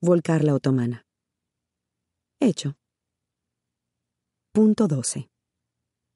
Volcar 0.00 0.42
la 0.42 0.54
otomana. 0.54 1.06
Hecho. 2.40 2.76
Punto 4.52 4.88
12 4.88 5.28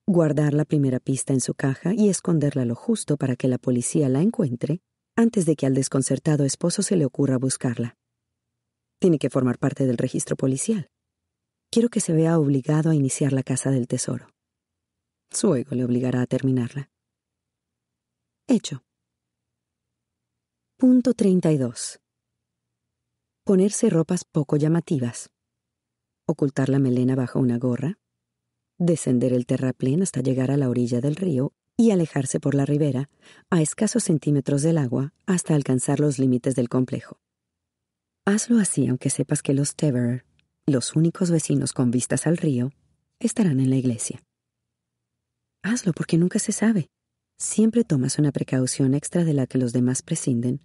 guardar 0.09 0.55
la 0.55 0.65
primera 0.65 1.01
pista 1.01 1.35
en 1.35 1.41
su 1.43 1.53
caja 1.53 1.93
y 1.93 2.09
esconderla 2.09 2.65
lo 2.65 2.75
justo 2.75 3.19
para 3.19 3.37
que 3.37 3.47
la 3.47 3.59
policía 3.59 4.09
la 4.09 4.23
encuentre 4.23 4.81
antes 5.17 5.45
de 5.45 5.55
que 5.55 5.67
al 5.67 5.75
desconcertado 5.75 6.47
esposo 6.47 6.81
se 6.81 6.97
le 6.97 7.05
ocurra 7.05 7.37
buscarla. 7.37 7.99
Tiene 8.99 9.19
que 9.19 9.29
formar 9.29 9.59
parte 9.59 9.87
del 9.87 9.99
registro 9.99 10.35
policial. 10.35 10.89
Quiero 11.71 11.91
que 11.91 12.01
se 12.01 12.15
vea 12.15 12.39
obligado 12.39 12.89
a 12.89 12.95
iniciar 12.95 13.35
la 13.35 13.43
casa 13.43 13.71
del 13.71 13.87
tesoro. 13.87 14.31
Su 15.31 15.55
ego 15.55 15.77
le 15.77 15.85
obligará 15.85 16.23
a 16.23 16.27
terminarla. 16.27 16.91
Hecho. 18.47 18.83
Punto 20.79 21.13
32. 21.13 22.01
Ponerse 23.45 23.91
ropas 23.91 24.25
poco 24.25 24.57
llamativas. 24.57 25.29
Ocultar 26.27 26.71
la 26.71 26.79
melena 26.79 27.15
bajo 27.15 27.41
una 27.41 27.59
gorra 27.59 27.99
descender 28.79 29.33
el 29.33 29.45
terraplén 29.45 30.03
hasta 30.03 30.21
llegar 30.21 30.51
a 30.51 30.57
la 30.57 30.69
orilla 30.69 31.01
del 31.01 31.17
río 31.17 31.53
y 31.77 31.91
alejarse 31.91 32.41
por 32.41 32.55
la 32.55 32.65
ribera, 32.65 33.09
a 33.51 33.61
escasos 33.63 34.05
centímetros 34.05 34.63
del 34.63 34.79
agua, 34.79 35.13
hasta 35.27 35.55
alcanzar 35.55 36.01
los 36.01 36.19
límites 36.19 36.55
del 36.55 36.69
complejo. 36.69 37.21
Hazlo 38.25 38.59
así 38.59 38.87
aunque 38.89 39.11
sepas 39.11 39.43
que 39.43 39.55
los 39.55 39.75
Teverer, 39.75 40.25
los 40.67 40.97
únicos 40.97 41.31
vecinos 41.31 41.73
con 41.73 41.91
vistas 41.91 42.27
al 42.27 42.37
río, 42.37 42.73
estarán 43.21 43.61
en 43.61 43.71
la 43.71 43.77
iglesia. 43.77 44.23
Hazlo 45.63 45.93
porque 45.93 46.19
nunca 46.19 46.39
se 46.39 46.53
sabe. 46.53 46.89
Siempre 47.39 47.85
tomas 47.85 48.19
una 48.19 48.33
precaución 48.33 48.95
extra 48.95 49.25
de 49.25 49.35
la 49.35 49.47
que 49.47 49.59
los 49.59 49.73
demás 49.73 50.03
prescinden, 50.03 50.61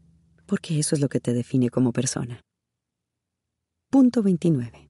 porque 0.48 0.80
eso 0.80 0.96
es 0.96 1.02
lo 1.02 1.10
que 1.10 1.20
te 1.20 1.34
define 1.34 1.70
como 1.70 1.94
persona. 1.94 2.42
Punto 3.92 4.24
29. 4.24 4.90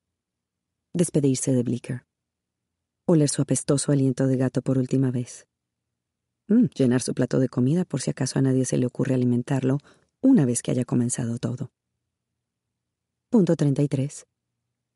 Despedirse 0.94 1.52
de 1.52 1.64
Bleecker 1.64 2.06
oler 3.06 3.30
su 3.30 3.42
apestoso 3.42 3.92
aliento 3.92 4.28
de 4.28 4.38
gato 4.38 4.62
por 4.62 4.78
última 4.78 5.12
vez. 5.12 5.48
Mm, 6.48 6.66
llenar 6.76 7.02
su 7.02 7.14
plato 7.14 7.40
de 7.40 7.50
comida 7.50 7.86
por 7.86 8.02
si 8.02 8.10
acaso 8.10 8.40
a 8.40 8.42
nadie 8.42 8.66
se 8.66 8.78
le 8.78 8.86
ocurre 8.86 9.14
alimentarlo 9.14 9.80
una 10.22 10.46
vez 10.46 10.62
que 10.62 10.72
haya 10.72 10.86
comenzado 10.86 11.38
todo. 11.38 11.72
Punto 13.30 13.56
33. 13.56 14.26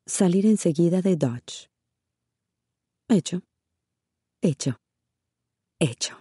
Salir 0.06 0.46
enseguida 0.46 1.02
de 1.02 1.16
Dodge. 1.16 1.68
Hecho. 3.08 3.42
Hecho. 4.42 4.78
Hecho. 5.80 6.16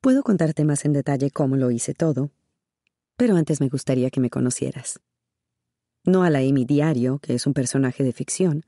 Puedo 0.00 0.22
contarte 0.22 0.64
más 0.64 0.84
en 0.84 0.92
detalle 0.92 1.30
cómo 1.30 1.56
lo 1.56 1.70
hice 1.70 1.94
todo, 1.94 2.30
pero 3.16 3.36
antes 3.36 3.60
me 3.60 3.68
gustaría 3.68 4.10
que 4.10 4.20
me 4.20 4.30
conocieras. 4.30 5.00
No 6.04 6.22
a 6.22 6.30
la 6.30 6.40
Amy 6.40 6.66
Diario, 6.66 7.18
que 7.20 7.34
es 7.34 7.46
un 7.46 7.54
personaje 7.54 8.04
de 8.04 8.12
ficción, 8.12 8.64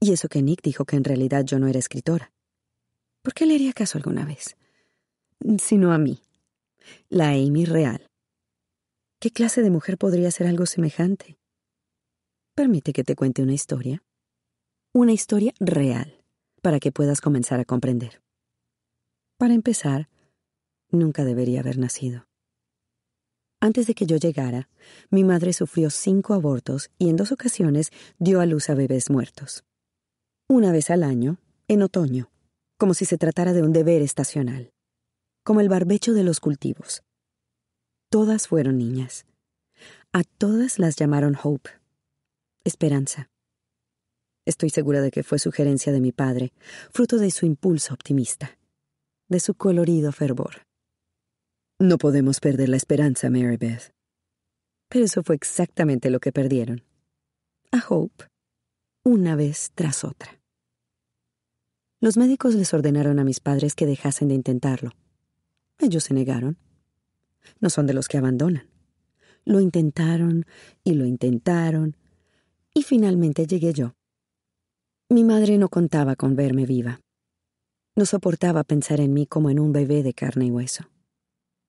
y 0.00 0.12
eso 0.12 0.28
que 0.28 0.42
Nick 0.42 0.62
dijo 0.62 0.84
que 0.84 0.96
en 0.96 1.04
realidad 1.04 1.44
yo 1.44 1.58
no 1.58 1.66
era 1.66 1.78
escritora. 1.78 2.32
¿Por 3.22 3.34
qué 3.34 3.46
le 3.46 3.54
haría 3.54 3.72
caso 3.72 3.98
alguna 3.98 4.24
vez? 4.24 4.56
Sino 5.58 5.92
a 5.92 5.98
mí, 5.98 6.22
la 7.08 7.30
Amy 7.30 7.64
real. 7.64 8.08
¿Qué 9.20 9.30
clase 9.30 9.62
de 9.62 9.70
mujer 9.70 9.98
podría 9.98 10.30
ser 10.30 10.46
algo 10.46 10.66
semejante? 10.66 11.38
Permite 12.54 12.92
que 12.92 13.04
te 13.04 13.16
cuente 13.16 13.42
una 13.42 13.54
historia. 13.54 14.02
Una 14.92 15.12
historia 15.12 15.52
real, 15.58 16.24
para 16.62 16.78
que 16.78 16.92
puedas 16.92 17.20
comenzar 17.20 17.60
a 17.60 17.64
comprender. 17.64 18.22
Para 19.36 19.54
empezar, 19.54 20.08
nunca 20.90 21.24
debería 21.24 21.60
haber 21.60 21.78
nacido. 21.78 22.26
Antes 23.60 23.88
de 23.88 23.94
que 23.94 24.06
yo 24.06 24.16
llegara, 24.16 24.68
mi 25.10 25.24
madre 25.24 25.52
sufrió 25.52 25.90
cinco 25.90 26.34
abortos 26.34 26.90
y 26.98 27.08
en 27.10 27.16
dos 27.16 27.32
ocasiones 27.32 27.90
dio 28.18 28.40
a 28.40 28.46
luz 28.46 28.70
a 28.70 28.74
bebés 28.74 29.10
muertos 29.10 29.64
una 30.48 30.72
vez 30.72 30.88
al 30.90 31.02
año, 31.02 31.38
en 31.68 31.82
otoño, 31.82 32.30
como 32.78 32.94
si 32.94 33.04
se 33.04 33.18
tratara 33.18 33.52
de 33.52 33.62
un 33.62 33.72
deber 33.72 34.00
estacional, 34.00 34.72
como 35.44 35.60
el 35.60 35.68
barbecho 35.68 36.14
de 36.14 36.24
los 36.24 36.40
cultivos. 36.40 37.02
Todas 38.10 38.48
fueron 38.48 38.78
niñas. 38.78 39.26
A 40.12 40.24
todas 40.24 40.78
las 40.78 40.96
llamaron 40.96 41.36
Hope, 41.40 41.70
esperanza. 42.64 43.28
Estoy 44.46 44.70
segura 44.70 45.02
de 45.02 45.10
que 45.10 45.22
fue 45.22 45.38
sugerencia 45.38 45.92
de 45.92 46.00
mi 46.00 46.12
padre, 46.12 46.54
fruto 46.90 47.18
de 47.18 47.30
su 47.30 47.44
impulso 47.44 47.92
optimista, 47.92 48.56
de 49.28 49.40
su 49.40 49.52
colorido 49.52 50.10
fervor. 50.12 50.62
No 51.78 51.98
podemos 51.98 52.40
perder 52.40 52.70
la 52.70 52.78
esperanza, 52.78 53.28
Mary 53.28 53.58
Beth. 53.58 53.92
Pero 54.88 55.04
eso 55.04 55.22
fue 55.22 55.34
exactamente 55.34 56.08
lo 56.08 56.20
que 56.20 56.32
perdieron. 56.32 56.82
A 57.70 57.84
Hope, 57.86 58.24
una 59.04 59.36
vez 59.36 59.72
tras 59.74 60.04
otra. 60.04 60.40
Los 62.00 62.16
médicos 62.16 62.54
les 62.54 62.72
ordenaron 62.74 63.18
a 63.18 63.24
mis 63.24 63.40
padres 63.40 63.74
que 63.74 63.86
dejasen 63.86 64.28
de 64.28 64.34
intentarlo. 64.34 64.92
Ellos 65.78 66.04
se 66.04 66.14
negaron. 66.14 66.58
No 67.60 67.70
son 67.70 67.86
de 67.86 67.94
los 67.94 68.08
que 68.08 68.18
abandonan. 68.18 68.68
Lo 69.44 69.60
intentaron 69.60 70.44
y 70.84 70.92
lo 70.94 71.06
intentaron, 71.06 71.96
y 72.74 72.82
finalmente 72.82 73.46
llegué 73.46 73.72
yo. 73.72 73.94
Mi 75.08 75.24
madre 75.24 75.56
no 75.58 75.68
contaba 75.68 76.16
con 76.16 76.36
verme 76.36 76.66
viva. 76.66 77.00
No 77.96 78.04
soportaba 78.04 78.62
pensar 78.62 79.00
en 79.00 79.14
mí 79.14 79.26
como 79.26 79.50
en 79.50 79.58
un 79.58 79.72
bebé 79.72 80.02
de 80.02 80.12
carne 80.12 80.46
y 80.46 80.50
hueso. 80.50 80.90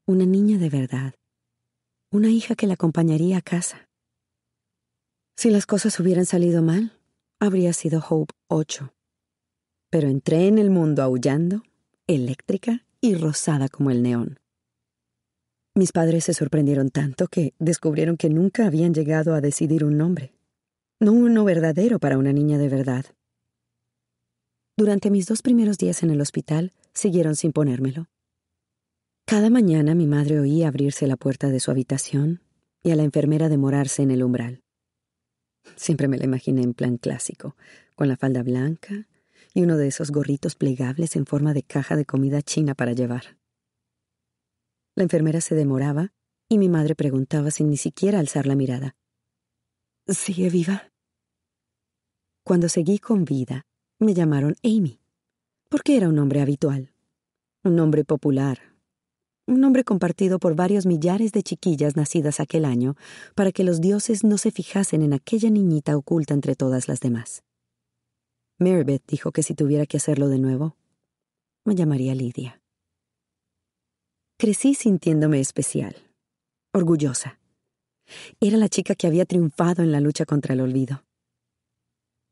Una 0.06 0.26
niña 0.26 0.58
de 0.58 0.70
verdad. 0.70 1.16
Una 2.12 2.30
hija 2.30 2.56
que 2.56 2.68
la 2.68 2.74
acompañaría 2.74 3.38
a 3.38 3.42
casa. 3.42 3.90
Si 5.36 5.50
las 5.50 5.66
cosas 5.66 6.00
hubieran 6.00 6.26
salido 6.26 6.62
mal, 6.62 6.99
habría 7.40 7.72
sido 7.74 8.04
Hope 8.08 8.34
8. 8.48 8.94
Pero 9.90 10.10
entré 10.10 10.48
en 10.48 10.58
el 10.58 10.70
mundo 10.70 11.04
aullando, 11.04 11.64
eléctrica 12.06 12.86
y 13.02 13.16
rosada 13.16 13.70
como 13.70 13.92
el 13.92 14.04
neón. 14.04 14.40
Mis 15.74 15.94
padres 15.94 16.26
se 16.26 16.34
sorprendieron 16.34 16.90
tanto 16.90 17.28
que 17.28 17.54
descubrieron 17.58 18.18
que 18.18 18.30
nunca 18.30 18.68
habían 18.68 18.94
llegado 18.94 19.34
a 19.34 19.42
decidir 19.42 19.86
un 19.86 19.98
nombre. 19.98 20.34
No 21.00 21.14
uno 21.14 21.46
verdadero 21.46 22.00
para 22.00 22.18
una 22.18 22.34
niña 22.34 22.58
de 22.58 22.68
verdad. 22.68 23.06
Durante 24.76 25.10
mis 25.10 25.26
dos 25.26 25.42
primeros 25.42 25.78
días 25.78 26.04
en 26.04 26.10
el 26.10 26.20
hospital, 26.20 26.74
siguieron 26.94 27.36
sin 27.36 27.54
ponérmelo. 27.54 28.08
Cada 29.26 29.50
mañana 29.50 29.96
mi 29.96 30.08
madre 30.08 30.40
oía 30.40 30.68
abrirse 30.68 31.08
la 31.08 31.16
puerta 31.16 31.48
de 31.50 31.60
su 31.60 31.72
habitación 31.72 32.42
y 32.84 32.92
a 32.92 32.96
la 32.96 33.04
enfermera 33.04 33.48
demorarse 33.48 34.02
en 34.02 34.12
el 34.12 34.24
umbral. 34.24 34.62
Siempre 35.76 36.08
me 36.08 36.18
la 36.18 36.26
imaginé 36.26 36.62
en 36.62 36.74
plan 36.74 36.98
clásico, 36.98 37.56
con 37.96 38.08
la 38.08 38.18
falda 38.18 38.44
blanca 38.44 39.08
y 39.54 39.64
uno 39.64 39.78
de 39.78 39.88
esos 39.88 40.12
gorritos 40.12 40.56
plegables 40.56 41.16
en 41.16 41.26
forma 41.26 41.54
de 41.54 41.64
caja 41.64 41.96
de 41.96 42.06
comida 42.06 42.42
china 42.42 42.76
para 42.76 42.94
llevar. 42.94 43.38
La 44.96 45.04
enfermera 45.04 45.42
se 45.42 45.56
demoraba 45.56 46.14
y 46.48 46.58
mi 46.58 46.70
madre 46.70 46.96
preguntaba 46.96 47.52
sin 47.52 47.70
ni 47.70 47.78
siquiera 47.78 48.20
alzar 48.20 48.46
la 48.46 48.56
mirada. 48.56 48.96
¿Sigue 50.08 50.50
viva? 50.50 50.92
Cuando 52.44 52.68
seguí 52.68 53.00
con 53.00 53.26
vida, 53.26 53.66
me 54.00 54.14
llamaron 54.14 54.56
Amy, 54.64 55.00
porque 55.70 55.98
era 55.98 56.10
un 56.10 56.16
nombre 56.16 56.42
habitual, 56.42 56.92
un 57.64 57.76
nombre 57.76 58.04
popular, 58.04 58.60
un 59.50 59.62
nombre 59.62 59.84
compartido 59.84 60.38
por 60.38 60.56
varios 60.56 60.86
millares 60.86 61.32
de 61.32 61.42
chiquillas 61.42 61.96
nacidas 61.96 62.40
aquel 62.40 62.66
año 62.66 62.96
para 63.34 63.52
que 63.52 63.64
los 63.64 63.82
dioses 63.82 64.24
no 64.24 64.38
se 64.38 64.52
fijasen 64.52 65.02
en 65.02 65.12
aquella 65.12 65.50
niñita 65.50 65.98
oculta 65.98 66.36
entre 66.36 66.56
todas 66.56 66.88
las 66.88 67.00
demás. 67.00 67.44
Marybeth 68.60 69.04
dijo 69.08 69.32
que 69.32 69.42
si 69.42 69.56
tuviera 69.56 69.88
que 69.88 69.98
hacerlo 69.98 70.28
de 70.28 70.38
nuevo, 70.38 70.76
me 71.66 71.74
llamaría 71.74 72.14
Lidia. 72.14 72.62
Crecí 74.38 74.76
sintiéndome 74.76 75.40
especial, 75.40 75.96
orgullosa. 76.72 77.40
Era 78.40 78.58
la 78.58 78.70
chica 78.70 78.94
que 78.94 79.08
había 79.08 79.26
triunfado 79.26 79.82
en 79.82 79.92
la 79.92 80.00
lucha 80.00 80.26
contra 80.26 80.54
el 80.54 80.62
olvido. 80.62 81.04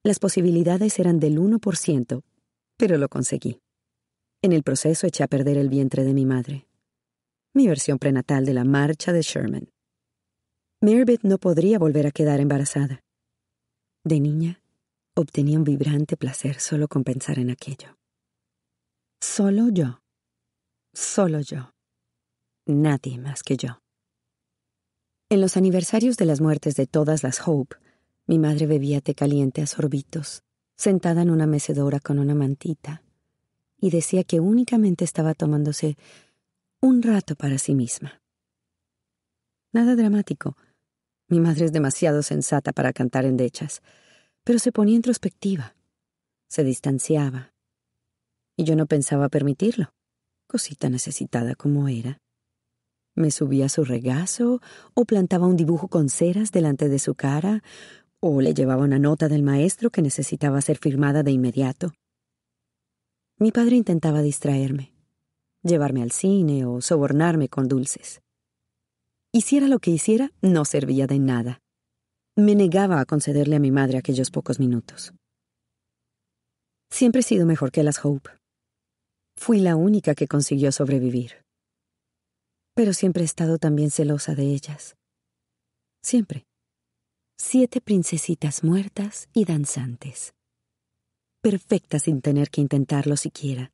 Las 0.03 0.19
posibilidades 0.19 0.99
eran 0.99 1.19
del 1.19 1.39
1%, 1.39 2.21
pero 2.77 2.97
lo 2.97 3.09
conseguí. 3.09 3.59
En 4.43 4.53
el 4.53 4.61
proceso 4.61 5.07
eché 5.07 5.23
a 5.23 5.27
perder 5.27 5.57
el 5.57 5.69
vientre 5.69 6.03
de 6.03 6.13
mi 6.13 6.25
madre, 6.25 6.67
mi 7.57 7.67
versión 7.67 7.99
prenatal 7.99 8.45
de 8.45 8.53
la 8.53 8.63
marcha 8.63 9.11
de 9.11 9.21
Sherman. 9.21 9.69
Marybeth 10.81 11.23
no 11.23 11.37
podría 11.37 11.77
volver 11.79 12.07
a 12.07 12.11
quedar 12.11 12.39
embarazada. 12.39 13.03
De 14.05 14.19
niña, 14.21 14.61
obtenía 15.15 15.57
un 15.57 15.65
vibrante 15.65 16.15
placer 16.15 16.59
solo 16.59 16.87
con 16.87 17.03
pensar 17.03 17.39
en 17.39 17.49
aquello. 17.49 17.97
Solo 19.19 19.69
yo. 19.69 20.01
Solo 20.93 21.41
yo 21.41 21.73
nadie 22.67 23.17
más 23.17 23.43
que 23.43 23.57
yo. 23.57 23.81
En 25.29 25.41
los 25.41 25.57
aniversarios 25.57 26.17
de 26.17 26.25
las 26.25 26.41
muertes 26.41 26.75
de 26.75 26.87
todas 26.87 27.23
las 27.23 27.47
Hope, 27.47 27.75
mi 28.27 28.39
madre 28.39 28.67
bebía 28.67 29.01
té 29.01 29.15
caliente 29.15 29.61
a 29.61 29.67
sorbitos, 29.67 30.43
sentada 30.75 31.21
en 31.21 31.31
una 31.31 31.47
mecedora 31.47 31.99
con 31.99 32.19
una 32.19 32.35
mantita, 32.35 33.01
y 33.79 33.89
decía 33.89 34.23
que 34.23 34.39
únicamente 34.39 35.05
estaba 35.05 35.33
tomándose 35.33 35.97
un 36.81 37.01
rato 37.01 37.35
para 37.35 37.57
sí 37.57 37.73
misma. 37.73 38.21
Nada 39.73 39.95
dramático. 39.95 40.55
Mi 41.27 41.39
madre 41.39 41.65
es 41.65 41.73
demasiado 41.73 42.21
sensata 42.23 42.71
para 42.71 42.93
cantar 42.93 43.25
endechas, 43.25 43.81
pero 44.43 44.59
se 44.59 44.71
ponía 44.71 44.95
introspectiva, 44.95 45.75
se 46.47 46.63
distanciaba, 46.63 47.53
y 48.55 48.63
yo 48.63 48.75
no 48.75 48.85
pensaba 48.85 49.27
permitirlo, 49.27 49.91
cosita 50.47 50.89
necesitada 50.89 51.55
como 51.55 51.87
era. 51.89 52.19
Me 53.15 53.31
subía 53.31 53.65
a 53.65 53.69
su 53.69 53.83
regazo, 53.83 54.61
o 54.93 55.05
plantaba 55.05 55.47
un 55.47 55.57
dibujo 55.57 55.87
con 55.87 56.09
ceras 56.09 56.51
delante 56.51 56.87
de 56.87 56.99
su 56.99 57.15
cara, 57.15 57.63
o 58.19 58.39
le 58.39 58.53
llevaba 58.53 58.83
una 58.83 58.99
nota 58.99 59.27
del 59.27 59.43
maestro 59.43 59.89
que 59.89 60.01
necesitaba 60.01 60.61
ser 60.61 60.77
firmada 60.77 61.23
de 61.23 61.31
inmediato. 61.31 61.93
Mi 63.37 63.51
padre 63.51 63.75
intentaba 63.75 64.21
distraerme, 64.21 64.93
llevarme 65.67 66.01
al 66.01 66.11
cine 66.11 66.65
o 66.65 66.81
sobornarme 66.81 67.49
con 67.49 67.67
dulces. 67.67 68.21
Hiciera 69.31 69.67
lo 69.67 69.79
que 69.79 69.91
hiciera, 69.91 70.31
no 70.41 70.65
servía 70.65 71.07
de 71.07 71.19
nada. 71.19 71.59
Me 72.35 72.55
negaba 72.55 72.99
a 72.99 73.05
concederle 73.05 73.57
a 73.57 73.59
mi 73.59 73.71
madre 73.71 73.97
aquellos 73.97 74.31
pocos 74.31 74.59
minutos. 74.59 75.13
Siempre 76.89 77.21
he 77.21 77.23
sido 77.23 77.45
mejor 77.45 77.71
que 77.71 77.83
las 77.83 78.03
Hope. 78.03 78.29
Fui 79.35 79.59
la 79.59 79.75
única 79.75 80.15
que 80.15 80.27
consiguió 80.27 80.71
sobrevivir 80.71 81.47
pero 82.77 82.93
siempre 82.93 83.23
he 83.23 83.25
estado 83.25 83.57
también 83.57 83.89
celosa 83.89 84.35
de 84.35 84.43
ellas. 84.53 84.95
Siempre. 86.03 86.45
Siete 87.35 87.81
princesitas 87.81 88.63
muertas 88.63 89.29
y 89.33 89.45
danzantes. 89.45 90.35
Perfectas 91.41 92.03
sin 92.03 92.21
tener 92.21 92.51
que 92.51 92.61
intentarlo 92.61 93.17
siquiera, 93.17 93.71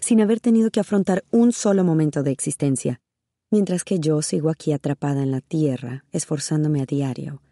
sin 0.00 0.20
haber 0.20 0.40
tenido 0.40 0.70
que 0.70 0.80
afrontar 0.80 1.24
un 1.30 1.52
solo 1.52 1.84
momento 1.84 2.22
de 2.22 2.30
existencia, 2.30 3.00
mientras 3.50 3.84
que 3.84 3.98
yo 4.00 4.20
sigo 4.22 4.50
aquí 4.50 4.72
atrapada 4.72 5.22
en 5.22 5.30
la 5.30 5.40
tierra, 5.40 6.04
esforzándome 6.12 6.82
a 6.82 6.86
diario, 6.86 7.42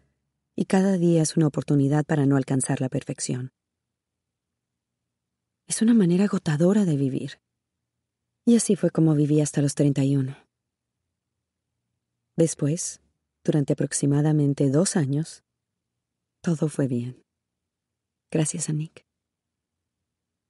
y 0.55 0.65
cada 0.65 0.97
día 0.97 1.21
es 1.21 1.37
una 1.37 1.47
oportunidad 1.47 2.05
para 2.05 2.25
no 2.25 2.37
alcanzar 2.37 2.81
la 2.81 2.89
perfección. 2.89 3.51
Es 5.67 5.81
una 5.81 5.93
manera 5.93 6.25
agotadora 6.25 6.85
de 6.85 6.97
vivir. 6.97 7.39
Y 8.45 8.57
así 8.57 8.75
fue 8.75 8.91
como 8.91 9.15
viví 9.15 9.39
hasta 9.39 9.61
los 9.61 9.75
31. 9.75 10.35
Después, 12.35 13.01
durante 13.43 13.73
aproximadamente 13.73 14.69
dos 14.69 14.95
años, 14.95 15.43
todo 16.41 16.67
fue 16.67 16.87
bien. 16.87 17.23
Gracias 18.29 18.69
a 18.69 18.73
Nick. 18.73 19.05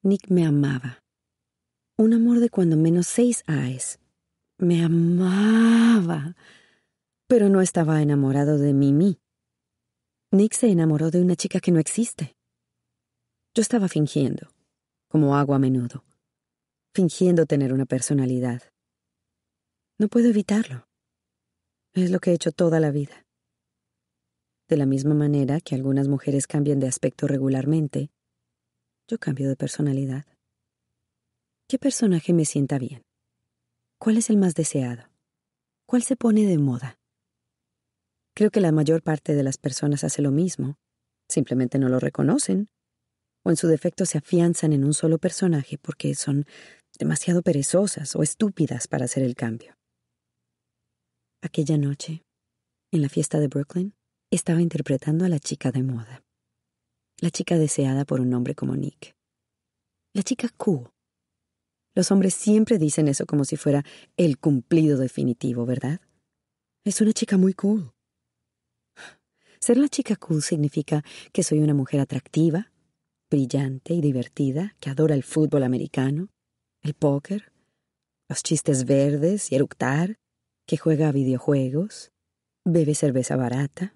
Nick 0.02 0.30
me 0.30 0.46
amaba. 0.46 1.03
Un 2.04 2.14
amor 2.14 2.42
de 2.42 2.50
cuando 2.50 2.76
menos 2.76 3.08
seis 3.08 3.46
aes. 3.48 3.98
Me 4.58 4.84
amaba. 4.84 6.36
Pero 7.28 7.48
no 7.48 7.62
estaba 7.62 8.02
enamorado 8.02 8.58
de 8.58 8.74
Mimi. 8.74 9.22
Nick 10.30 10.52
se 10.52 10.70
enamoró 10.70 11.12
de 11.12 11.22
una 11.22 11.38
chica 11.38 11.62
que 11.62 11.72
no 11.72 11.80
existe. 11.80 12.36
Yo 13.56 13.62
estaba 13.62 13.88
fingiendo, 13.88 14.50
como 15.08 15.38
hago 15.38 15.54
a 15.54 15.60
menudo, 15.60 16.04
fingiendo 16.94 17.46
tener 17.46 17.72
una 17.72 17.86
personalidad. 17.86 18.64
No 19.98 20.10
puedo 20.10 20.28
evitarlo. 20.28 20.90
Es 21.94 22.12
lo 22.12 22.20
que 22.20 22.32
he 22.32 22.34
hecho 22.34 22.52
toda 22.52 22.82
la 22.82 22.92
vida. 22.92 23.26
De 24.68 24.76
la 24.76 24.86
misma 24.86 25.14
manera 25.14 25.62
que 25.62 25.74
algunas 25.74 26.10
mujeres 26.10 26.48
cambian 26.48 26.82
de 26.82 26.88
aspecto 26.90 27.28
regularmente, 27.28 28.12
yo 29.08 29.18
cambio 29.20 29.48
de 29.48 29.56
personalidad. 29.56 30.33
¿Qué 31.68 31.80
personaje 31.80 32.34
me 32.34 32.46
sienta 32.46 32.78
bien? 32.78 33.04
¿Cuál 34.00 34.18
es 34.18 34.30
el 34.30 34.38
más 34.38 34.54
deseado? 34.54 35.04
¿Cuál 35.88 36.04
se 36.04 36.16
pone 36.16 36.46
de 36.46 36.58
moda? 36.58 37.00
Creo 38.36 38.52
que 38.52 38.62
la 38.62 38.72
mayor 38.72 39.02
parte 39.02 39.34
de 39.34 39.44
las 39.44 39.58
personas 39.58 40.04
hace 40.04 40.22
lo 40.22 40.32
mismo, 40.32 40.76
simplemente 41.30 41.80
no 41.80 41.90
lo 41.90 42.00
reconocen, 42.00 42.68
o 43.46 43.50
en 43.50 43.58
su 43.58 43.68
defecto 43.68 44.06
se 44.06 44.18
afianzan 44.18 44.74
en 44.74 44.84
un 44.84 44.94
solo 44.94 45.18
personaje 45.18 45.78
porque 45.78 46.16
son 46.16 46.46
demasiado 47.00 47.42
perezosas 47.42 48.16
o 48.16 48.24
estúpidas 48.24 48.88
para 48.88 49.06
hacer 49.06 49.24
el 49.24 49.36
cambio. 49.36 49.76
Aquella 51.42 51.78
noche, 51.78 52.24
en 52.92 53.02
la 53.02 53.10
fiesta 53.10 53.40
de 53.40 53.48
Brooklyn, 53.48 53.94
estaba 54.32 54.62
interpretando 54.62 55.26
a 55.26 55.30
la 55.30 55.40
chica 55.40 55.72
de 55.72 55.84
moda. 55.84 56.24
La 57.20 57.32
chica 57.32 57.58
deseada 57.58 58.06
por 58.06 58.22
un 58.22 58.34
hombre 58.34 58.56
como 58.56 58.76
Nick. 58.76 59.14
La 60.14 60.24
chica 60.24 60.50
cool. 60.58 60.93
Los 61.96 62.12
hombres 62.12 62.34
siempre 62.34 62.78
dicen 62.78 63.08
eso 63.08 63.26
como 63.26 63.46
si 63.46 63.56
fuera 63.56 63.84
el 64.18 64.38
cumplido 64.40 64.98
definitivo, 64.98 65.66
¿verdad? 65.66 66.02
Es 66.84 67.02
una 67.02 67.14
chica 67.14 67.38
muy 67.38 67.54
cool. 67.54 67.94
Ser 69.60 69.78
la 69.78 69.88
chica 69.88 70.16
cool 70.16 70.42
significa 70.42 71.04
que 71.32 71.44
soy 71.44 71.60
una 71.60 71.74
mujer 71.74 72.00
atractiva, 72.00 72.72
brillante 73.30 73.94
y 73.94 74.02
divertida, 74.02 74.76
que 74.80 74.90
adora 74.90 75.16
el 75.16 75.24
fútbol 75.24 75.64
americano, 75.64 76.30
el 76.82 76.94
póker, 76.94 77.54
los 78.28 78.44
chistes 78.44 78.86
verdes 78.86 79.52
y 79.52 79.56
eructar, 79.56 80.18
que 80.68 80.78
juega 80.78 81.10
a 81.10 81.12
videojuegos, 81.12 82.12
bebe 82.66 82.96
cerveza 82.96 83.36
barata, 83.36 83.96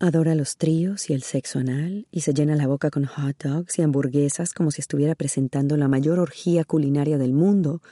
adora 0.00 0.36
los 0.36 0.56
tríos 0.56 1.10
y 1.10 1.12
el 1.12 1.22
sexo 1.22 1.58
anal 1.58 2.06
y 2.10 2.20
se 2.20 2.32
llena 2.32 2.54
la 2.54 2.66
boca 2.66 2.90
con 2.90 3.04
hot 3.04 3.42
dogs 3.42 3.78
y 3.78 3.82
hamburguesas 3.82 4.54
como 4.54 4.70
si 4.70 4.80
estuviera 4.80 5.14
presentando 5.14 5.76
la 5.76 5.88
mayor 5.88 6.20
orgía 6.20 6.64
culinaria 6.64 7.18
del 7.18 7.32
mundo, 7.32 7.82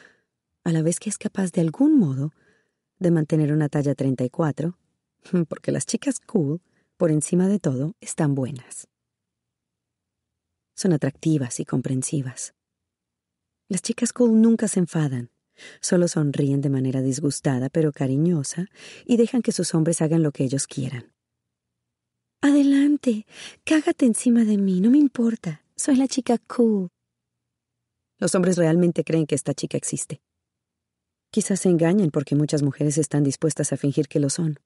a 0.62 0.72
la 0.72 0.82
vez 0.82 1.00
que 1.00 1.10
es 1.10 1.18
capaz 1.18 1.50
de 1.52 1.60
algún 1.62 1.98
modo 1.98 2.32
de 2.98 3.10
mantener 3.10 3.52
una 3.52 3.68
talla 3.68 3.94
34, 3.94 4.78
porque 5.48 5.72
las 5.72 5.86
chicas 5.86 6.20
cool, 6.20 6.60
por 6.96 7.10
encima 7.10 7.48
de 7.48 7.58
todo, 7.58 7.94
están 8.00 8.34
buenas. 8.34 8.88
Son 10.74 10.92
atractivas 10.92 11.58
y 11.58 11.64
comprensivas. 11.64 12.54
Las 13.68 13.82
chicas 13.82 14.12
cool 14.12 14.40
nunca 14.40 14.68
se 14.68 14.78
enfadan, 14.78 15.30
solo 15.80 16.06
sonríen 16.06 16.60
de 16.60 16.70
manera 16.70 17.02
disgustada 17.02 17.68
pero 17.68 17.90
cariñosa 17.90 18.66
y 19.04 19.16
dejan 19.16 19.42
que 19.42 19.52
sus 19.52 19.74
hombres 19.74 20.02
hagan 20.02 20.22
lo 20.22 20.30
que 20.30 20.44
ellos 20.44 20.66
quieran. 20.68 21.15
Adelante, 22.42 23.26
cágate 23.64 24.06
encima 24.06 24.44
de 24.44 24.58
mí, 24.58 24.80
no 24.80 24.90
me 24.90 24.98
importa, 24.98 25.64
soy 25.74 25.96
la 25.96 26.06
chica 26.06 26.38
cool. 26.38 26.88
Los 28.18 28.34
hombres 28.34 28.56
realmente 28.56 29.04
creen 29.04 29.26
que 29.26 29.34
esta 29.34 29.54
chica 29.54 29.76
existe. 29.76 30.20
Quizás 31.30 31.60
se 31.60 31.68
engañen 31.68 32.10
porque 32.10 32.34
muchas 32.34 32.62
mujeres 32.62 32.98
están 32.98 33.24
dispuestas 33.24 33.72
a 33.72 33.76
fingir 33.76 34.08
que 34.08 34.20
lo 34.20 34.30
son. 34.30 34.58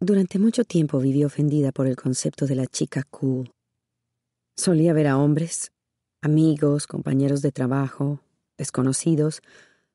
Durante 0.00 0.38
mucho 0.38 0.64
tiempo 0.64 0.98
viví 0.98 1.24
ofendida 1.24 1.72
por 1.72 1.86
el 1.86 1.96
concepto 1.96 2.46
de 2.46 2.54
la 2.54 2.66
chica 2.66 3.04
cool. 3.10 3.52
Solía 4.56 4.92
ver 4.92 5.08
a 5.08 5.18
hombres, 5.18 5.72
amigos, 6.20 6.86
compañeros 6.86 7.42
de 7.42 7.52
trabajo, 7.52 8.20
desconocidos, 8.56 9.40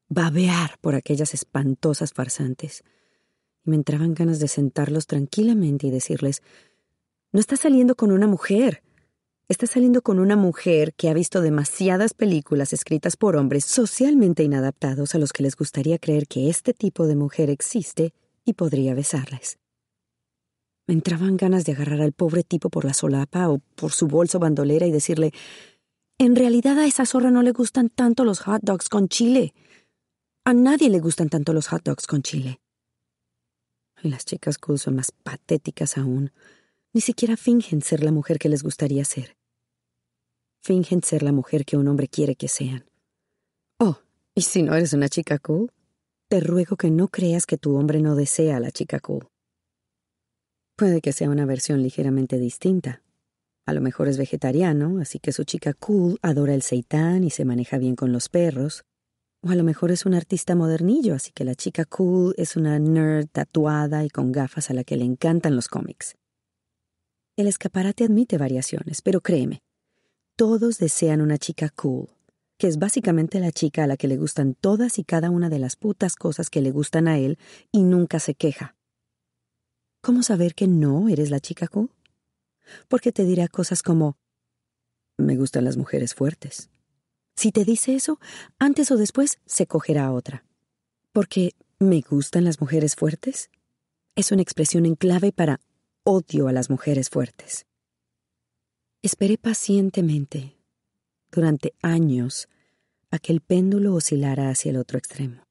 babear 0.08 0.78
por 0.82 0.96
aquellas 0.96 1.34
espantosas 1.34 2.14
farsantes, 2.14 2.84
y 3.66 3.70
me 3.70 3.76
entraban 3.76 4.14
ganas 4.14 4.40
de 4.40 4.48
sentarlos 4.48 5.08
tranquilamente 5.08 5.88
y 5.88 5.92
decirles, 5.92 6.42
no 7.32 7.40
estás 7.40 7.60
saliendo 7.60 7.96
con 7.96 8.12
una 8.12 8.28
mujer, 8.28 8.82
estás 9.48 9.72
saliendo 9.72 10.02
con 10.02 10.20
una 10.20 10.36
mujer 10.36 10.94
que 10.94 11.10
ha 11.10 11.14
visto 11.14 11.42
demasiadas 11.42 12.14
películas 12.14 12.74
escritas 12.74 13.18
por 13.18 13.36
hombres 13.36 13.66
socialmente 13.66 14.44
inadaptados 14.44 15.16
a 15.16 15.20
los 15.20 15.34
que 15.34 15.44
les 15.44 15.56
gustaría 15.56 15.98
creer 15.98 16.28
que 16.28 16.50
este 16.50 16.74
tipo 16.74 17.08
de 17.08 17.16
mujer 17.16 17.50
existe 17.50 18.14
y 18.46 18.54
podría 18.54 18.94
besarles. 18.94 19.58
Me 20.88 20.94
entraban 20.94 21.38
ganas 21.38 21.66
de 21.66 21.74
agarrar 21.74 22.02
al 22.02 22.14
pobre 22.14 22.44
tipo 22.44 22.70
por 22.70 22.84
la 22.84 22.94
solapa 22.94 23.48
o 23.50 23.60
por 23.76 23.92
su 23.92 24.08
bolso 24.08 24.40
bandolera 24.40 24.88
y 24.88 24.92
decirle, 24.92 25.34
en 26.18 26.36
realidad 26.36 26.80
a 26.80 26.88
esa 26.88 27.06
zorra 27.06 27.32
no 27.32 27.44
le 27.44 27.52
gustan 27.52 27.90
tanto 27.90 28.24
los 28.24 28.40
hot 28.40 28.62
dogs 28.64 28.90
con 28.90 29.08
chile. 29.08 29.54
A 30.46 30.54
nadie 30.54 30.90
le 30.90 31.00
gustan 31.00 31.30
tanto 31.30 31.54
los 31.54 31.68
hot 31.68 31.84
dogs 31.84 32.08
con 32.08 32.24
chile. 32.24 32.60
Las 34.02 34.26
chicas 34.26 34.58
cool 34.58 34.80
son 34.80 34.96
más 34.96 35.12
patéticas 35.12 35.98
aún. 35.98 36.32
Ni 36.94 37.02
siquiera 37.02 37.36
fingen 37.36 37.82
ser 37.82 38.04
la 38.04 38.12
mujer 38.12 38.40
que 38.40 38.50
les 38.50 38.64
gustaría 38.64 39.04
ser. 39.04 39.36
Fingen 40.62 41.04
ser 41.04 41.24
la 41.24 41.32
mujer 41.32 41.66
que 41.66 41.78
un 41.78 41.88
hombre 41.88 42.08
quiere 42.08 42.36
que 42.36 42.48
sean. 42.48 42.86
Oh, 43.80 44.00
¿y 44.36 44.42
si 44.42 44.64
no 44.64 44.76
eres 44.76 44.94
una 44.94 45.10
chica 45.10 45.38
cool? 45.40 45.72
Te 46.30 46.40
ruego 46.40 46.78
que 46.78 46.92
no 46.92 47.08
creas 47.08 47.46
que 47.46 47.58
tu 47.58 47.76
hombre 47.76 48.02
no 48.02 48.16
desea 48.16 48.58
a 48.58 48.60
la 48.60 48.72
chica 48.72 49.00
cool. 49.00 49.28
Puede 50.76 51.02
que 51.02 51.12
sea 51.12 51.30
una 51.30 51.46
versión 51.46 51.84
ligeramente 51.84 52.38
distinta. 52.38 53.04
A 53.66 53.74
lo 53.74 53.82
mejor 53.82 54.08
es 54.08 54.18
vegetariano, 54.18 55.00
así 55.02 55.20
que 55.20 55.32
su 55.32 55.44
chica 55.44 55.74
cool 55.74 56.18
adora 56.22 56.54
el 56.54 56.62
seitán 56.62 57.24
y 57.24 57.30
se 57.30 57.46
maneja 57.46 57.78
bien 57.78 57.96
con 57.96 58.14
los 58.14 58.30
perros. 58.30 58.84
O 59.42 59.50
a 59.50 59.56
lo 59.56 59.64
mejor 59.64 59.92
es 59.92 60.06
un 60.06 60.14
artista 60.14 60.54
modernillo, 60.54 61.16
así 61.16 61.32
que 61.32 61.46
la 61.46 61.56
chica 61.56 61.86
cool 61.86 62.34
es 62.38 62.58
una 62.58 62.78
nerd 62.78 63.28
tatuada 63.32 64.04
y 64.04 64.10
con 64.10 64.32
gafas 64.32 64.70
a 64.70 64.74
la 64.74 64.84
que 64.84 64.98
le 64.98 65.06
encantan 65.06 65.56
los 65.56 65.70
cómics. 65.70 66.18
El 67.38 67.48
escaparate 67.48 68.04
admite 68.04 68.38
variaciones, 68.38 69.02
pero 69.02 69.22
créeme, 69.22 69.62
todos 70.36 70.78
desean 70.78 71.22
una 71.22 71.38
chica 71.38 71.70
cool, 71.70 72.10
que 72.58 72.68
es 72.68 72.80
básicamente 72.80 73.40
la 73.40 73.54
chica 73.54 73.86
a 73.86 73.88
la 73.88 73.96
que 73.96 74.10
le 74.10 74.18
gustan 74.18 74.56
todas 74.56 75.00
y 75.00 75.06
cada 75.06 75.30
una 75.30 75.50
de 75.50 75.60
las 75.60 75.78
putas 75.78 76.18
cosas 76.18 76.50
que 76.50 76.62
le 76.62 76.72
gustan 76.72 77.08
a 77.08 77.18
él 77.18 77.38
y 77.72 77.84
nunca 77.84 78.20
se 78.20 78.36
queja. 78.36 78.76
¿Cómo 80.02 80.22
saber 80.22 80.54
que 80.54 80.68
no 80.68 81.08
eres 81.08 81.30
la 81.30 81.40
chica 81.40 81.70
cool? 81.70 81.92
Porque 82.90 83.14
te 83.14 83.24
dirá 83.24 83.48
cosas 83.48 83.84
como 83.84 84.18
me 85.18 85.38
gustan 85.38 85.66
las 85.66 85.78
mujeres 85.78 86.14
fuertes. 86.14 86.70
Si 87.40 87.54
te 87.54 87.64
dice 87.64 87.96
eso, 87.96 88.20
antes 88.58 88.92
o 88.92 88.98
después 88.98 89.40
se 89.46 89.66
cogerá 89.66 90.12
otra. 90.12 90.44
Porque 91.14 91.54
me 91.80 92.02
gustan 92.02 92.44
las 92.44 92.60
mujeres 92.60 92.98
fuertes 92.98 93.50
es 94.18 94.34
una 94.34 94.42
expresión 94.42 94.86
en 94.86 94.96
clave 94.96 95.32
para 95.32 95.62
odio 96.04 96.50
a 96.50 96.52
las 96.52 96.70
mujeres 96.70 97.10
fuertes. 97.10 97.66
Esperé 99.02 99.38
pacientemente, 99.38 100.58
durante 101.32 101.74
años, 101.82 102.50
a 103.10 103.20
que 103.20 103.32
el 103.32 103.40
péndulo 103.40 103.94
oscilara 103.94 104.50
hacia 104.50 104.72
el 104.72 104.76
otro 104.76 104.98
extremo 104.98 105.44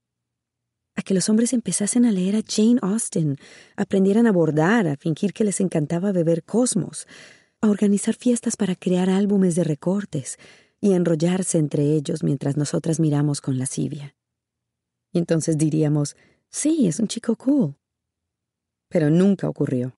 a 0.95 1.03
que 1.03 1.15
los 1.15 1.29
hombres 1.29 1.53
empezasen 1.53 2.05
a 2.05 2.11
leer 2.11 2.35
a 2.35 2.43
Jane 2.47 2.81
Austen, 2.83 3.39
aprendieran 3.77 4.27
a 4.27 4.33
bordar, 4.33 4.89
a 4.89 4.97
fingir 4.97 5.33
que 5.33 5.45
les 5.45 5.61
encantaba 5.61 6.11
beber 6.11 6.43
cosmos, 6.43 7.07
a 7.61 7.69
organizar 7.69 8.17
fiestas 8.17 8.57
para 8.57 8.75
crear 8.75 9.09
álbumes 9.09 9.55
de 9.55 9.63
recortes 9.63 10.39
y 10.81 10.93
enrollarse 10.93 11.59
entre 11.59 11.93
ellos 11.95 12.23
mientras 12.23 12.57
nosotras 12.57 13.01
miramos 13.01 13.41
con 13.41 13.59
lascivia. 13.59 14.15
Y 15.13 15.19
entonces 15.19 15.59
diríamos, 15.59 16.17
sí, 16.51 16.87
es 16.87 17.01
un 17.01 17.09
chico 17.09 17.37
cool. 17.37 17.77
Pero 18.89 19.11
nunca 19.11 19.49
ocurrió. 19.49 19.97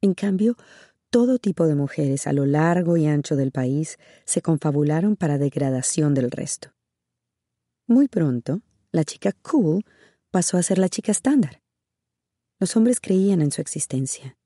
En 0.00 0.14
cambio, 0.14 0.56
todo 1.10 1.38
tipo 1.38 1.66
de 1.66 1.74
mujeres 1.74 2.26
a 2.26 2.32
lo 2.32 2.46
largo 2.46 2.96
y 2.96 3.06
ancho 3.06 3.34
del 3.36 3.50
país 3.50 3.98
se 4.24 4.42
confabularon 4.42 5.16
para 5.16 5.38
degradación 5.38 6.14
del 6.14 6.30
resto. 6.30 6.70
Muy 7.86 8.08
pronto, 8.08 8.60
la 8.92 9.04
chica 9.04 9.32
cool 9.32 9.84
pasó 10.30 10.58
a 10.58 10.62
ser 10.62 10.78
la 10.78 10.88
chica 10.88 11.12
estándar. 11.12 11.62
Los 12.60 12.76
hombres 12.76 13.00
creían 13.00 13.40
en 13.40 13.50
su 13.50 13.60
existencia. 13.60 14.36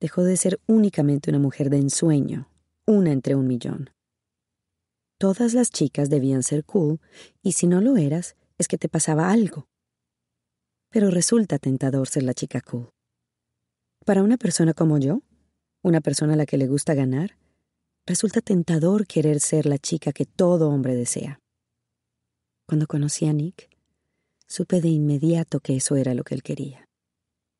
Dejó 0.00 0.24
de 0.24 0.36
ser 0.36 0.60
únicamente 0.66 1.30
una 1.30 1.38
mujer 1.38 1.70
de 1.70 1.78
ensueño, 1.78 2.50
una 2.84 3.12
entre 3.12 3.34
un 3.34 3.46
millón. 3.46 3.90
Todas 5.18 5.54
las 5.54 5.70
chicas 5.70 6.10
debían 6.10 6.42
ser 6.42 6.64
cool, 6.64 7.00
y 7.42 7.52
si 7.52 7.66
no 7.66 7.80
lo 7.80 7.96
eras, 7.96 8.36
es 8.58 8.68
que 8.68 8.76
te 8.76 8.90
pasaba 8.90 9.30
algo. 9.30 9.66
Pero 10.90 11.10
resulta 11.10 11.58
tentador 11.58 12.08
ser 12.08 12.22
la 12.22 12.34
chica 12.34 12.60
cool. 12.60 12.90
Para 14.04 14.22
una 14.22 14.36
persona 14.36 14.74
como 14.74 14.98
yo, 14.98 15.22
una 15.82 16.02
persona 16.02 16.34
a 16.34 16.36
la 16.36 16.44
que 16.44 16.58
le 16.58 16.66
gusta 16.66 16.94
ganar, 16.94 17.38
resulta 18.06 18.42
tentador 18.42 19.06
querer 19.06 19.40
ser 19.40 19.64
la 19.64 19.78
chica 19.78 20.12
que 20.12 20.26
todo 20.26 20.68
hombre 20.68 20.94
desea. 20.94 21.40
Cuando 22.68 22.86
conocí 22.86 23.26
a 23.26 23.32
Nick, 23.32 23.70
supe 24.46 24.80
de 24.80 24.88
inmediato 24.88 25.60
que 25.60 25.76
eso 25.76 25.96
era 25.96 26.12
lo 26.12 26.24
que 26.24 26.34
él 26.34 26.42
quería. 26.42 26.88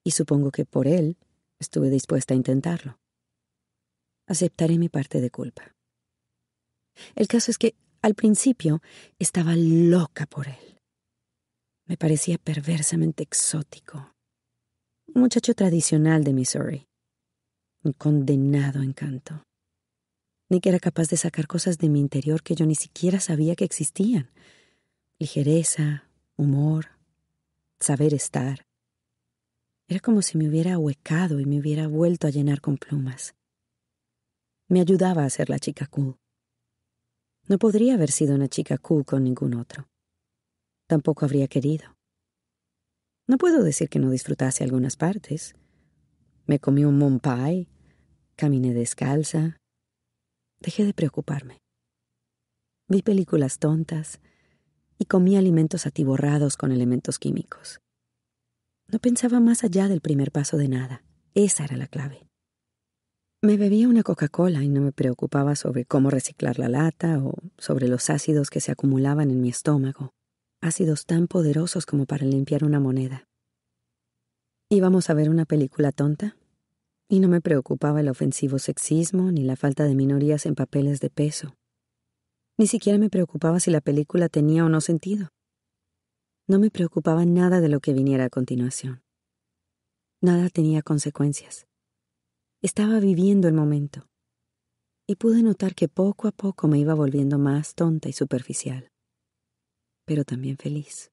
Y 0.05 0.11
supongo 0.11 0.51
que 0.51 0.67
por 0.67 0.87
él 0.87 1.17
estuve 1.59 1.89
dispuesta 1.89 2.35
a 2.35 2.37
intentarlo. 2.37 2.99
Aceptaré 4.27 4.79
mi 4.79 4.89
parte 4.89 5.21
de 5.21 5.31
culpa. 5.31 5.76
El 7.15 7.29
caso 7.29 7.51
es 7.51 7.59
que, 7.59 7.75
al 8.03 8.15
principio, 8.15 8.83
estaba 9.19 9.55
loca 9.57 10.27
por 10.27 10.49
él. 10.49 10.81
Me 11.87 11.97
parecía 11.97 12.39
perversamente 12.39 13.23
exótico. 13.23 14.15
Un 15.15 15.23
muchacho 15.23 15.55
tradicional 15.55 16.25
de 16.25 16.33
Missouri. 16.33 16.89
Un 17.83 17.93
condenado 17.93 18.83
encanto. 18.83 19.45
Nick 20.49 20.67
era 20.67 20.79
capaz 20.79 21.09
de 21.09 21.17
sacar 21.17 21.47
cosas 21.47 21.79
de 21.79 21.89
mi 21.89 22.01
interior 22.01 22.43
que 22.43 22.55
yo 22.55 22.67
ni 22.67 22.75
siquiera 22.75 23.21
sabía 23.21 23.57
que 23.57 23.65
existían 23.65 24.31
ligereza, 25.19 26.11
humor, 26.37 26.89
saber 27.81 28.13
estar. 28.13 28.67
Era 29.89 30.01
como 30.01 30.21
si 30.21 30.37
me 30.37 30.49
hubiera 30.49 30.75
ahuecado 30.75 31.41
y 31.41 31.47
me 31.47 31.59
hubiera 31.59 31.87
vuelto 31.87 32.27
a 32.27 32.31
llenar 32.31 32.61
con 32.61 32.77
plumas. 32.77 33.35
Me 34.69 34.81
ayudaba 34.81 35.25
a 35.25 35.31
ser 35.31 35.49
la 35.49 35.59
chica 35.59 35.87
cool. 35.87 36.19
No 37.49 37.59
podría 37.59 37.95
haber 37.95 38.11
sido 38.11 38.35
una 38.35 38.49
chica 38.49 38.77
cool 38.79 39.05
con 39.05 39.23
ningún 39.25 39.55
otro. 39.55 39.89
Tampoco 40.89 41.25
habría 41.25 41.47
querido. 41.47 41.97
No 43.29 43.39
puedo 43.39 43.63
decir 43.63 43.89
que 43.89 43.99
no 43.99 44.11
disfrutase 44.11 44.65
algunas 44.65 44.97
partes. 44.97 45.55
Me 46.47 46.59
comí 46.59 46.85
un 46.85 46.99
moon 46.99 47.21
pie, 47.21 47.69
caminé 48.37 48.75
descalza. 48.75 49.59
Dejé 50.61 50.85
de 50.85 50.95
preocuparme. 50.95 51.59
Vi 52.89 53.03
películas 53.03 53.59
tontas, 53.59 54.21
y 54.99 55.07
comía 55.07 55.39
alimentos 55.39 55.87
atiborrados 55.87 56.57
con 56.57 56.73
elementos 56.73 57.19
químicos. 57.19 57.81
No 58.89 58.99
pensaba 58.99 59.41
más 59.41 59.65
allá 59.65 59.89
del 59.89 60.01
primer 60.01 60.31
paso 60.33 60.57
de 60.57 60.69
nada. 60.69 61.05
Esa 61.35 61.65
era 61.65 61.77
la 61.77 61.87
clave. 61.87 62.27
Me 63.43 63.59
bebía 63.59 63.87
una 63.87 64.03
Coca-Cola 64.03 64.65
y 64.65 64.69
no 64.69 64.81
me 64.81 64.93
preocupaba 64.93 65.57
sobre 65.57 65.85
cómo 65.85 66.09
reciclar 66.09 66.59
la 66.59 66.71
lata 66.71 67.19
o 67.19 67.35
sobre 67.59 67.87
los 67.87 68.09
ácidos 68.09 68.49
que 68.49 68.61
se 68.61 68.73
acumulaban 68.73 69.31
en 69.31 69.43
mi 69.43 69.51
estómago, 69.51 70.15
ácidos 70.63 71.05
tan 71.05 71.27
poderosos 71.27 71.85
como 71.85 72.07
para 72.07 72.25
limpiar 72.25 72.65
una 72.65 72.81
moneda. 72.81 73.29
Íbamos 74.71 75.11
a 75.11 75.15
ver 75.15 75.29
una 75.29 75.45
película 75.45 75.93
tonta 75.93 76.37
y 77.09 77.21
no 77.21 77.29
me 77.29 77.43
preocupaba 77.43 78.01
el 78.01 78.09
ofensivo 78.09 78.59
sexismo 78.59 79.31
ni 79.31 79.45
la 79.45 79.57
falta 79.57 79.85
de 79.85 79.95
minorías 79.95 80.47
en 80.47 80.55
papeles 80.55 81.01
de 81.01 81.11
peso. 81.11 81.55
Ni 82.59 82.67
siquiera 82.67 82.99
me 82.99 83.11
preocupaba 83.11 83.61
si 83.61 83.71
la 83.71 83.83
película 83.83 84.31
tenía 84.31 84.65
o 84.65 84.71
no 84.71 84.81
sentido. 84.81 85.29
No 86.49 86.59
me 86.59 86.71
preocupaba 86.71 87.27
nada 87.27 87.61
de 87.61 87.69
lo 87.69 87.81
que 87.81 87.93
viniera 87.93 88.25
a 88.25 88.31
continuación. 88.31 89.03
Nada 90.23 90.49
tenía 90.49 90.81
consecuencias. 90.81 91.67
Estaba 92.67 92.99
viviendo 92.99 93.47
el 93.47 93.55
momento. 93.55 94.09
Y 95.07 95.15
pude 95.15 95.41
notar 95.41 95.77
que 95.77 95.87
poco 95.87 96.27
a 96.27 96.33
poco 96.33 96.67
me 96.67 96.81
iba 96.81 96.95
volviendo 96.95 97.39
más 97.39 97.77
tonta 97.77 98.09
y 98.09 98.13
superficial. 98.13 98.91
Pero 100.05 100.25
también 100.25 100.57
feliz. 100.57 101.13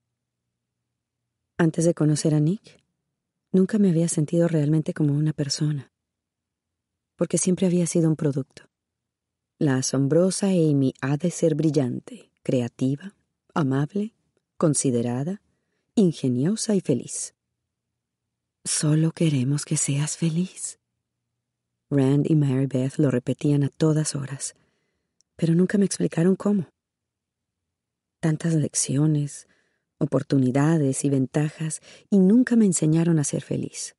Antes 1.60 1.86
de 1.86 1.94
conocer 1.94 2.34
a 2.34 2.40
Nick, 2.40 2.82
nunca 3.52 3.78
me 3.78 3.92
había 3.92 4.08
sentido 4.08 4.48
realmente 4.48 4.96
como 4.96 5.14
una 5.14 5.32
persona. 5.32 5.92
Porque 7.18 7.38
siempre 7.38 7.68
había 7.68 7.86
sido 7.86 8.10
un 8.10 8.16
producto. 8.16 8.64
La 9.60 9.76
asombrosa 9.76 10.48
Amy 10.48 10.96
ha 11.02 11.18
de 11.18 11.30
ser 11.30 11.54
brillante, 11.54 12.32
creativa, 12.42 13.14
amable, 13.54 14.16
considerada, 14.58 15.44
ingeniosa 15.94 16.74
y 16.74 16.82
feliz. 16.82 17.36
Solo 18.66 19.12
queremos 19.12 19.66
que 19.66 19.78
seas 19.78 20.18
feliz. 20.18 20.80
Rand 21.94 22.30
y 22.30 22.36
Mary 22.36 22.66
Beth 22.66 22.98
lo 22.98 23.12
repetían 23.12 23.64
a 23.64 23.70
todas 23.70 24.16
horas, 24.16 24.56
pero 25.36 25.54
nunca 25.54 25.78
me 25.78 25.86
explicaron 25.86 26.36
cómo. 26.36 26.68
Tantas 28.20 28.54
lecciones, 28.54 29.48
oportunidades 29.98 31.06
y 31.06 31.10
ventajas, 31.10 31.82
y 32.10 32.20
nunca 32.20 32.56
me 32.56 32.66
enseñaron 32.66 33.20
a 33.20 33.24
ser 33.24 33.42
feliz. 33.42 33.96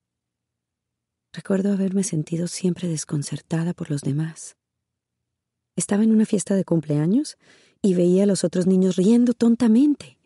Recuerdo 1.32 1.72
haberme 1.72 2.04
sentido 2.04 2.46
siempre 2.46 2.88
desconcertada 2.88 3.74
por 3.74 3.90
los 3.90 4.02
demás. 4.02 4.56
Estaba 5.76 6.04
en 6.04 6.12
una 6.12 6.26
fiesta 6.26 6.54
de 6.54 6.64
cumpleaños 6.64 7.36
y 7.82 7.94
veía 7.94 8.22
a 8.22 8.26
los 8.26 8.44
otros 8.44 8.66
niños 8.66 8.96
riendo 8.96 9.34
tontamente, 9.34 10.18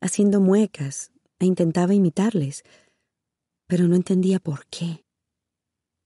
haciendo 0.00 0.40
muecas, 0.40 1.12
e 1.38 1.46
intentaba 1.46 1.94
imitarles, 1.94 2.64
pero 3.66 3.86
no 3.88 3.96
entendía 3.96 4.38
por 4.38 4.66
qué. 4.66 5.03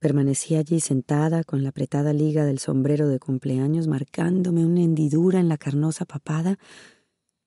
Permanecí 0.01 0.55
allí 0.55 0.81
sentada 0.81 1.43
con 1.45 1.63
la 1.63 1.71
apretada 1.71 2.13
liga 2.13 2.45
del 2.45 2.59
sombrero 2.59 3.09
de 3.09 3.19
cumpleaños 3.19 3.89
marcándome 3.89 4.65
una 4.65 4.83
hendidura 4.83 5.41
en 5.41 5.49
la 5.49 5.59
carnosa 5.59 6.05
papada 6.05 6.59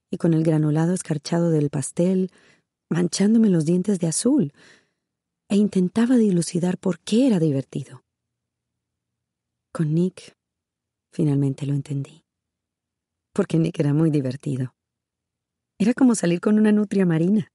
y 0.09 0.17
con 0.17 0.33
el 0.33 0.43
granulado 0.43 0.93
escarchado 0.93 1.49
del 1.49 1.69
pastel 1.69 2.29
manchándome 2.91 3.49
los 3.49 3.63
dientes 3.63 3.99
de 3.99 4.07
azul, 4.07 4.53
e 5.49 5.55
intentaba 5.55 6.17
dilucidar 6.17 6.77
por 6.77 6.99
qué 6.99 7.25
era 7.27 7.39
divertido. 7.39 8.03
Con 9.73 9.93
Nick 9.93 10.35
finalmente 11.11 11.65
lo 11.65 11.73
entendí. 11.73 12.25
Porque 13.33 13.57
Nick 13.57 13.79
era 13.79 13.93
muy 13.93 14.11
divertido. 14.11 14.75
Era 15.79 15.93
como 15.93 16.15
salir 16.15 16.41
con 16.41 16.59
una 16.59 16.73
nutria 16.73 17.05
marina. 17.05 17.50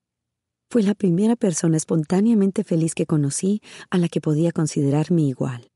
Fue 0.69 0.83
la 0.83 0.95
primera 0.95 1.37
persona 1.37 1.77
espontáneamente 1.77 2.65
feliz 2.65 2.95
que 2.95 3.07
conocí 3.07 3.63
a 3.91 3.99
la 3.99 4.09
que 4.09 4.21
podía 4.21 4.51
considerar 4.51 5.13
mi 5.13 5.29
igual. 5.29 5.71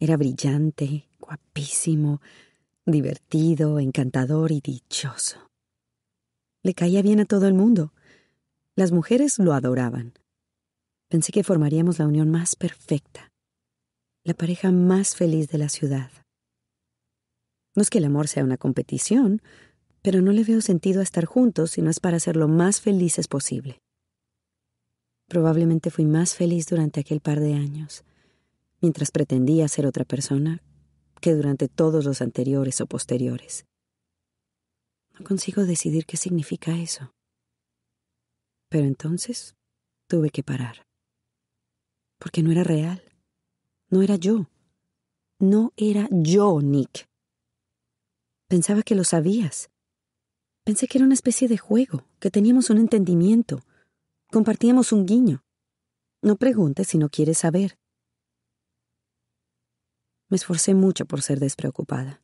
Era 0.00 0.16
brillante, 0.16 1.08
guapísimo, 1.20 2.20
divertido, 2.86 3.78
encantador 3.78 4.50
y 4.52 4.60
dichoso. 4.60 5.50
Le 6.62 6.74
caía 6.74 7.02
bien 7.02 7.20
a 7.20 7.24
todo 7.24 7.46
el 7.46 7.54
mundo. 7.54 7.92
Las 8.74 8.90
mujeres 8.90 9.38
lo 9.38 9.52
adoraban. 9.52 10.14
Pensé 11.08 11.32
que 11.32 11.44
formaríamos 11.44 11.98
la 11.98 12.06
unión 12.06 12.30
más 12.30 12.56
perfecta, 12.56 13.32
la 14.24 14.34
pareja 14.34 14.72
más 14.72 15.16
feliz 15.16 15.48
de 15.48 15.58
la 15.58 15.68
ciudad. 15.68 16.10
No 17.74 17.82
es 17.82 17.90
que 17.90 17.98
el 17.98 18.04
amor 18.04 18.28
sea 18.28 18.44
una 18.44 18.56
competición, 18.56 19.40
pero 20.02 20.22
no 20.22 20.32
le 20.32 20.44
veo 20.44 20.60
sentido 20.60 21.00
a 21.00 21.02
estar 21.02 21.24
juntos 21.24 21.72
si 21.72 21.82
no 21.82 21.90
es 21.90 22.00
para 22.00 22.20
ser 22.20 22.36
lo 22.36 22.48
más 22.48 22.80
felices 22.80 23.28
posible. 23.28 23.80
Probablemente 25.26 25.90
fui 25.90 26.06
más 26.06 26.34
feliz 26.34 26.66
durante 26.66 27.00
aquel 27.00 27.20
par 27.20 27.40
de 27.40 27.54
años, 27.54 28.04
mientras 28.80 29.10
pretendía 29.10 29.68
ser 29.68 29.86
otra 29.86 30.04
persona, 30.04 30.62
que 31.20 31.34
durante 31.34 31.68
todos 31.68 32.04
los 32.04 32.22
anteriores 32.22 32.80
o 32.80 32.86
posteriores. 32.86 33.66
No 35.18 35.24
consigo 35.24 35.64
decidir 35.64 36.06
qué 36.06 36.16
significa 36.16 36.78
eso. 36.78 37.12
Pero 38.68 38.86
entonces 38.86 39.56
tuve 40.06 40.30
que 40.30 40.42
parar. 40.42 40.86
Porque 42.18 42.42
no 42.42 42.52
era 42.52 42.64
real. 42.64 43.02
No 43.90 44.02
era 44.02 44.16
yo. 44.16 44.48
No 45.38 45.72
era 45.76 46.08
yo, 46.10 46.60
Nick. 46.60 47.06
Pensaba 48.48 48.82
que 48.82 48.94
lo 48.94 49.04
sabías. 49.04 49.70
Pensé 50.68 50.86
que 50.86 50.98
era 50.98 51.06
una 51.06 51.14
especie 51.14 51.48
de 51.48 51.56
juego, 51.56 52.04
que 52.20 52.30
teníamos 52.30 52.68
un 52.68 52.76
entendimiento, 52.76 53.62
compartíamos 54.30 54.92
un 54.92 55.06
guiño. 55.06 55.42
No 56.20 56.36
preguntes 56.36 56.88
si 56.88 56.98
no 56.98 57.08
quieres 57.08 57.38
saber. 57.38 57.78
Me 60.28 60.36
esforcé 60.36 60.74
mucho 60.74 61.06
por 61.06 61.22
ser 61.22 61.40
despreocupada, 61.40 62.20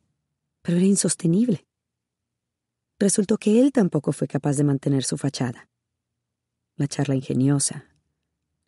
pero 0.61 0.77
era 0.77 0.85
insostenible. 0.85 1.65
Resultó 2.99 3.39
que 3.39 3.61
él 3.61 3.71
tampoco 3.71 4.11
fue 4.11 4.27
capaz 4.27 4.57
de 4.57 4.63
mantener 4.63 5.05
su 5.05 5.17
fachada. 5.17 5.67
La 6.75 6.87
charla 6.87 7.15
ingeniosa, 7.15 7.87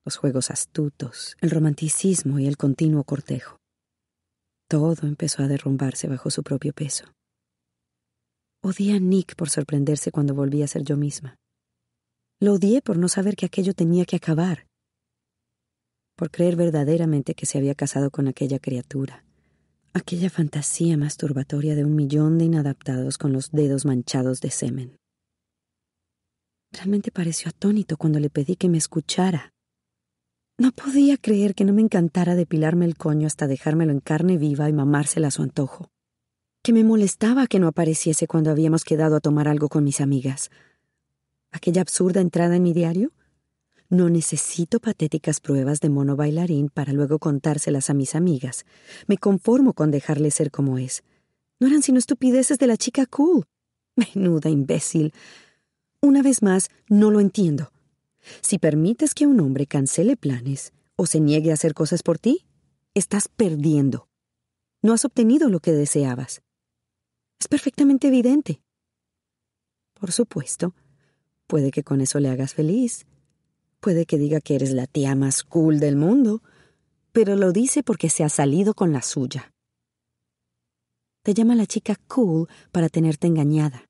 los 0.03 0.17
juegos 0.17 0.49
astutos, 0.49 1.38
el 1.39 1.51
romanticismo 1.51 2.39
y 2.39 2.47
el 2.47 2.57
continuo 2.57 3.03
cortejo. 3.03 3.59
Todo 4.67 5.05
empezó 5.05 5.43
a 5.43 5.47
derrumbarse 5.47 6.07
bajo 6.07 6.32
su 6.32 6.41
propio 6.41 6.73
peso. 6.73 7.16
Odié 8.70 8.97
a 8.97 8.99
Nick 8.99 9.38
por 9.38 9.49
sorprenderse 9.49 10.11
cuando 10.11 10.36
volví 10.36 10.61
a 10.61 10.68
ser 10.68 10.84
yo 10.84 10.97
misma. 10.97 11.38
Lo 12.41 12.55
odié 12.55 12.82
por 12.82 12.97
no 12.97 13.07
saber 13.07 13.38
que 13.38 13.45
aquello 13.45 13.74
tenía 13.74 14.03
que 14.03 14.18
acabar, 14.18 14.68
por 16.18 16.32
creer 16.32 16.57
verdaderamente 16.57 17.34
que 17.34 17.45
se 17.45 17.57
había 17.57 17.76
casado 17.76 18.11
con 18.11 18.28
aquella 18.28 18.59
criatura, 18.59 19.24
aquella 19.93 20.30
fantasía 20.30 20.97
masturbatoria 20.97 21.76
de 21.76 21.86
un 21.86 21.95
millón 21.95 22.38
de 22.38 22.43
inadaptados 22.43 23.18
con 23.18 23.32
los 23.32 23.51
dedos 23.51 23.86
manchados 23.86 24.41
de 24.41 24.51
semen. 24.51 24.97
Realmente 26.74 27.09
pareció 27.09 27.47
atónito 27.47 27.95
cuando 27.95 28.20
le 28.20 28.30
pedí 28.30 28.57
que 28.57 28.68
me 28.68 28.80
escuchara. 28.80 29.53
No 30.57 30.74
podía 30.74 31.15
creer 31.15 31.55
que 31.55 31.63
no 31.63 31.72
me 31.72 31.84
encantara 31.84 32.36
depilarme 32.36 32.84
el 32.84 32.97
coño 32.97 33.28
hasta 33.28 33.47
dejármelo 33.47 33.93
en 33.93 34.01
carne 34.01 34.38
viva 34.38 34.68
y 34.68 34.74
mamársela 34.74 35.30
a 35.30 35.32
su 35.32 35.41
antojo 35.41 35.89
que 36.68 36.74
me 36.74 36.84
molestaba 36.84 37.47
que 37.47 37.61
no 37.61 37.70
apareciese 37.70 38.28
cuando 38.28 38.51
habíamos 38.51 38.84
quedado 38.84 39.15
a 39.15 39.20
tomar 39.22 39.47
algo 39.47 39.70
con 39.70 39.86
mis 39.86 40.01
amigas. 40.01 40.49
Aquella 41.49 41.80
absurda 41.80 42.20
entrada 42.20 42.57
en 42.57 42.63
mi 42.63 42.74
diario. 42.74 43.13
No 43.88 44.09
necesito 44.09 44.82
patéticas 44.82 45.39
pruebas 45.39 45.80
de 45.80 45.88
mono 45.88 46.18
bailarín 46.18 46.68
para 46.68 46.91
luego 46.91 47.20
contárselas 47.20 47.89
a 47.89 47.93
mis 47.93 48.15
amigas. 48.15 48.65
Me 49.07 49.18
conformo 49.18 49.72
con 49.72 49.91
dejarle 49.91 50.30
ser 50.30 50.51
como 50.51 50.78
es. 50.78 51.05
No 51.61 51.68
eran 51.68 51.84
sino 51.84 51.99
estupideces 51.99 52.59
de 52.59 52.68
la 52.68 52.76
chica 52.76 53.05
cool. 53.05 53.45
Menuda 53.95 54.49
imbécil. 54.49 55.13
Una 56.01 56.22
vez 56.22 56.41
más, 56.41 56.68
no 56.89 57.11
lo 57.11 57.22
entiendo. 57.22 57.72
Si 58.41 58.59
permites 58.59 59.13
que 59.13 59.26
un 59.26 59.39
hombre 59.39 59.68
cancele 59.68 60.18
planes 60.18 60.74
o 60.97 61.05
se 61.05 61.22
niegue 61.22 61.51
a 61.51 61.53
hacer 61.53 61.74
cosas 61.74 62.03
por 62.03 62.20
ti, 62.20 62.45
estás 62.93 63.30
perdiendo. 63.30 64.09
No 64.82 64.91
has 64.91 65.05
obtenido 65.05 65.47
lo 65.47 65.61
que 65.61 65.72
deseabas. 65.72 66.41
Es 67.39 67.47
perfectamente 67.47 68.07
evidente. 68.07 68.61
Por 69.99 70.11
supuesto, 70.11 70.73
puede 71.47 71.71
que 71.71 71.83
con 71.83 72.01
eso 72.01 72.19
le 72.19 72.29
hagas 72.29 72.53
feliz. 72.53 73.05
Puede 73.79 74.05
que 74.05 74.17
diga 74.17 74.41
que 74.41 74.55
eres 74.55 74.71
la 74.71 74.88
tía 74.88 75.15
más 75.15 75.43
cool 75.43 75.79
del 75.79 75.95
mundo, 75.95 76.41
pero 77.11 77.35
lo 77.35 77.51
dice 77.51 77.83
porque 77.83 78.09
se 78.09 78.23
ha 78.23 78.29
salido 78.29 78.73
con 78.73 78.91
la 78.91 79.01
suya. 79.01 79.51
Te 81.23 81.33
llama 81.33 81.55
la 81.55 81.65
chica 81.65 81.95
cool 82.07 82.47
para 82.71 82.89
tenerte 82.89 83.27
engañada. 83.27 83.85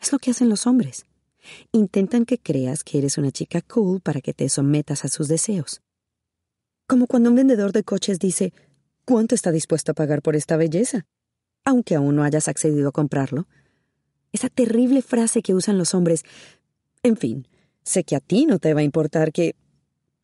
Es 0.00 0.12
lo 0.12 0.18
que 0.18 0.30
hacen 0.30 0.48
los 0.48 0.66
hombres. 0.66 1.06
Intentan 1.72 2.26
que 2.26 2.38
creas 2.38 2.84
que 2.84 2.98
eres 2.98 3.18
una 3.18 3.30
chica 3.30 3.60
cool 3.62 4.00
para 4.00 4.20
que 4.20 4.34
te 4.34 4.48
sometas 4.48 5.04
a 5.04 5.08
sus 5.08 5.28
deseos. 5.28 5.80
Como 6.86 7.06
cuando 7.06 7.30
un 7.30 7.36
vendedor 7.36 7.72
de 7.72 7.84
coches 7.84 8.18
dice, 8.18 8.52
¿cuánto 9.04 9.34
está 9.34 9.50
dispuesto 9.52 9.92
a 9.92 9.94
pagar 9.94 10.22
por 10.22 10.36
esta 10.36 10.56
belleza? 10.56 11.06
Aunque 11.64 11.94
aún 11.94 12.16
no 12.16 12.24
hayas 12.24 12.48
accedido 12.48 12.88
a 12.88 12.92
comprarlo. 12.92 13.46
Esa 14.32 14.48
terrible 14.48 15.02
frase 15.02 15.42
que 15.42 15.54
usan 15.54 15.78
los 15.78 15.94
hombres. 15.94 16.24
En 17.02 17.16
fin, 17.16 17.48
sé 17.82 18.04
que 18.04 18.16
a 18.16 18.20
ti 18.20 18.46
no 18.46 18.58
te 18.58 18.74
va 18.74 18.80
a 18.80 18.84
importar 18.84 19.32
que... 19.32 19.54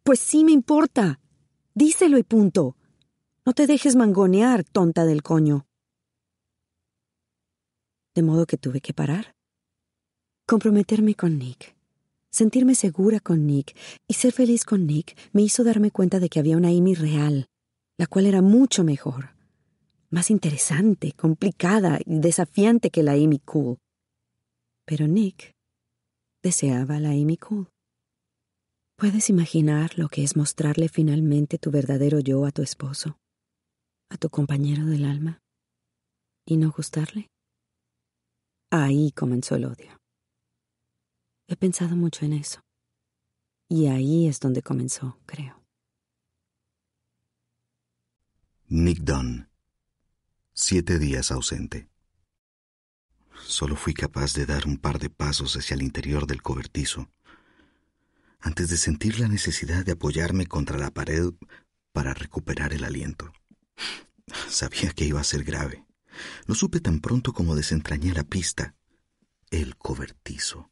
Pues 0.03 0.21
sí 0.21 0.45
me 0.45 0.53
importa. 0.53 1.21
Díselo 1.75 2.19
y 2.19 2.23
punto. 2.23 2.77
No 3.45 3.53
te 3.53 3.67
dejes 3.67 3.97
mangonear, 3.97 4.65
tonta 4.65 5.05
del 5.05 5.23
coño. 5.23 5.67
De 8.15 8.23
modo 8.23 8.47
que 8.47 8.57
tuve 8.57 8.81
que 8.81 8.95
parar. 8.95 9.35
Comprometerme 10.47 11.15
con 11.15 11.39
Nick. 11.39 11.77
Sentirme 12.31 12.75
segura 12.75 13.19
con 13.19 13.47
Nick 13.47 13.77
y 14.07 14.15
ser 14.15 14.33
feliz 14.33 14.65
con 14.65 14.87
Nick 14.87 15.17
me 15.33 15.43
hizo 15.43 15.65
darme 15.65 15.91
cuenta 15.91 16.21
de 16.21 16.29
que 16.29 16.39
había 16.39 16.57
una 16.57 16.69
Amy 16.69 16.95
real, 16.95 17.49
la 17.97 18.07
cual 18.07 18.27
era 18.27 18.43
mucho 18.43 18.85
mejor, 18.85 19.36
más 20.17 20.31
interesante, 20.31 21.13
complicada 21.13 21.99
y 22.03 22.21
desafiante 22.21 22.89
que 22.89 23.03
la 23.03 23.13
Amy 23.13 23.39
Cool. 23.39 23.77
Pero 24.87 25.07
Nick 25.07 25.53
deseaba 26.43 26.99
la 27.01 27.11
Amy 27.11 27.37
Cool. 27.37 27.69
¿Puedes 28.97 29.29
imaginar 29.29 29.99
lo 29.99 30.09
que 30.09 30.25
es 30.25 30.35
mostrarle 30.35 30.89
finalmente 30.89 31.59
tu 31.59 31.71
verdadero 31.71 32.19
yo 32.19 32.47
a 32.47 32.51
tu 32.51 32.63
esposo, 32.63 33.19
a 34.11 34.17
tu 34.17 34.31
compañero 34.31 34.87
del 34.87 35.05
alma, 35.05 35.43
y 36.47 36.57
no 36.57 36.73
gustarle? 36.73 37.29
Ahí 38.73 39.13
comenzó 39.13 39.57
el 39.57 39.67
odio. 39.67 39.99
He 41.47 41.57
pensado 41.57 41.95
mucho 41.95 42.25
en 42.25 42.33
eso. 42.33 42.63
Y 43.69 43.89
ahí 43.89 44.29
es 44.29 44.41
donde 44.41 44.63
comenzó, 44.63 45.19
creo. 45.27 45.63
Nick 48.69 49.01
Dunn. 49.01 49.51
Siete 50.59 50.99
días 50.99 51.33
ausente. 51.33 51.87
Solo 53.45 53.77
fui 53.77 53.93
capaz 53.93 54.33
de 54.33 54.47
dar 54.47 54.67
un 54.67 54.79
par 54.79 54.99
de 54.99 55.11
pasos 55.11 55.55
hacia 55.55 55.75
el 55.75 55.83
interior 55.83 56.27
del 56.27 56.41
cobertizo 56.41 57.11
antes 58.41 58.71
de 58.71 58.79
sentir 58.79 59.21
la 59.21 59.29
necesidad 59.29 59.85
de 59.85 59.93
apoyarme 59.93 60.47
contra 60.47 60.79
la 60.79 60.91
pared 60.91 61.31
para 61.93 62.15
recuperar 62.15 62.73
el 62.73 62.85
aliento. 62.85 63.35
Sabía 64.49 64.93
que 64.93 65.05
iba 65.05 65.21
a 65.21 65.25
ser 65.25 65.45
grave. 65.45 65.85
Lo 66.47 66.55
supe 66.55 66.81
tan 66.81 67.01
pronto 67.01 67.35
como 67.35 67.55
desentrañé 67.55 68.15
la 68.15 68.25
pista. 68.25 68.75
El 69.51 69.77
cobertizo. 69.77 70.71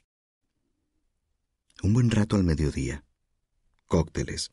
Un 1.82 1.92
buen 1.92 2.10
rato 2.10 2.36
al 2.36 2.44
mediodía. 2.44 3.04
Cócteles. 3.84 4.50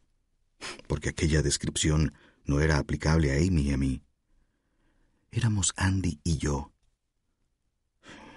Porque 0.90 1.08
aquella 1.08 1.42
descripción 1.42 2.14
no 2.44 2.60
era 2.60 2.80
aplicable 2.80 3.32
a 3.32 3.36
Amy 3.38 3.62
y 3.62 3.72
a 3.72 3.78
mí. 3.78 4.04
Éramos 5.32 5.74
Andy 5.78 6.20
y 6.24 6.38
yo, 6.38 6.72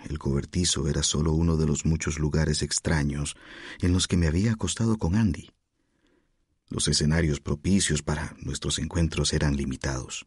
el 0.09 0.19
cobertizo 0.19 0.87
era 0.89 1.03
solo 1.03 1.33
uno 1.33 1.57
de 1.57 1.67
los 1.67 1.87
muchos 1.87 2.19
lugares 2.19 2.63
extraños 2.63 3.37
en 3.81 3.93
los 3.93 4.07
que 4.07 4.17
me 4.17 4.27
había 4.27 4.53
acostado 4.53 4.99
con 4.99 5.15
Andy. 5.15 5.51
Los 6.69 6.89
escenarios 6.89 7.41
propicios 7.41 8.03
para 8.03 8.37
nuestros 8.41 8.79
encuentros 8.79 9.33
eran 9.33 9.57
limitados. 9.57 10.27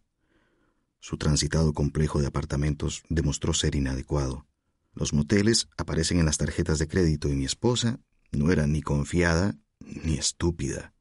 Su 1.00 1.18
transitado 1.18 1.74
complejo 1.74 2.20
de 2.20 2.28
apartamentos 2.28 3.04
demostró 3.10 3.54
ser 3.54 3.76
inadecuado. 3.76 4.48
Los 4.94 5.14
moteles 5.14 5.68
aparecen 5.78 6.20
en 6.20 6.26
las 6.26 6.38
tarjetas 6.38 6.80
de 6.80 6.88
crédito 6.88 7.30
y 7.30 7.36
mi 7.36 7.46
esposa 7.46 8.00
no 8.32 8.52
era 8.52 8.66
ni 8.66 8.82
confiada 8.82 9.56
ni 9.80 10.16
estúpida. 10.16 10.94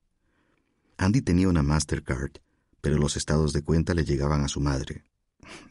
Andy 0.99 1.23
tenía 1.23 1.49
una 1.49 1.62
Mastercard, 1.62 2.33
pero 2.83 2.99
los 2.99 3.17
estados 3.17 3.55
de 3.55 3.62
cuenta 3.62 3.95
le 3.95 4.05
llegaban 4.05 4.45
a 4.45 4.49
su 4.49 4.61
madre. 4.61 5.06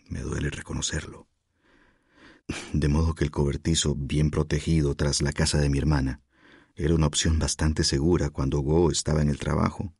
Me 0.10 0.22
duele 0.22 0.50
reconocerlo 0.50 1.28
de 2.74 2.88
modo 2.88 3.16
que 3.16 3.24
el 3.24 3.32
cobertizo, 3.32 3.96
bien 3.96 4.30
protegido 4.30 4.96
tras 4.96 5.22
la 5.22 5.34
casa 5.34 5.58
de 5.60 5.70
mi 5.70 5.78
hermana, 5.78 6.22
era 6.76 6.94
una 6.94 7.08
opción 7.08 7.40
bastante 7.40 7.84
segura 7.84 8.30
cuando 8.30 8.60
Go 8.60 8.92
estaba 8.92 9.22
en 9.22 9.30
el 9.30 9.40
trabajo. 9.40 9.94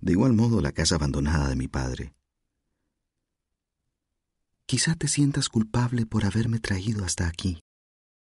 De 0.00 0.12
igual 0.12 0.32
modo 0.32 0.60
la 0.60 0.72
casa 0.72 0.96
abandonada 0.96 1.48
de 1.48 1.56
mi 1.56 1.68
padre. 1.68 2.14
Quizá 4.66 4.94
te 4.94 5.06
sientas 5.06 5.48
culpable 5.48 6.06
por 6.06 6.24
haberme 6.24 6.58
traído 6.58 7.04
hasta 7.04 7.28
aquí. 7.28 7.60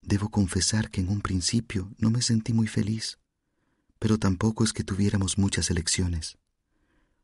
Debo 0.01 0.29
confesar 0.29 0.89
que 0.89 1.01
en 1.01 1.09
un 1.09 1.21
principio 1.21 1.91
no 1.97 2.11
me 2.11 2.21
sentí 2.21 2.53
muy 2.53 2.67
feliz, 2.67 3.17
pero 3.99 4.17
tampoco 4.17 4.63
es 4.63 4.71
que 4.71 4.83
tuviéramos 4.83 5.37
muchas 5.37 5.69
elecciones. 5.71 6.37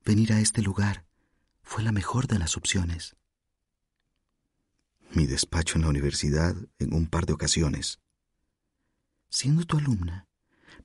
Venir 0.03 0.33
a 0.33 0.41
este 0.41 0.61
lugar 0.61 1.05
fue 1.61 1.83
la 1.83 1.91
mejor 1.91 2.27
de 2.27 2.39
las 2.39 2.57
opciones 2.57 3.15
mi 5.15 5.25
despacho 5.25 5.77
en 5.77 5.83
la 5.83 5.89
universidad 5.89 6.55
en 6.79 6.93
un 6.93 7.07
par 7.07 7.25
de 7.25 7.33
ocasiones. 7.33 7.99
Siendo 9.29 9.65
tu 9.65 9.77
alumna, 9.77 10.27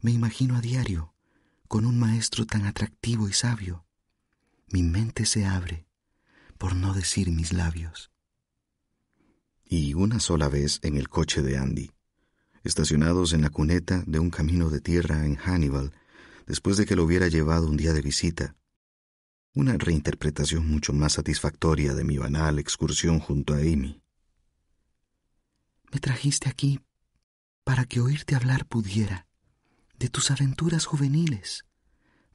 me 0.01 0.11
imagino 0.11 0.57
a 0.57 0.61
diario 0.61 1.15
con 1.67 1.85
un 1.85 1.99
maestro 1.99 2.47
tan 2.47 2.65
atractivo 2.65 3.29
y 3.29 3.33
sabio. 3.33 3.85
Mi 4.69 4.83
mente 4.83 5.27
se 5.27 5.45
abre, 5.45 5.87
por 6.57 6.75
no 6.75 6.95
decir 6.95 7.31
mis 7.31 7.53
labios. 7.53 8.11
Y 9.65 9.95
una 9.95 10.19
sola 10.19 10.49
vez 10.49 10.81
en 10.83 10.97
el 10.97 11.09
coche 11.09 11.43
de 11.43 11.59
Andy, 11.59 11.91
estacionados 12.65 13.35
en 13.35 13.43
la 13.43 13.51
cuneta 13.51 14.03
de 14.07 14.19
un 14.19 14.31
camino 14.31 14.71
de 14.71 14.81
tierra 14.81 15.27
en 15.27 15.37
Hannibal, 15.37 15.93
después 16.47 16.79
de 16.79 16.87
que 16.87 16.97
lo 16.97 17.05
hubiera 17.05 17.29
llevado 17.29 17.69
un 17.69 17.77
día 17.77 17.93
de 17.93 18.01
visita, 18.01 18.57
una 19.55 19.77
reinterpretación 19.77 20.67
mucho 20.67 20.93
más 20.93 21.15
satisfactoria 21.15 21.95
de 21.95 22.05
mi 22.05 22.17
banal 22.17 22.59
excursión 22.59 23.19
junto 23.19 23.55
a 23.55 23.59
Amy. 23.59 24.03
Me 25.93 26.01
trajiste 26.01 26.49
aquí 26.49 26.81
para 27.65 27.85
que 27.85 28.01
oírte 28.01 28.35
hablar 28.35 28.67
pudiera 28.67 29.27
de 29.99 30.09
tus 30.09 30.31
aventuras 30.31 30.87
juveniles, 30.87 31.65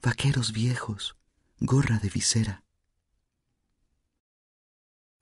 vaqueros 0.01 0.51
viejos, 0.51 1.15
gorra 1.59 1.97
de 1.99 2.09
visera. 2.09 2.63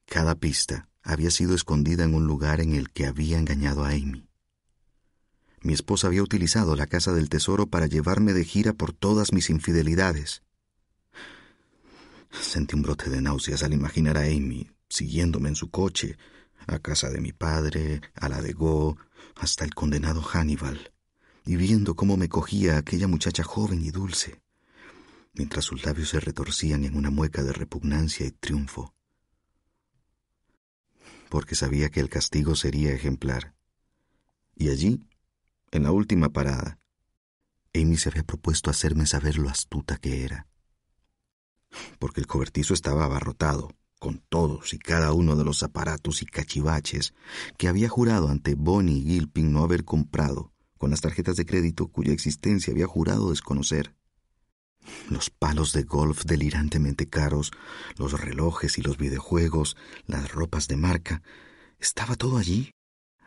Cada 0.06 0.36
pista 0.36 0.90
había 1.04 1.32
sido 1.32 1.56
escondida 1.56 2.04
en 2.04 2.16
un 2.16 2.26
lugar 2.26 2.62
en 2.62 2.74
el 2.74 2.90
que 2.92 3.06
había 3.06 3.38
engañado 3.38 3.86
a 3.86 3.90
Amy. 3.90 4.28
Mi 5.62 5.74
esposa 5.74 6.08
había 6.08 6.24
utilizado 6.24 6.76
la 6.76 6.88
casa 6.88 7.14
del 7.14 7.30
tesoro 7.30 7.68
para 7.68 7.86
llevarme 7.86 8.34
de 8.34 8.44
gira 8.44 8.74
por 8.74 8.94
todas 8.94 9.32
mis 9.32 9.50
infidelidades. 9.50 10.42
Sentí 12.32 12.76
un 12.76 12.82
brote 12.82 13.10
de 13.10 13.22
náuseas 13.22 13.62
al 13.64 13.74
imaginar 13.74 14.18
a 14.18 14.22
Amy 14.24 14.72
siguiéndome 14.92 15.50
en 15.50 15.56
su 15.56 15.72
coche, 15.72 16.18
a 16.68 16.80
casa 16.80 17.10
de 17.10 17.22
mi 17.22 17.32
padre, 17.32 18.02
a 18.16 18.30
la 18.30 18.42
de 18.42 18.54
Go, 18.54 18.98
hasta 19.36 19.66
el 19.66 19.74
condenado 19.74 20.22
Hannibal, 20.22 20.92
y 21.46 21.56
viendo 21.56 21.96
cómo 21.96 22.18
me 22.18 22.30
cogía 22.30 22.78
aquella 22.78 23.08
muchacha 23.08 23.44
joven 23.44 23.82
y 23.82 23.92
dulce, 23.92 24.42
mientras 25.34 25.66
sus 25.66 25.86
labios 25.86 26.10
se 26.10 26.20
retorcían 26.20 26.84
en 26.84 26.96
una 26.96 27.10
mueca 27.10 27.44
de 27.44 27.54
repugnancia 27.54 28.26
y 28.26 28.32
triunfo. 28.32 28.94
Porque 31.30 31.56
sabía 31.56 31.90
que 31.90 32.02
el 32.02 32.10
castigo 32.10 32.56
sería 32.56 32.94
ejemplar. 32.94 33.56
Y 34.56 34.70
allí, 34.70 35.02
en 35.72 35.84
la 35.84 35.92
última 35.92 36.30
parada, 36.30 36.78
Amy 37.74 37.96
se 37.96 38.10
había 38.10 38.24
propuesto 38.24 38.70
hacerme 38.70 39.06
saber 39.06 39.38
lo 39.38 39.50
astuta 39.50 39.98
que 39.98 40.26
era. 40.26 40.48
Porque 42.00 42.20
el 42.20 42.28
cobertizo 42.28 42.74
estaba 42.74 43.06
abarrotado, 43.06 43.70
con 44.02 44.18
todos 44.18 44.74
y 44.74 44.80
cada 44.80 45.14
uno 45.14 45.36
de 45.36 45.46
los 45.46 45.62
aparatos 45.62 46.24
y 46.24 46.26
cachivaches 46.26 47.14
que 47.60 47.68
había 47.68 47.88
jurado 47.88 48.30
ante 48.30 48.56
Bonnie 48.56 49.04
Gilpin 49.04 49.54
no 49.54 49.64
haber 49.64 49.86
comprado, 49.86 50.52
con 50.80 50.90
las 50.90 51.02
tarjetas 51.02 51.36
de 51.36 51.46
crédito 51.46 51.88
cuya 51.88 52.12
existencia 52.12 52.74
había 52.74 52.88
jurado 52.88 53.30
desconocer. 53.30 53.96
Los 55.08 55.30
palos 55.30 55.72
de 55.72 55.84
golf 55.84 56.24
delirantemente 56.26 57.10
caros, 57.10 57.52
los 57.96 58.20
relojes 58.20 58.80
y 58.80 58.82
los 58.82 58.98
videojuegos, 58.98 59.78
las 60.08 60.32
ropas 60.32 60.68
de 60.68 60.78
marca, 60.78 61.22
estaba 61.78 62.16
todo 62.16 62.40
allí, 62.40 62.72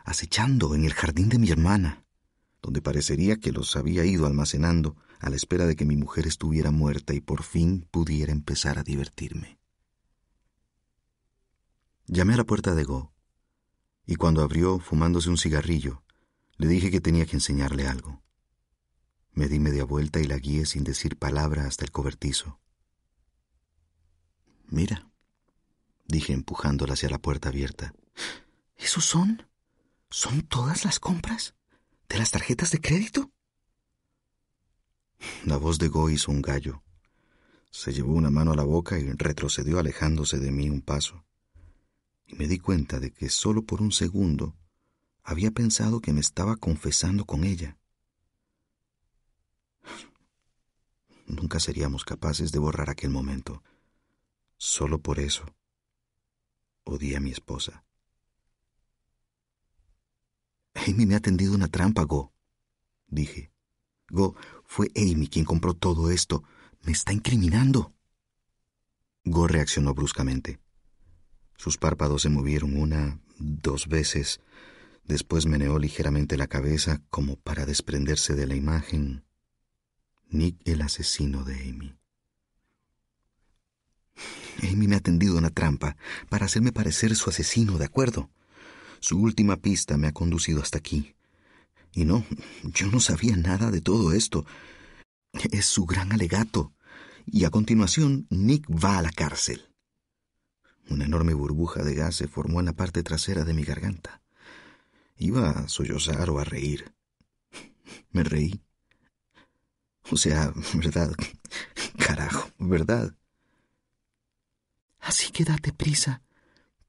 acechando 0.03 0.75
en 0.75 0.83
el 0.83 0.93
jardín 0.93 1.29
de 1.29 1.39
mi 1.39 1.51
hermana, 1.51 2.03
donde 2.61 2.81
parecería 2.81 3.37
que 3.37 3.53
los 3.53 3.77
había 3.77 4.03
ido 4.03 4.25
almacenando 4.25 4.97
a 5.21 5.29
la 5.29 5.37
espera 5.37 5.65
de 5.67 5.77
que 5.77 5.85
mi 5.85 5.95
mujer 5.95 6.27
estuviera 6.27 6.71
muerta 6.71 7.13
y 7.13 7.21
por 7.21 7.43
fin 7.43 7.87
pudiera 7.89 8.33
empezar 8.33 8.77
a 8.77 8.83
divertirme. 8.83 9.57
Llamé 12.07 12.35
a 12.35 12.37
la 12.37 12.43
puerta 12.43 12.75
de 12.75 12.83
Go, 12.83 13.11
y 14.05 14.15
cuando 14.15 14.43
abrió 14.43 14.77
fumándose 14.77 15.31
un 15.31 15.39
cigarrillo, 15.39 16.03
le 16.55 16.67
dije 16.67 16.91
que 16.91 17.01
tenía 17.01 17.25
que 17.25 17.35
enseñarle 17.35 17.87
algo. 17.87 18.21
Me 19.31 19.47
di 19.47 19.57
media 19.57 19.85
vuelta 19.85 20.19
y 20.19 20.25
la 20.25 20.37
guié 20.37 20.67
sin 20.67 20.83
decir 20.83 21.17
palabra 21.17 21.65
hasta 21.65 21.83
el 21.83 21.89
cobertizo. 21.89 22.59
Mira, 24.67 25.09
dije 26.05 26.33
empujándola 26.33 26.93
hacia 26.93 27.09
la 27.09 27.17
puerta 27.17 27.49
abierta. 27.49 27.95
¿Esos 28.77 29.03
son? 29.03 29.47
¿Son 30.11 30.43
todas 30.43 30.85
las 30.85 30.99
compras? 30.99 31.55
¿De 32.07 32.19
las 32.19 32.29
tarjetas 32.29 32.69
de 32.69 32.81
crédito? 32.81 33.31
La 35.43 35.57
voz 35.57 35.79
de 35.79 35.87
Go 35.87 36.11
hizo 36.11 36.31
un 36.31 36.43
gallo. 36.43 36.83
Se 37.71 37.93
llevó 37.93 38.13
una 38.13 38.29
mano 38.29 38.51
a 38.51 38.55
la 38.55 38.63
boca 38.63 38.99
y 38.99 39.11
retrocedió 39.13 39.79
alejándose 39.79 40.37
de 40.37 40.51
mí 40.51 40.69
un 40.69 40.81
paso 40.81 41.24
y 42.25 42.35
me 42.35 42.47
di 42.47 42.59
cuenta 42.59 42.99
de 42.99 43.11
que 43.11 43.29
solo 43.29 43.63
por 43.63 43.81
un 43.81 43.91
segundo 43.91 44.55
había 45.23 45.51
pensado 45.51 46.01
que 46.01 46.13
me 46.13 46.19
estaba 46.19 46.55
confesando 46.55 47.25
con 47.25 47.43
ella. 47.43 47.77
Nunca 51.27 51.59
seríamos 51.59 52.05
capaces 52.05 52.51
de 52.51 52.59
borrar 52.59 52.89
aquel 52.89 53.09
momento. 53.09 53.63
Solo 54.57 54.99
por 54.99 55.19
eso 55.19 55.45
odié 56.83 57.17
a 57.17 57.19
mi 57.19 57.31
esposa. 57.31 57.83
Amy 60.75 61.05
me 61.05 61.15
ha 61.15 61.19
tendido 61.19 61.55
una 61.55 61.67
trampa, 61.67 62.03
Go, 62.03 62.33
dije. 63.07 63.51
Go, 64.09 64.35
fue 64.65 64.91
Amy 64.95 65.27
quien 65.27 65.45
compró 65.45 65.73
todo 65.73 66.11
esto. 66.11 66.43
Me 66.81 66.91
está 66.91 67.11
incriminando. 67.11 67.93
Go 69.23 69.47
reaccionó 69.47 69.95
bruscamente. 69.95 70.59
Sus 71.57 71.77
párpados 71.77 72.23
se 72.23 72.29
movieron 72.29 72.77
una, 72.77 73.19
dos 73.37 73.87
veces. 73.87 74.39
Después 75.05 75.45
meneó 75.45 75.79
ligeramente 75.79 76.37
la 76.37 76.47
cabeza 76.47 77.01
como 77.09 77.35
para 77.35 77.65
desprenderse 77.65 78.35
de 78.35 78.47
la 78.47 78.55
imagen. 78.55 79.23
Nick 80.29 80.57
el 80.65 80.81
asesino 80.81 81.43
de 81.43 81.69
Amy. 81.69 81.95
Amy 84.63 84.87
me 84.87 84.95
ha 84.95 85.01
tendido 85.01 85.37
una 85.37 85.49
trampa 85.49 85.95
para 86.29 86.45
hacerme 86.45 86.71
parecer 86.71 87.15
su 87.15 87.29
asesino, 87.29 87.77
¿de 87.77 87.85
acuerdo? 87.85 88.29
Su 88.99 89.19
última 89.19 89.57
pista 89.57 89.97
me 89.97 90.07
ha 90.07 90.13
conducido 90.13 90.61
hasta 90.61 90.77
aquí. 90.77 91.15
Y 91.93 92.05
no, 92.05 92.25
yo 92.63 92.87
no 92.87 92.99
sabía 92.99 93.35
nada 93.35 93.71
de 93.71 93.81
todo 93.81 94.11
esto. 94.13 94.45
Es 95.51 95.65
su 95.65 95.85
gran 95.85 96.11
alegato. 96.11 96.73
Y 97.25 97.45
a 97.45 97.49
continuación, 97.49 98.27
Nick 98.29 98.65
va 98.69 98.97
a 98.97 99.01
la 99.01 99.11
cárcel. 99.11 99.74
Una 100.89 101.05
enorme 101.05 101.33
burbuja 101.33 101.83
de 101.83 101.95
gas 101.95 102.15
se 102.15 102.27
formó 102.27 102.59
en 102.59 102.67
la 102.67 102.73
parte 102.73 103.03
trasera 103.03 103.43
de 103.43 103.53
mi 103.53 103.63
garganta. 103.63 104.21
Iba 105.17 105.49
a 105.49 105.67
sollozar 105.67 106.29
o 106.29 106.39
a 106.39 106.43
reír. 106.43 106.93
Me 108.11 108.23
reí. 108.23 108.61
O 110.11 110.17
sea, 110.17 110.53
verdad. 110.75 111.11
Carajo, 111.97 112.49
verdad. 112.59 113.15
Así 114.99 115.31
que 115.31 115.43
date 115.43 115.73
prisa. 115.73 116.21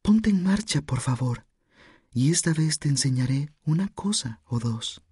Ponte 0.02 0.30
en 0.30 0.42
marcha, 0.42 0.82
por 0.82 1.00
favor, 1.00 1.46
y 2.12 2.30
esta 2.30 2.52
vez 2.52 2.78
te 2.78 2.88
enseñaré 2.88 3.52
una 3.64 3.88
cosa 3.88 4.40
o 4.44 4.60
dos. 4.60 5.02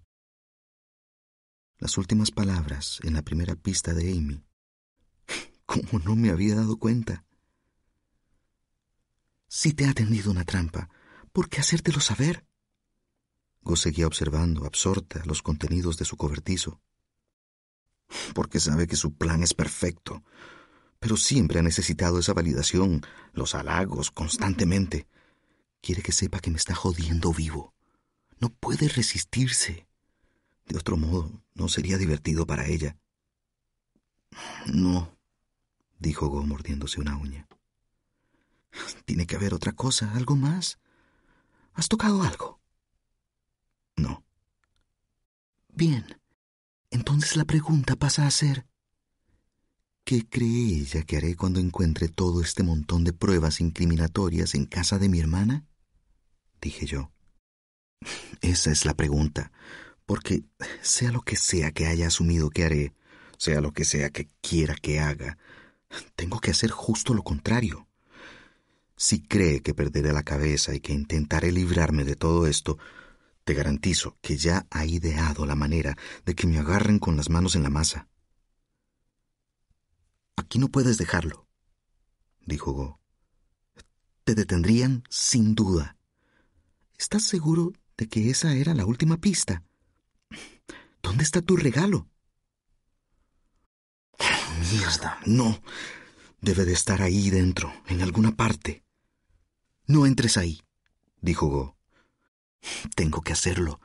Las 1.77 1.97
últimas 1.97 2.31
palabras 2.31 2.99
en 3.03 3.13
la 3.13 3.21
primera 3.21 3.55
pista 3.55 3.93
de 3.93 4.11
Amy. 4.13 4.41
¿Cómo 5.65 5.99
no 6.03 6.15
me 6.15 6.29
había 6.29 6.55
dado 6.55 6.77
cuenta? 6.77 7.24
Si 9.57 9.71
te 9.71 9.87
ha 9.87 9.93
tendido 9.93 10.31
una 10.31 10.43
trampa, 10.43 10.89
¿por 11.31 11.47
qué 11.47 11.61
hacértelo 11.61 12.01
saber? 12.01 12.45
Go 13.61 13.77
seguía 13.77 14.05
observando, 14.05 14.65
absorta, 14.65 15.23
los 15.23 15.41
contenidos 15.41 15.95
de 15.95 16.03
su 16.03 16.17
cobertizo. 16.17 16.81
Porque 18.33 18.59
sabe 18.59 18.85
que 18.85 18.97
su 18.97 19.13
plan 19.13 19.43
es 19.43 19.53
perfecto, 19.53 20.25
pero 20.99 21.15
siempre 21.15 21.59
ha 21.59 21.61
necesitado 21.61 22.19
esa 22.19 22.33
validación, 22.33 23.01
los 23.31 23.55
halagos, 23.55 24.11
constantemente. 24.11 25.07
Quiere 25.79 26.01
que 26.01 26.11
sepa 26.11 26.41
que 26.41 26.51
me 26.51 26.57
está 26.57 26.75
jodiendo 26.75 27.31
vivo. 27.31 27.73
No 28.41 28.49
puede 28.49 28.89
resistirse. 28.89 29.87
De 30.65 30.77
otro 30.77 30.97
modo, 30.97 31.31
no 31.53 31.69
sería 31.69 31.97
divertido 31.97 32.45
para 32.45 32.67
ella. 32.67 32.97
No, 34.65 35.17
dijo 35.97 36.27
Go 36.27 36.43
mordiéndose 36.43 36.99
una 36.99 37.15
uña. 37.15 37.47
Tiene 39.05 39.25
que 39.25 39.35
haber 39.35 39.53
otra 39.53 39.73
cosa, 39.73 40.11
algo 40.13 40.35
más. 40.35 40.79
¿Has 41.73 41.87
tocado 41.87 42.23
algo? 42.23 42.59
No. 43.95 44.23
Bien. 45.69 46.21
Entonces 46.89 47.35
la 47.35 47.45
pregunta 47.45 47.95
pasa 47.95 48.25
a 48.25 48.31
ser, 48.31 48.65
¿Qué 50.05 50.23
cree 50.29 50.81
ella 50.81 51.01
que 51.01 51.17
haré 51.17 51.35
cuando 51.35 51.59
encuentre 51.59 52.09
todo 52.09 52.41
este 52.41 52.61
montón 52.61 53.03
de 53.03 53.11
pruebas 53.11 53.59
incriminatorias 53.59 54.53
en 54.53 54.65
casa 54.65 54.99
de 54.99 55.09
mi 55.09 55.19
hermana? 55.19 55.65
dije 56.61 56.85
yo. 56.85 57.11
Esa 58.41 58.71
es 58.71 58.85
la 58.85 58.93
pregunta, 58.93 59.51
porque 60.05 60.43
sea 60.83 61.11
lo 61.11 61.21
que 61.21 61.35
sea 61.35 61.71
que 61.71 61.87
haya 61.87 62.05
asumido 62.05 62.51
que 62.51 62.65
haré, 62.65 62.93
sea 63.39 63.61
lo 63.61 63.73
que 63.73 63.83
sea 63.83 64.11
que 64.11 64.29
quiera 64.41 64.75
que 64.75 64.99
haga, 64.99 65.39
tengo 66.15 66.39
que 66.39 66.51
hacer 66.51 66.69
justo 66.69 67.15
lo 67.15 67.23
contrario. 67.23 67.84
Si 68.97 69.21
cree 69.21 69.61
que 69.61 69.73
perderé 69.73 70.13
la 70.13 70.23
cabeza 70.23 70.73
y 70.73 70.79
que 70.79 70.93
intentaré 70.93 71.51
librarme 71.51 72.05
de 72.05 72.15
todo 72.15 72.47
esto, 72.47 72.77
te 73.43 73.53
garantizo 73.53 74.17
que 74.21 74.37
ya 74.37 74.65
ha 74.71 74.85
ideado 74.85 75.45
la 75.45 75.55
manera 75.55 75.97
de 76.25 76.33
que 76.33 76.47
me 76.47 76.57
agarren 76.57 76.99
con 76.99 77.17
las 77.17 77.29
manos 77.29 77.55
en 77.55 77.63
la 77.63 77.69
masa. 77.69 78.07
Aquí 80.37 80.59
no 80.59 80.69
puedes 80.69 80.97
dejarlo, 80.97 81.47
dijo 82.45 82.71
Go. 82.71 82.99
Te 84.23 84.33
detendrían 84.33 85.03
sin 85.09 85.55
duda. 85.55 85.97
¿Estás 86.97 87.23
seguro 87.23 87.73
de 87.97 88.07
que 88.07 88.29
esa 88.29 88.55
era 88.55 88.73
la 88.73 88.85
última 88.85 89.17
pista? 89.17 89.63
¿Dónde 91.03 91.23
está 91.23 91.41
tu 91.41 91.57
regalo? 91.57 92.07
Mierda, 94.71 95.19
no. 95.25 95.61
Debe 96.41 96.65
de 96.65 96.73
estar 96.73 97.01
ahí 97.01 97.29
dentro, 97.29 97.71
en 97.87 98.01
alguna 98.01 98.35
parte. 98.35 98.84
No 99.87 100.07
entres 100.07 100.37
ahí, 100.37 100.61
dijo 101.21 101.47
Go. 101.47 101.77
Tengo 102.95 103.21
que 103.21 103.33
hacerlo. 103.33 103.79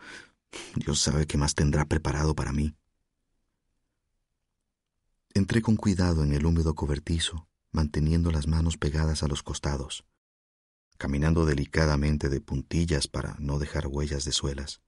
Dios 0.75 1.01
sabe 1.01 1.27
qué 1.27 1.37
más 1.37 1.55
tendrá 1.55 1.85
preparado 1.85 2.35
para 2.35 2.53
mí. 2.53 2.75
Entré 5.35 5.61
con 5.61 5.77
cuidado 5.77 6.25
en 6.25 6.33
el 6.33 6.47
húmedo 6.47 6.75
cobertizo, 6.75 7.49
manteniendo 7.71 8.31
las 8.31 8.47
manos 8.47 8.79
pegadas 8.79 9.23
a 9.23 9.29
los 9.29 9.43
costados, 9.43 10.05
caminando 10.97 11.45
delicadamente 11.45 12.29
de 12.29 12.41
puntillas 12.41 13.07
para 13.07 13.37
no 13.39 13.59
dejar 13.59 13.87
huellas 13.87 14.25
de 14.25 14.33
suelas. 14.33 14.81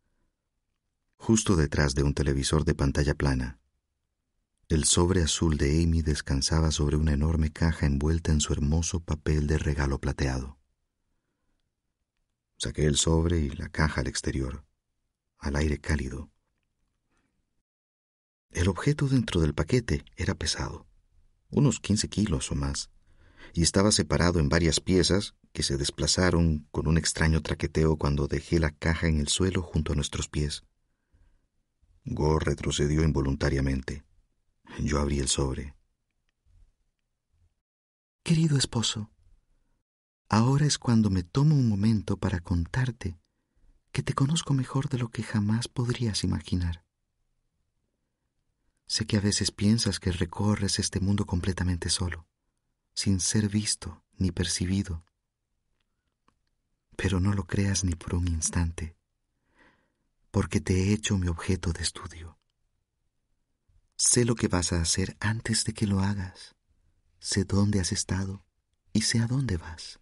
Justo 1.16 1.56
detrás 1.56 1.94
de 1.94 2.02
un 2.02 2.14
televisor 2.14 2.64
de 2.64 2.74
pantalla 2.74 3.14
plana, 3.14 3.60
el 4.68 4.84
sobre 4.84 5.22
azul 5.22 5.58
de 5.58 5.82
Amy 5.82 6.00
descansaba 6.00 6.70
sobre 6.70 6.96
una 6.96 7.12
enorme 7.12 7.52
caja 7.52 7.84
envuelta 7.84 8.32
en 8.32 8.40
su 8.40 8.54
hermoso 8.54 9.00
papel 9.00 9.46
de 9.46 9.58
regalo 9.58 10.00
plateado. 10.00 10.61
Saqué 12.62 12.84
el 12.84 12.96
sobre 12.96 13.40
y 13.40 13.50
la 13.50 13.68
caja 13.70 14.02
al 14.02 14.06
exterior, 14.06 14.64
al 15.38 15.56
aire 15.56 15.78
cálido, 15.78 16.30
el 18.52 18.68
objeto 18.68 19.08
dentro 19.08 19.40
del 19.40 19.52
paquete 19.52 20.04
era 20.14 20.36
pesado, 20.36 20.86
unos 21.50 21.80
15 21.80 22.08
kilos 22.08 22.52
o 22.52 22.54
más, 22.54 22.88
y 23.52 23.64
estaba 23.64 23.90
separado 23.90 24.38
en 24.38 24.48
varias 24.48 24.78
piezas 24.78 25.34
que 25.52 25.64
se 25.64 25.76
desplazaron 25.76 26.68
con 26.70 26.86
un 26.86 26.98
extraño 26.98 27.42
traqueteo 27.42 27.96
cuando 27.96 28.28
dejé 28.28 28.60
la 28.60 28.70
caja 28.70 29.08
en 29.08 29.18
el 29.18 29.26
suelo 29.26 29.60
junto 29.60 29.92
a 29.92 29.96
nuestros 29.96 30.28
pies. 30.28 30.62
Go 32.04 32.38
retrocedió 32.38 33.02
involuntariamente. 33.02 34.04
Yo 34.78 35.00
abrí 35.00 35.18
el 35.18 35.26
sobre. 35.26 35.74
Querido 38.22 38.56
esposo, 38.56 39.10
ahora 40.32 40.64
es 40.64 40.78
cuando 40.78 41.10
me 41.10 41.22
tomo 41.22 41.54
un 41.54 41.68
momento 41.68 42.16
para 42.16 42.40
contarte 42.40 43.18
que 43.92 44.02
te 44.02 44.14
conozco 44.14 44.54
mejor 44.54 44.88
de 44.88 44.96
lo 44.96 45.10
que 45.10 45.22
jamás 45.22 45.68
podrías 45.68 46.24
imaginar. 46.24 46.86
Sé 48.86 49.06
que 49.06 49.18
a 49.18 49.20
veces 49.20 49.50
piensas 49.50 50.00
que 50.00 50.10
recorres 50.10 50.78
este 50.78 51.00
mundo 51.00 51.26
completamente 51.26 51.90
solo, 51.90 52.26
sin 52.94 53.20
ser 53.20 53.50
visto 53.50 54.02
ni 54.16 54.32
percibido. 54.32 55.04
Pero 56.96 57.20
no 57.20 57.34
lo 57.34 57.46
creas 57.46 57.84
ni 57.84 57.94
por 57.94 58.14
un 58.14 58.26
instante, 58.26 58.96
porque 60.30 60.62
te 60.62 60.72
he 60.84 60.92
hecho 60.94 61.18
mi 61.18 61.28
objeto 61.28 61.74
de 61.74 61.82
estudio. 61.82 62.38
Sé 63.96 64.24
lo 64.24 64.34
que 64.34 64.48
vas 64.48 64.72
a 64.72 64.80
hacer 64.80 65.14
antes 65.20 65.64
de 65.64 65.74
que 65.74 65.86
lo 65.86 66.00
hagas, 66.00 66.54
sé 67.20 67.44
dónde 67.44 67.80
has 67.80 67.92
estado 67.92 68.46
y 68.94 69.02
sé 69.02 69.18
a 69.18 69.26
dónde 69.26 69.58
vas. 69.58 70.01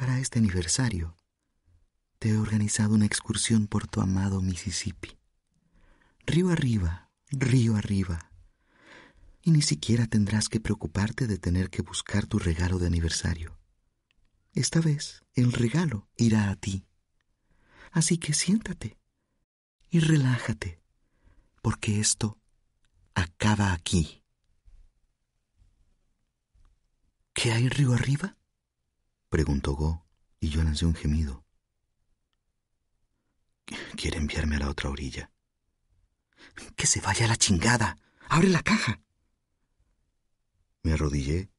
Para 0.00 0.18
este 0.18 0.38
aniversario, 0.38 1.14
te 2.18 2.30
he 2.30 2.38
organizado 2.38 2.94
una 2.94 3.04
excursión 3.04 3.66
por 3.66 3.86
tu 3.86 4.00
amado 4.00 4.40
Mississippi 4.40 5.18
río 6.24 6.48
arriba, 6.48 7.10
río 7.28 7.76
arriba. 7.76 8.32
Y 9.42 9.50
ni 9.50 9.60
siquiera 9.60 10.06
tendrás 10.06 10.48
que 10.48 10.58
preocuparte 10.58 11.26
de 11.26 11.36
tener 11.36 11.68
que 11.68 11.82
buscar 11.82 12.24
tu 12.24 12.38
regalo 12.38 12.78
de 12.78 12.86
aniversario. 12.86 13.58
Esta 14.54 14.80
vez 14.80 15.22
el 15.34 15.52
regalo 15.52 16.08
irá 16.16 16.48
a 16.48 16.56
ti. 16.56 16.86
Así 17.92 18.16
que 18.16 18.32
siéntate 18.32 18.96
y 19.90 20.00
relájate, 20.00 20.80
porque 21.60 22.00
esto 22.00 22.38
acaba 23.12 23.74
aquí. 23.74 24.22
¿Qué 27.34 27.52
hay 27.52 27.68
río 27.68 27.92
arriba? 27.92 28.38
Preguntó 29.30 29.72
Go, 29.72 30.06
y 30.40 30.50
yo 30.50 30.62
lancé 30.62 30.84
un 30.84 30.94
gemido. 30.94 31.44
Quiere 33.96 34.18
enviarme 34.18 34.56
a 34.56 34.60
la 34.60 34.70
otra 34.70 34.90
orilla. 34.90 35.30
Que 36.76 36.86
se 36.86 37.00
vaya 37.00 37.24
a 37.24 37.28
la 37.28 37.36
chingada. 37.36 37.96
Abre 38.28 38.48
la 38.48 38.62
caja. 38.62 39.00
Me 40.82 40.92
arrodillé 40.92 41.50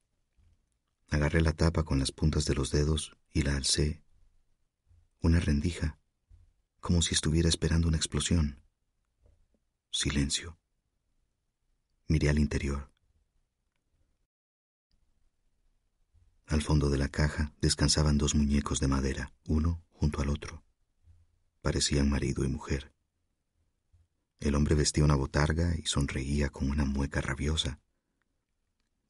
Agarré 1.11 1.41
la 1.41 1.51
tapa 1.51 1.83
con 1.83 1.99
las 1.99 2.13
puntas 2.13 2.45
de 2.45 2.55
los 2.55 2.71
dedos 2.71 3.17
y 3.33 3.41
la 3.41 3.57
alcé. 3.57 4.01
Una 5.19 5.41
rendija, 5.41 5.99
como 6.79 7.01
si 7.01 7.13
estuviera 7.13 7.49
esperando 7.49 7.89
una 7.89 7.97
explosión. 7.97 8.63
Silencio. 9.91 10.57
Miré 12.07 12.29
al 12.29 12.39
interior. 12.39 12.90
Al 16.51 16.61
fondo 16.61 16.89
de 16.89 16.97
la 16.97 17.07
caja 17.07 17.53
descansaban 17.61 18.17
dos 18.17 18.35
muñecos 18.35 18.81
de 18.81 18.89
madera, 18.89 19.31
uno 19.47 19.81
junto 19.93 20.21
al 20.21 20.27
otro. 20.27 20.61
Parecían 21.61 22.09
marido 22.09 22.43
y 22.43 22.49
mujer. 22.49 22.91
El 24.41 24.55
hombre 24.55 24.75
vestía 24.75 25.05
una 25.05 25.15
botarga 25.15 25.73
y 25.77 25.85
sonreía 25.85 26.49
con 26.49 26.69
una 26.69 26.83
mueca 26.83 27.21
rabiosa. 27.21 27.79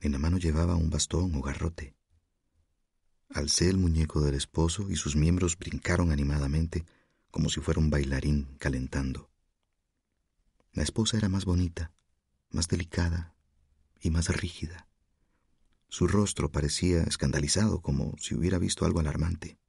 En 0.01 0.11
la 0.11 0.19
mano 0.19 0.37
llevaba 0.37 0.75
un 0.75 0.91
bastón 0.91 1.33
o 1.33 1.41
garrote. 1.41 1.95
Alcé 3.27 3.69
el 3.69 3.79
muñeco 3.79 4.21
del 4.21 4.35
esposo 4.35 4.91
y 4.91 4.95
sus 4.95 5.15
miembros 5.15 5.57
brincaron 5.57 6.11
animadamente 6.11 6.85
como 7.31 7.49
si 7.49 7.59
fuera 7.59 7.79
un 7.79 7.89
bailarín 7.89 8.55
calentando. 8.59 9.31
La 10.73 10.83
esposa 10.83 11.17
era 11.17 11.27
más 11.27 11.45
bonita, 11.45 11.91
más 12.51 12.67
delicada 12.67 13.33
y 13.99 14.11
más 14.11 14.27
rígida. 14.27 14.90
Su 15.91 16.07
rostro 16.07 16.49
parecía 16.49 17.03
escandalizado 17.03 17.81
como 17.81 18.15
si 18.17 18.33
hubiera 18.33 18.57
visto 18.57 18.85
algo 18.85 19.01
alarmante. 19.01 19.59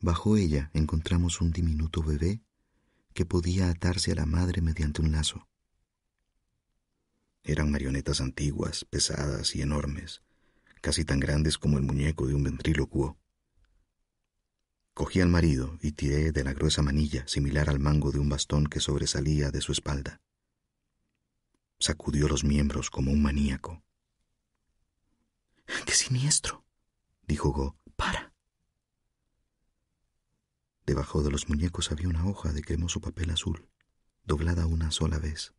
Bajo 0.00 0.36
ella 0.36 0.72
encontramos 0.74 1.40
un 1.40 1.52
diminuto 1.52 2.02
bebé 2.02 2.42
que 3.14 3.24
podía 3.24 3.70
atarse 3.70 4.10
a 4.10 4.16
la 4.16 4.26
madre 4.26 4.60
mediante 4.60 5.02
un 5.02 5.12
lazo. 5.12 5.46
Eran 7.44 7.70
marionetas 7.70 8.20
antiguas, 8.20 8.84
pesadas 8.84 9.54
y 9.54 9.62
enormes, 9.62 10.20
casi 10.80 11.04
tan 11.04 11.20
grandes 11.20 11.56
como 11.56 11.78
el 11.78 11.84
muñeco 11.84 12.26
de 12.26 12.34
un 12.34 12.42
ventrílocuo. 12.42 13.16
Cogí 14.94 15.20
al 15.20 15.28
marido 15.28 15.78
y 15.80 15.92
tiré 15.92 16.32
de 16.32 16.42
la 16.42 16.54
gruesa 16.54 16.82
manilla, 16.82 17.26
similar 17.28 17.70
al 17.70 17.78
mango 17.78 18.10
de 18.10 18.18
un 18.18 18.28
bastón 18.28 18.66
que 18.66 18.80
sobresalía 18.80 19.52
de 19.52 19.60
su 19.60 19.70
espalda. 19.70 20.20
Sacudió 21.78 22.26
los 22.26 22.42
miembros 22.42 22.90
como 22.90 23.12
un 23.12 23.22
maníaco. 23.22 23.84
¡Qué 25.86 25.92
siniestro! 25.92 26.64
dijo 27.22 27.50
Go. 27.52 27.76
¡Para! 27.96 28.32
Debajo 30.86 31.22
de 31.22 31.30
los 31.30 31.48
muñecos 31.48 31.92
había 31.92 32.08
una 32.08 32.26
hoja 32.26 32.52
de 32.52 32.62
cremoso 32.62 33.00
papel 33.00 33.30
azul, 33.30 33.68
doblada 34.24 34.66
una 34.66 34.90
sola 34.90 35.18
vez. 35.18 35.52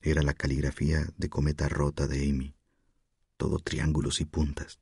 Era 0.00 0.22
la 0.22 0.34
caligrafía 0.34 1.06
de 1.16 1.30
cometa 1.30 1.68
rota 1.68 2.06
de 2.06 2.28
Amy, 2.28 2.54
todo 3.36 3.58
triángulos 3.58 4.20
y 4.20 4.24
puntas. 4.24 4.80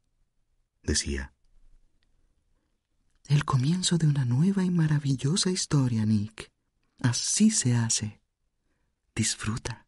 Decía, 0.83 1.35
El 3.27 3.45
comienzo 3.45 3.99
de 3.99 4.07
una 4.07 4.25
nueva 4.25 4.65
y 4.65 4.71
maravillosa 4.71 5.51
historia, 5.51 6.05
Nick. 6.05 6.51
Así 7.01 7.51
se 7.51 7.75
hace. 7.75 8.21
Disfruta. 9.15 9.87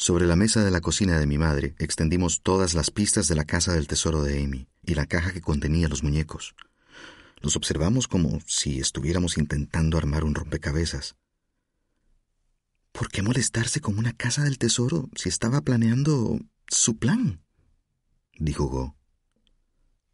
Sobre 0.00 0.26
la 0.26 0.36
mesa 0.36 0.64
de 0.64 0.70
la 0.70 0.80
cocina 0.80 1.18
de 1.18 1.26
mi 1.26 1.38
madre 1.38 1.74
extendimos 1.80 2.40
todas 2.42 2.74
las 2.74 2.92
pistas 2.92 3.26
de 3.26 3.34
la 3.34 3.44
casa 3.44 3.72
del 3.72 3.88
tesoro 3.88 4.22
de 4.22 4.44
Amy 4.44 4.68
y 4.86 4.94
la 4.94 5.06
caja 5.06 5.32
que 5.32 5.40
contenía 5.40 5.88
los 5.88 6.04
muñecos. 6.04 6.54
Los 7.40 7.56
observamos 7.56 8.06
como 8.06 8.38
si 8.46 8.78
estuviéramos 8.78 9.38
intentando 9.38 9.98
armar 9.98 10.22
un 10.22 10.36
rompecabezas. 10.36 11.16
¿Por 12.92 13.08
qué 13.08 13.22
molestarse 13.22 13.80
con 13.80 13.98
una 13.98 14.12
casa 14.12 14.44
del 14.44 14.56
tesoro 14.56 15.10
si 15.16 15.28
estaba 15.28 15.62
planeando 15.62 16.38
su 16.68 16.96
plan? 16.96 17.42
dijo 18.38 18.66
Go. 18.66 18.96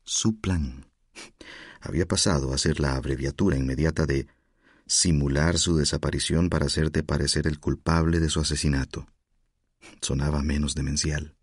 Su 0.02 0.40
plan. 0.40 0.86
Había 1.82 2.08
pasado 2.08 2.54
a 2.54 2.58
ser 2.58 2.80
la 2.80 2.96
abreviatura 2.96 3.58
inmediata 3.58 4.06
de 4.06 4.28
simular 4.86 5.58
su 5.58 5.76
desaparición 5.76 6.48
para 6.48 6.66
hacerte 6.66 7.02
parecer 7.02 7.46
el 7.46 7.60
culpable 7.60 8.18
de 8.18 8.30
su 8.30 8.40
asesinato 8.40 9.06
sonaba 10.00 10.42
menos 10.42 10.74
demencial. 10.74 11.36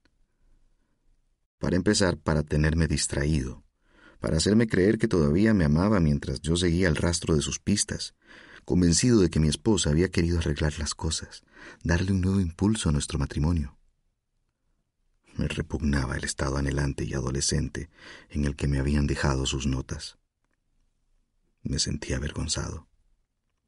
Para 1.60 1.76
empezar, 1.76 2.18
para 2.18 2.44
tenerme 2.44 2.88
distraído, 2.88 3.64
para 4.20 4.38
hacerme 4.38 4.68
creer 4.68 4.98
que 4.98 5.08
todavía 5.08 5.54
me 5.54 5.66
amaba 5.66 6.00
mientras 6.00 6.42
yo 6.42 6.56
seguía 6.56 6.88
el 6.88 6.96
rastro 6.96 7.36
de 7.36 7.42
sus 7.42 7.60
pistas, 7.60 8.16
convencido 8.66 9.20
de 9.20 9.30
que 9.30 9.39
mi 9.39 9.48
esposa 9.48 9.89
había 9.89 10.10
querido 10.10 10.39
arreglar 10.39 10.78
las 10.80 10.94
cosas, 10.96 11.44
darle 11.84 12.12
un 12.12 12.22
nuevo 12.22 12.39
impulso 12.39 12.89
a 12.89 12.92
nuestro 12.92 13.20
matrimonio. 13.20 13.78
Me 15.36 15.48
repugnaba 15.48 16.18
el 16.18 16.24
estado 16.24 16.58
anhelante 16.58 17.04
y 17.04 17.14
adolescente 17.14 17.89
en 18.30 18.46
el 18.46 18.56
que 18.56 18.68
me 18.68 18.80
habían 18.80 19.08
dejado 19.08 19.46
sus 19.46 19.66
notas. 19.66 20.18
Me 21.64 21.80
sentía 21.80 22.18
avergonzado, 22.18 22.88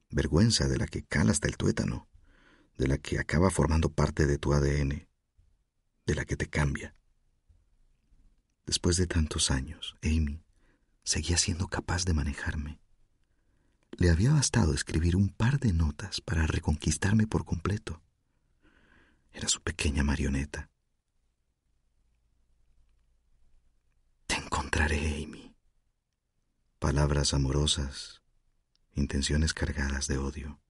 vergüenza 0.10 0.68
de 0.68 0.78
la 0.78 0.88
que 0.88 1.04
cala 1.04 1.32
hasta 1.32 1.48
el 1.48 1.58
tuétano 1.58 2.08
de 2.78 2.88
la 2.88 2.98
que 2.98 3.20
acaba 3.20 3.50
formando 3.50 3.90
parte 3.90 4.26
de 4.26 4.38
tu 4.38 4.54
ADN, 4.54 5.08
de 6.06 6.16
la 6.16 6.26
que 6.26 6.36
te 6.36 6.48
cambia. 6.48 6.96
Después 8.66 8.98
de 8.98 9.08
tantos 9.08 9.52
años, 9.52 9.96
Amy 10.02 10.44
seguía 11.04 11.38
siendo 11.38 11.68
capaz 11.68 12.06
de 12.06 12.14
manejarme. 12.14 12.80
Le 13.92 14.10
había 14.10 14.32
bastado 14.32 14.74
escribir 14.74 15.16
un 15.16 15.30
par 15.30 15.60
de 15.60 15.74
notas 15.74 16.22
para 16.22 16.48
reconquistarme 16.48 17.28
por 17.28 17.46
completo. 17.46 18.02
Era 19.32 19.48
su 19.48 19.62
pequeña 19.62 20.04
marioneta. 20.04 20.70
Te 24.28 24.36
encontraré, 24.36 25.24
Amy. 25.24 25.56
Palabras 26.80 27.34
amorosas, 27.34 28.24
intenciones 28.96 29.54
cargadas 29.54 30.08
de 30.08 30.18
odio. 30.18 30.63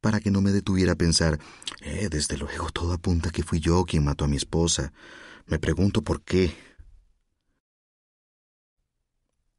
Para 0.00 0.20
que 0.20 0.30
no 0.30 0.40
me 0.40 0.52
detuviera 0.52 0.92
a 0.92 0.96
pensar, 0.96 1.38
eh, 1.80 2.08
desde 2.10 2.36
luego 2.36 2.70
todo 2.70 2.92
apunta 2.92 3.30
que 3.30 3.42
fui 3.42 3.60
yo 3.60 3.84
quien 3.84 4.04
mató 4.04 4.24
a 4.24 4.28
mi 4.28 4.36
esposa. 4.36 4.92
Me 5.46 5.58
pregunto 5.58 6.02
por 6.02 6.22
qué. 6.22 6.54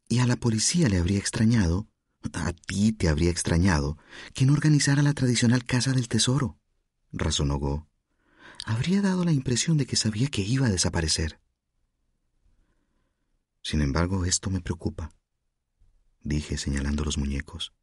Y 0.10 0.20
a 0.20 0.26
la 0.26 0.36
policía 0.36 0.89
le 0.89 0.98
habría 0.98 1.20
extrañado, 1.20 1.88
a 2.34 2.54
ti 2.54 2.92
te 2.92 3.08
habría 3.08 3.32
extrañado, 3.32 3.98
que 4.34 4.46
no 4.46 4.54
organizara 4.54 5.01
la 5.01 5.13
tradicional 5.13 5.66
Casa 5.66 5.93
del 5.93 6.08
Tesoro, 6.08 6.59
razonó 7.12 7.58
Go. 7.58 7.88
Habría 8.66 9.01
dado 9.01 9.24
la 9.26 9.32
impresión 9.32 9.78
de 9.78 9.86
que 9.86 9.96
sabía 9.96 10.28
que 10.28 10.42
iba 10.42 10.68
a 10.68 10.72
desaparecer. 10.72 11.39
Sin 13.63 13.82
embargo, 13.82 14.26
esto 14.26 14.50
me 14.50 14.59
preocupa, 14.59 15.12
dije 16.24 16.58
señalando 16.58 17.04
los 17.04 17.18
muñecos. 17.18 17.74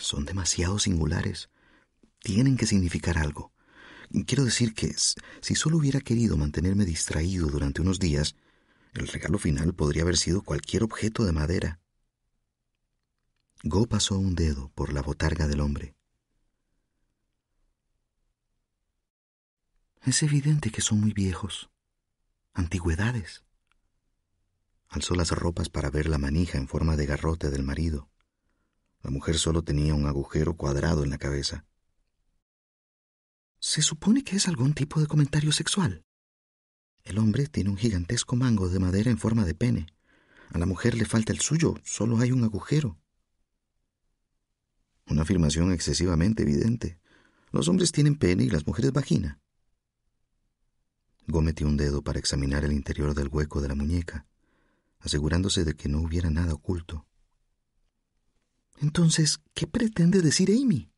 Son 0.00 0.24
demasiado 0.24 0.78
singulares. 0.78 1.50
Tienen 2.20 2.56
que 2.56 2.66
significar 2.66 3.18
algo. 3.18 3.52
Quiero 4.26 4.44
decir 4.44 4.74
que 4.74 4.94
si 5.40 5.54
solo 5.54 5.78
hubiera 5.78 6.00
querido 6.00 6.36
mantenerme 6.36 6.84
distraído 6.84 7.48
durante 7.48 7.80
unos 7.80 7.98
días, 7.98 8.36
el 8.94 9.08
regalo 9.08 9.38
final 9.38 9.74
podría 9.74 10.02
haber 10.02 10.18
sido 10.18 10.42
cualquier 10.42 10.82
objeto 10.82 11.24
de 11.24 11.32
madera. 11.32 11.80
Go 13.64 13.86
pasó 13.86 14.18
un 14.18 14.34
dedo 14.34 14.70
por 14.74 14.92
la 14.92 15.02
botarga 15.02 15.46
del 15.48 15.60
hombre. 15.60 15.94
Es 20.02 20.22
evidente 20.22 20.70
que 20.70 20.82
son 20.82 21.00
muy 21.00 21.12
viejos. 21.12 21.70
Antigüedades. 22.54 23.44
Alzó 24.88 25.14
las 25.14 25.30
ropas 25.30 25.70
para 25.70 25.90
ver 25.90 26.08
la 26.08 26.18
manija 26.18 26.58
en 26.58 26.68
forma 26.68 26.96
de 26.96 27.06
garrote 27.06 27.50
del 27.50 27.62
marido. 27.62 28.10
La 29.02 29.10
mujer 29.10 29.38
solo 29.38 29.62
tenía 29.62 29.94
un 29.94 30.06
agujero 30.06 30.56
cuadrado 30.56 31.02
en 31.02 31.10
la 31.10 31.18
cabeza. 31.18 31.64
Se 33.58 33.82
supone 33.82 34.24
que 34.24 34.36
es 34.36 34.48
algún 34.48 34.74
tipo 34.74 35.00
de 35.00 35.06
comentario 35.06 35.52
sexual. 35.52 36.04
El 37.04 37.18
hombre 37.18 37.46
tiene 37.46 37.70
un 37.70 37.76
gigantesco 37.76 38.36
mango 38.36 38.68
de 38.68 38.78
madera 38.78 39.10
en 39.10 39.18
forma 39.18 39.44
de 39.44 39.54
pene. 39.54 39.86
A 40.50 40.58
la 40.58 40.66
mujer 40.66 40.94
le 40.94 41.04
falta 41.04 41.32
el 41.32 41.40
suyo, 41.40 41.74
solo 41.82 42.18
hay 42.18 42.30
un 42.30 42.44
agujero. 42.44 42.98
Una 45.06 45.22
afirmación 45.22 45.72
excesivamente 45.72 46.42
evidente. 46.42 47.00
Los 47.50 47.68
hombres 47.68 47.90
tienen 47.90 48.16
pene 48.16 48.44
y 48.44 48.50
las 48.50 48.66
mujeres 48.66 48.92
vagina. 48.92 49.40
Go 51.26 51.42
metió 51.42 51.66
un 51.66 51.76
dedo 51.76 52.02
para 52.02 52.18
examinar 52.18 52.64
el 52.64 52.72
interior 52.72 53.14
del 53.14 53.28
hueco 53.28 53.60
de 53.60 53.68
la 53.68 53.74
muñeca, 53.74 54.26
asegurándose 55.00 55.64
de 55.64 55.74
que 55.74 55.88
no 55.88 56.00
hubiera 56.00 56.30
nada 56.30 56.54
oculto. 56.54 57.06
Entonces, 58.82 59.40
¿qué 59.54 59.68
pretende 59.68 60.22
decir 60.22 60.50
Amy? 60.50 60.90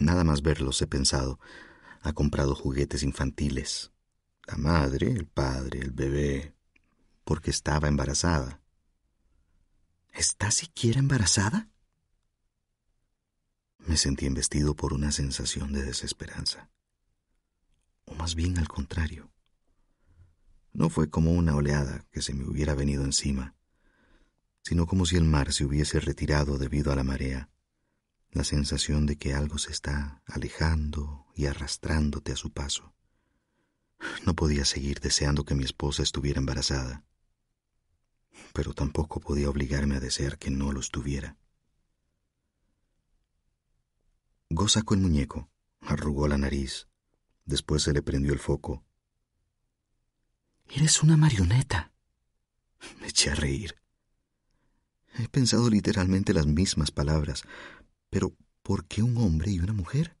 Nada 0.00 0.24
más 0.24 0.42
verlos 0.42 0.82
he 0.82 0.88
pensado. 0.88 1.38
Ha 2.02 2.12
comprado 2.12 2.56
juguetes 2.56 3.04
infantiles. 3.04 3.92
La 4.48 4.56
madre, 4.56 5.12
el 5.12 5.28
padre, 5.28 5.78
el 5.78 5.92
bebé. 5.92 6.56
Porque 7.22 7.52
estaba 7.52 7.86
embarazada. 7.86 8.60
¿Está 10.12 10.50
siquiera 10.50 10.98
embarazada? 10.98 11.68
Me 13.78 13.96
sentí 13.96 14.26
investido 14.26 14.74
por 14.74 14.92
una 14.92 15.12
sensación 15.12 15.72
de 15.72 15.84
desesperanza. 15.84 16.70
O 18.04 18.16
más 18.16 18.34
bien 18.34 18.58
al 18.58 18.66
contrario. 18.66 19.30
No 20.72 20.90
fue 20.90 21.08
como 21.08 21.30
una 21.30 21.54
oleada 21.54 22.04
que 22.10 22.20
se 22.20 22.34
me 22.34 22.48
hubiera 22.48 22.74
venido 22.74 23.04
encima, 23.04 23.54
sino 24.68 24.86
como 24.86 25.06
si 25.06 25.16
el 25.16 25.24
mar 25.24 25.50
se 25.54 25.64
hubiese 25.64 25.98
retirado 25.98 26.58
debido 26.58 26.92
a 26.92 26.94
la 26.94 27.02
marea, 27.02 27.48
la 28.32 28.44
sensación 28.44 29.06
de 29.06 29.16
que 29.16 29.32
algo 29.32 29.56
se 29.56 29.72
está 29.72 30.22
alejando 30.26 31.24
y 31.34 31.46
arrastrándote 31.46 32.32
a 32.32 32.36
su 32.36 32.52
paso. 32.52 32.92
No 34.26 34.34
podía 34.34 34.66
seguir 34.66 35.00
deseando 35.00 35.46
que 35.46 35.54
mi 35.54 35.64
esposa 35.64 36.02
estuviera 36.02 36.38
embarazada, 36.38 37.02
pero 38.52 38.74
tampoco 38.74 39.20
podía 39.20 39.48
obligarme 39.48 39.96
a 39.96 40.00
desear 40.00 40.36
que 40.36 40.50
no 40.50 40.70
lo 40.70 40.80
estuviera. 40.80 41.38
Go 44.50 44.68
sacó 44.68 44.92
el 44.92 45.00
muñeco, 45.00 45.48
arrugó 45.80 46.28
la 46.28 46.36
nariz, 46.36 46.88
después 47.46 47.84
se 47.84 47.94
le 47.94 48.02
prendió 48.02 48.34
el 48.34 48.38
foco. 48.38 48.84
Eres 50.68 51.02
una 51.02 51.16
marioneta. 51.16 51.90
Me 53.00 53.08
eché 53.08 53.30
a 53.30 53.34
reír. 53.34 53.74
He 55.18 55.28
pensado 55.28 55.68
literalmente 55.68 56.32
las 56.32 56.46
mismas 56.46 56.92
palabras, 56.92 57.42
pero 58.08 58.36
¿por 58.62 58.86
qué 58.86 59.02
un 59.02 59.16
hombre 59.16 59.50
y 59.50 59.58
una 59.58 59.72
mujer? 59.72 60.16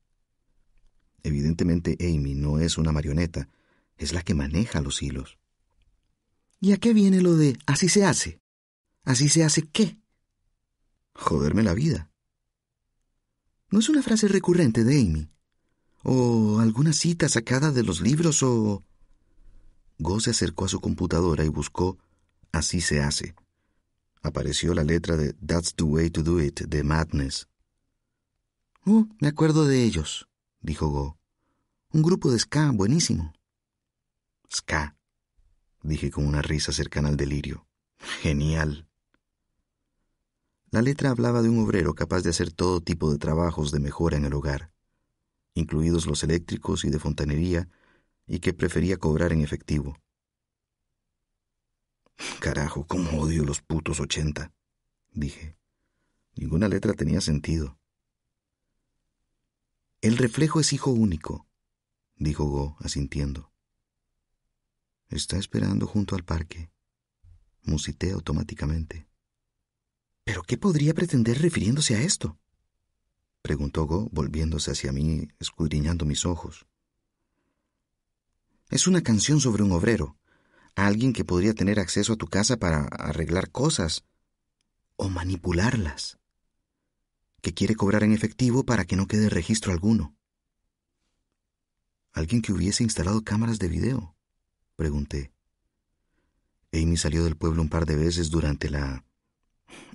Evidentemente 1.22 1.96
Amy 2.00 2.34
no 2.34 2.58
es 2.58 2.78
una 2.78 2.90
marioneta, 2.90 3.48
es 3.96 4.12
la 4.12 4.22
que 4.22 4.34
maneja 4.34 4.80
los 4.80 5.00
hilos. 5.02 5.38
¿Y 6.60 6.72
a 6.72 6.78
qué 6.78 6.92
viene 6.92 7.20
lo 7.20 7.36
de 7.36 7.56
así 7.66 7.88
se 7.88 8.04
hace? 8.04 8.40
¿Así 9.04 9.28
se 9.28 9.44
hace 9.44 9.62
qué? 9.62 9.98
Joderme 11.14 11.62
la 11.62 11.74
vida. 11.74 12.10
¿No 13.70 13.78
es 13.78 13.88
una 13.88 14.02
frase 14.02 14.26
recurrente 14.26 14.82
de 14.82 15.00
Amy? 15.00 15.30
¿O 16.02 16.58
alguna 16.58 16.92
cita 16.92 17.28
sacada 17.28 17.70
de 17.70 17.84
los 17.84 18.00
libros 18.00 18.42
o...? 18.42 18.84
Go 19.98 20.20
se 20.20 20.30
acercó 20.30 20.64
a 20.64 20.68
su 20.68 20.80
computadora 20.80 21.44
y 21.44 21.48
buscó 21.48 21.98
Así 22.50 22.80
se 22.80 23.02
hace. 23.02 23.34
Apareció 24.22 24.74
la 24.74 24.84
letra 24.84 25.16
de 25.16 25.32
That's 25.34 25.74
the 25.74 25.84
way 25.84 26.10
to 26.10 26.22
do 26.22 26.40
it 26.40 26.60
de 26.62 26.82
Madness. 26.82 27.48
Oh, 28.84 29.06
me 29.20 29.28
acuerdo 29.28 29.66
de 29.66 29.84
ellos, 29.84 30.28
dijo 30.60 30.88
Go. 30.88 31.18
Un 31.92 32.02
grupo 32.02 32.30
de 32.30 32.38
ska 32.38 32.70
buenísimo. 32.72 33.32
Ska, 34.50 34.96
dije 35.82 36.10
con 36.10 36.26
una 36.26 36.42
risa 36.42 36.72
cercana 36.72 37.08
al 37.08 37.16
delirio. 37.16 37.66
Genial. 38.22 38.88
La 40.70 40.82
letra 40.82 41.10
hablaba 41.10 41.42
de 41.42 41.48
un 41.48 41.60
obrero 41.60 41.94
capaz 41.94 42.22
de 42.22 42.30
hacer 42.30 42.52
todo 42.52 42.80
tipo 42.80 43.10
de 43.10 43.18
trabajos 43.18 43.72
de 43.72 43.80
mejora 43.80 44.16
en 44.16 44.26
el 44.26 44.34
hogar, 44.34 44.70
incluidos 45.54 46.06
los 46.06 46.22
eléctricos 46.24 46.84
y 46.84 46.90
de 46.90 46.98
fontanería, 46.98 47.68
y 48.26 48.40
que 48.40 48.52
prefería 48.52 48.98
cobrar 48.98 49.32
en 49.32 49.40
efectivo. 49.40 49.96
Carajo, 52.40 52.86
cómo 52.86 53.20
odio 53.20 53.44
los 53.44 53.60
putos 53.60 54.00
ochenta, 54.00 54.52
dije. 55.12 55.56
Ninguna 56.34 56.68
letra 56.68 56.94
tenía 56.94 57.20
sentido. 57.20 57.78
El 60.00 60.16
reflejo 60.16 60.60
es 60.60 60.72
hijo 60.72 60.90
único, 60.90 61.48
dijo 62.16 62.44
Go, 62.44 62.76
asintiendo. 62.80 63.52
Está 65.08 65.38
esperando 65.38 65.86
junto 65.86 66.14
al 66.14 66.24
parque. 66.24 66.70
Musité 67.62 68.12
automáticamente. 68.12 69.08
¿Pero 70.24 70.42
qué 70.42 70.58
podría 70.58 70.94
pretender 70.94 71.40
refiriéndose 71.40 71.96
a 71.96 72.02
esto? 72.02 72.38
preguntó 73.42 73.86
Go, 73.86 74.08
volviéndose 74.12 74.72
hacia 74.72 74.92
mí, 74.92 75.28
escudriñando 75.40 76.04
mis 76.04 76.26
ojos. 76.26 76.66
Es 78.70 78.86
una 78.86 79.02
canción 79.02 79.40
sobre 79.40 79.62
un 79.62 79.72
obrero, 79.72 80.17
alguien 80.86 81.12
que 81.12 81.24
podría 81.24 81.54
tener 81.54 81.80
acceso 81.80 82.12
a 82.12 82.16
tu 82.16 82.26
casa 82.26 82.56
para 82.56 82.84
arreglar 82.84 83.50
cosas 83.50 84.04
o 84.96 85.08
manipularlas, 85.08 86.18
que 87.40 87.54
quiere 87.54 87.74
cobrar 87.74 88.02
en 88.02 88.12
efectivo 88.12 88.64
para 88.64 88.84
que 88.84 88.96
no 88.96 89.06
quede 89.06 89.28
registro 89.28 89.72
alguno. 89.72 90.16
¿Alguien 92.12 92.42
que 92.42 92.52
hubiese 92.52 92.82
instalado 92.82 93.22
cámaras 93.22 93.58
de 93.58 93.68
video? 93.68 94.16
pregunté. 94.76 95.32
Amy 96.72 96.96
salió 96.96 97.24
del 97.24 97.36
pueblo 97.36 97.62
un 97.62 97.68
par 97.68 97.86
de 97.86 97.96
veces 97.96 98.30
durante 98.30 98.70
la 98.70 99.04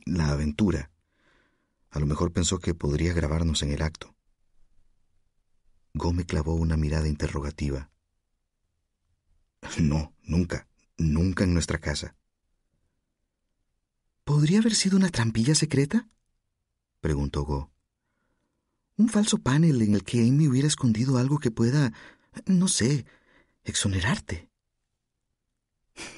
la 0.06 0.30
aventura. 0.30 0.92
A 1.90 2.00
lo 2.00 2.06
mejor 2.06 2.32
pensó 2.32 2.60
que 2.60 2.74
podría 2.74 3.14
grabarnos 3.14 3.62
en 3.64 3.72
el 3.72 3.82
acto. 3.82 4.16
Go 5.94 6.12
me 6.12 6.26
clavó 6.26 6.56
una 6.56 6.78
mirada 6.78 7.08
interrogativa. 7.08 7.92
No, 9.80 10.14
nunca, 10.24 10.68
nunca 10.98 11.44
en 11.44 11.54
nuestra 11.54 11.80
casa. 11.80 12.16
¿Podría 14.24 14.60
haber 14.60 14.76
sido 14.76 14.98
una 14.98 15.10
trampilla 15.10 15.56
secreta? 15.56 16.08
preguntó 17.02 17.44
Go. 17.44 17.72
Un 18.96 19.10
falso 19.10 19.40
panel 19.40 19.82
en 19.82 19.96
el 19.96 20.04
que 20.04 20.22
Amy 20.22 20.48
hubiera 20.48 20.68
escondido 20.68 21.18
algo 21.18 21.40
que 21.40 21.52
pueda, 21.52 21.92
no 22.46 22.68
sé, 22.68 23.06
exonerarte. 23.64 24.50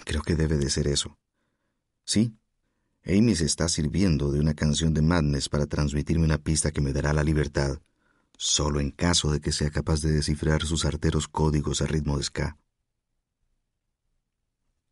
Creo 0.04 0.22
que 0.22 0.36
debe 0.36 0.58
de 0.58 0.70
ser 0.70 0.88
eso. 0.88 1.18
Sí, 2.04 2.38
Amy 3.06 3.36
se 3.36 3.46
está 3.46 3.70
sirviendo 3.70 4.32
de 4.32 4.40
una 4.40 4.56
canción 4.56 4.94
de 4.94 5.02
Madness 5.02 5.48
para 5.48 5.68
transmitirme 5.68 6.26
una 6.26 6.40
pista 6.40 6.72
que 6.72 6.82
me 6.82 6.92
dará 6.92 7.14
la 7.14 7.24
libertad, 7.24 7.80
solo 8.38 8.80
en 8.80 8.92
caso 8.92 9.32
de 9.32 9.40
que 9.40 9.52
sea 9.52 9.70
capaz 9.70 10.02
de 10.02 10.12
descifrar 10.12 10.64
sus 10.64 10.86
arteros 10.86 11.28
códigos 11.28 11.82
a 11.82 11.86
ritmo 11.86 12.18
de 12.18 12.24
ska. 12.24 12.58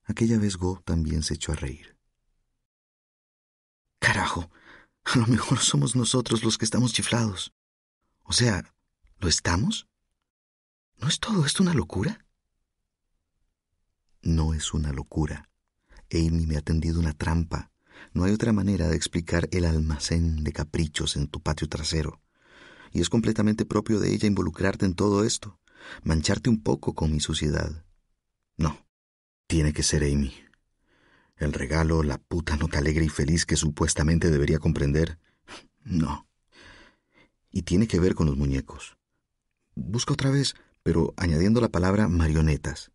Aquella 0.06 0.38
vez 0.38 0.58
Go 0.58 0.82
también 0.86 1.24
se 1.24 1.36
echó 1.36 1.52
a 1.52 1.56
reír. 1.56 1.98
Carajo, 4.00 4.50
a 5.04 5.18
lo 5.18 5.28
mejor 5.28 5.60
somos 5.60 5.96
nosotros 5.96 6.44
los 6.44 6.58
que 6.58 6.66
estamos 6.66 6.94
chiflados. 6.94 7.54
O 8.24 8.34
sea, 8.34 8.74
¿lo 9.20 9.28
estamos? 9.28 9.88
¿No 10.98 11.08
es 11.08 11.20
todo 11.20 11.46
esto 11.46 11.64
una 11.64 11.74
locura? 11.74 12.26
No 14.22 14.54
es 14.54 14.74
una 14.74 14.92
locura. 14.92 15.50
Amy 16.12 16.46
me 16.46 16.58
ha 16.58 16.62
tendido 16.62 17.00
una 17.00 17.14
trampa 17.14 17.74
no 18.14 18.26
hay 18.26 18.34
otra 18.34 18.54
manera 18.54 18.88
de 18.88 18.96
explicar 18.96 19.48
el 19.52 19.66
almacén 19.66 20.44
de 20.44 20.52
caprichos 20.52 21.16
en 21.16 21.28
tu 21.28 21.42
patio 21.42 21.68
trasero. 21.68 22.22
Y 22.92 23.02
es 23.02 23.10
completamente 23.10 23.66
propio 23.66 24.00
de 24.00 24.14
ella 24.14 24.28
involucrarte 24.28 24.86
en 24.86 24.94
todo 24.94 25.24
esto, 25.24 25.60
mancharte 26.04 26.50
un 26.50 26.62
poco 26.62 26.94
con 26.94 27.12
mi 27.12 27.20
suciedad. 27.20 27.86
Tiene 29.48 29.74
que 29.74 29.84
ser 29.84 30.04
Amy. 30.04 30.34
El 31.38 31.54
regalo, 31.54 32.04
la 32.04 32.18
puta 32.18 32.56
nota 32.56 32.80
alegre 32.80 33.06
y 33.06 33.10
feliz 33.10 33.46
que 33.46 33.58
supuestamente 33.58 34.30
debería 34.32 34.60
comprender. 34.60 35.20
No. 35.84 36.28
Y 37.52 37.64
tiene 37.64 37.88
que 37.88 38.00
ver 38.00 38.16
con 38.16 38.28
los 38.28 38.38
muñecos. 38.38 38.98
Busca 39.76 40.14
otra 40.14 40.30
vez, 40.30 40.56
pero 40.84 41.14
añadiendo 41.18 41.62
la 41.62 41.70
palabra 41.70 42.08
marionetas. 42.08 42.92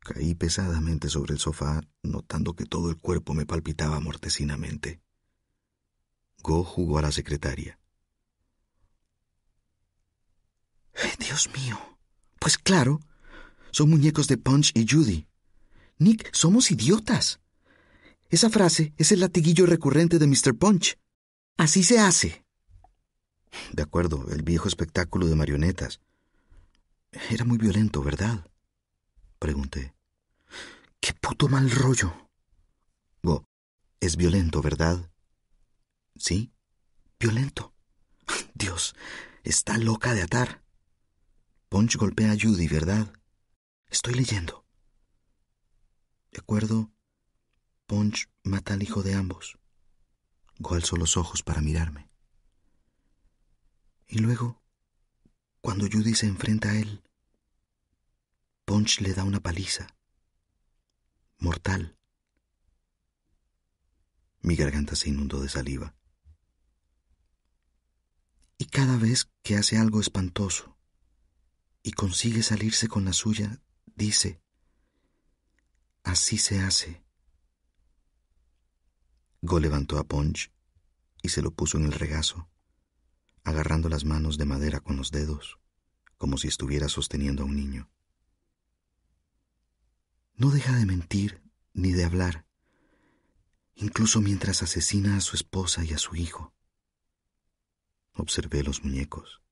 Caí 0.00 0.34
pesadamente 0.34 1.08
sobre 1.08 1.32
el 1.32 1.40
sofá, 1.40 1.80
notando 2.02 2.54
que 2.54 2.66
todo 2.66 2.90
el 2.90 2.98
cuerpo 2.98 3.32
me 3.32 3.46
palpitaba 3.46 4.00
mortecinamente. 4.00 5.00
Go 6.42 6.62
jugó 6.62 6.98
a 6.98 7.02
la 7.02 7.10
secretaria. 7.12 7.78
Dios 11.18 11.48
mío. 11.54 11.78
Pues 12.38 12.58
claro, 12.58 13.00
son 13.74 13.90
muñecos 13.90 14.28
de 14.28 14.38
Punch 14.38 14.70
y 14.76 14.86
Judy. 14.88 15.26
Nick, 15.98 16.32
somos 16.32 16.70
idiotas. 16.70 17.40
Esa 18.30 18.48
frase 18.48 18.94
es 18.98 19.10
el 19.10 19.18
latiguillo 19.18 19.66
recurrente 19.66 20.20
de 20.20 20.28
Mr. 20.28 20.56
Punch. 20.56 20.96
Así 21.56 21.82
se 21.82 21.98
hace. 21.98 22.44
De 23.72 23.82
acuerdo, 23.82 24.28
el 24.30 24.42
viejo 24.42 24.68
espectáculo 24.68 25.26
de 25.26 25.34
marionetas. 25.34 26.00
Era 27.30 27.44
muy 27.44 27.58
violento, 27.58 28.00
¿verdad? 28.00 28.46
Pregunté. 29.40 29.92
¡Qué 31.00 31.12
puto 31.12 31.48
mal 31.48 31.68
rollo! 31.68 32.30
Go, 33.24 33.44
es 33.98 34.16
violento, 34.16 34.62
¿verdad? 34.62 35.10
Sí, 36.14 36.52
violento. 37.18 37.74
Dios, 38.54 38.94
está 39.42 39.78
loca 39.78 40.14
de 40.14 40.22
atar. 40.22 40.62
Punch 41.68 41.96
golpea 41.96 42.30
a 42.30 42.36
Judy, 42.40 42.68
¿verdad? 42.68 43.12
Estoy 43.88 44.14
leyendo. 44.14 44.64
De 46.30 46.40
acuerdo. 46.40 46.90
Punch 47.86 48.30
mata 48.42 48.74
al 48.74 48.82
hijo 48.82 49.02
de 49.02 49.14
ambos. 49.14 49.58
Go 50.58 50.74
alzó 50.74 50.96
los 50.96 51.16
ojos 51.16 51.42
para 51.42 51.60
mirarme. 51.60 52.08
Y 54.06 54.18
luego, 54.18 54.62
cuando 55.60 55.86
Judy 55.90 56.14
se 56.14 56.26
enfrenta 56.26 56.70
a 56.70 56.78
él, 56.78 57.02
Punch 58.64 59.00
le 59.00 59.12
da 59.12 59.24
una 59.24 59.40
paliza. 59.40 59.86
Mortal. 61.38 61.98
Mi 64.40 64.56
garganta 64.56 64.96
se 64.96 65.10
inundó 65.10 65.40
de 65.40 65.48
saliva. 65.48 65.94
cada 68.74 68.96
vez 68.96 69.30
que 69.44 69.54
hace 69.54 69.78
algo 69.78 70.00
espantoso 70.00 70.76
y 71.84 71.92
consigue 71.92 72.42
salirse 72.42 72.88
con 72.88 73.04
la 73.04 73.12
suya, 73.12 73.62
dice, 73.94 74.40
así 76.02 76.38
se 76.38 76.60
hace. 76.60 77.04
Go 79.42 79.60
levantó 79.60 79.98
a 79.98 80.04
Punch 80.04 80.52
y 81.22 81.28
se 81.28 81.42
lo 81.42 81.50
puso 81.52 81.78
en 81.78 81.84
el 81.84 81.92
regazo, 81.92 82.48
agarrando 83.42 83.88
las 83.88 84.04
manos 84.04 84.38
de 84.38 84.46
madera 84.46 84.80
con 84.80 84.96
los 84.96 85.10
dedos, 85.10 85.58
como 86.16 86.38
si 86.38 86.48
estuviera 86.48 86.88
sosteniendo 86.88 87.42
a 87.42 87.46
un 87.46 87.56
niño. 87.56 87.90
No 90.36 90.50
deja 90.50 90.76
de 90.76 90.86
mentir 90.86 91.42
ni 91.72 91.92
de 91.92 92.04
hablar, 92.04 92.46
incluso 93.74 94.20
mientras 94.20 94.62
asesina 94.62 95.16
a 95.16 95.20
su 95.20 95.36
esposa 95.36 95.84
y 95.84 95.92
a 95.92 95.98
su 95.98 96.16
hijo. 96.16 96.52
Observé 98.14 98.62
los 98.62 98.82
muñecos. 98.84 99.43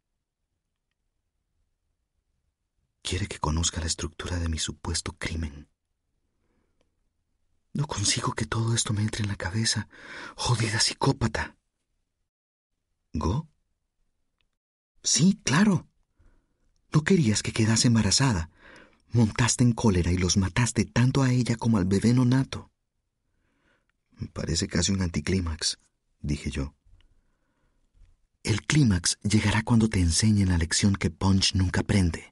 Quiere 3.03 3.27
que 3.27 3.41
conozca 3.41 3.81
la 3.81 3.89
estructura 3.89 4.39
de 4.39 4.49
mi 4.49 4.59
supuesto 4.59 5.13
crimen. 5.19 5.69
No 7.75 7.87
consigo 7.87 8.33
que 8.33 8.47
todo 8.47 8.75
esto 8.75 8.93
me 8.93 9.03
entre 9.03 9.23
en 9.23 9.29
la 9.29 9.37
cabeza. 9.37 9.89
Jodida 10.37 10.79
psicópata. 10.79 11.57
¿Go? 13.13 13.49
Sí, 15.03 15.41
claro. 15.43 15.89
No 16.93 17.03
querías 17.03 17.43
que 17.43 17.53
quedase 17.53 17.89
embarazada. 17.89 18.51
Montaste 19.09 19.65
en 19.65 19.73
cólera 19.73 20.13
y 20.13 20.17
los 20.17 20.37
mataste 20.37 20.85
tanto 20.85 21.23
a 21.23 21.33
ella 21.33 21.57
como 21.57 21.79
al 21.79 21.87
bebé 21.87 22.15
nonato. 22.15 22.71
Parece 24.33 24.69
casi 24.69 24.93
un 24.93 25.03
anticlímax, 25.03 25.79
dije 26.21 26.51
yo. 26.51 26.75
El 28.45 28.63
clímax 28.63 29.19
llegará 29.23 29.63
cuando 29.63 29.89
te 29.89 29.99
enseñen 29.99 30.51
la 30.51 30.59
lección 30.59 30.95
que 30.95 31.11
Punch 31.11 31.55
nunca 31.55 31.81
aprende 31.81 32.32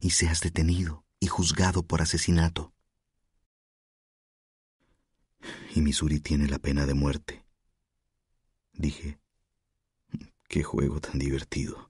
y 0.00 0.10
seas 0.10 0.40
detenido 0.40 1.04
y 1.20 1.26
juzgado 1.26 1.82
por 1.82 2.02
asesinato. 2.02 2.72
Y 5.74 5.80
Missouri 5.80 6.20
tiene 6.20 6.48
la 6.48 6.58
pena 6.58 6.86
de 6.86 6.94
muerte. 6.94 7.44
Dije, 8.72 9.20
qué 10.48 10.62
juego 10.62 11.00
tan 11.00 11.18
divertido. 11.18 11.89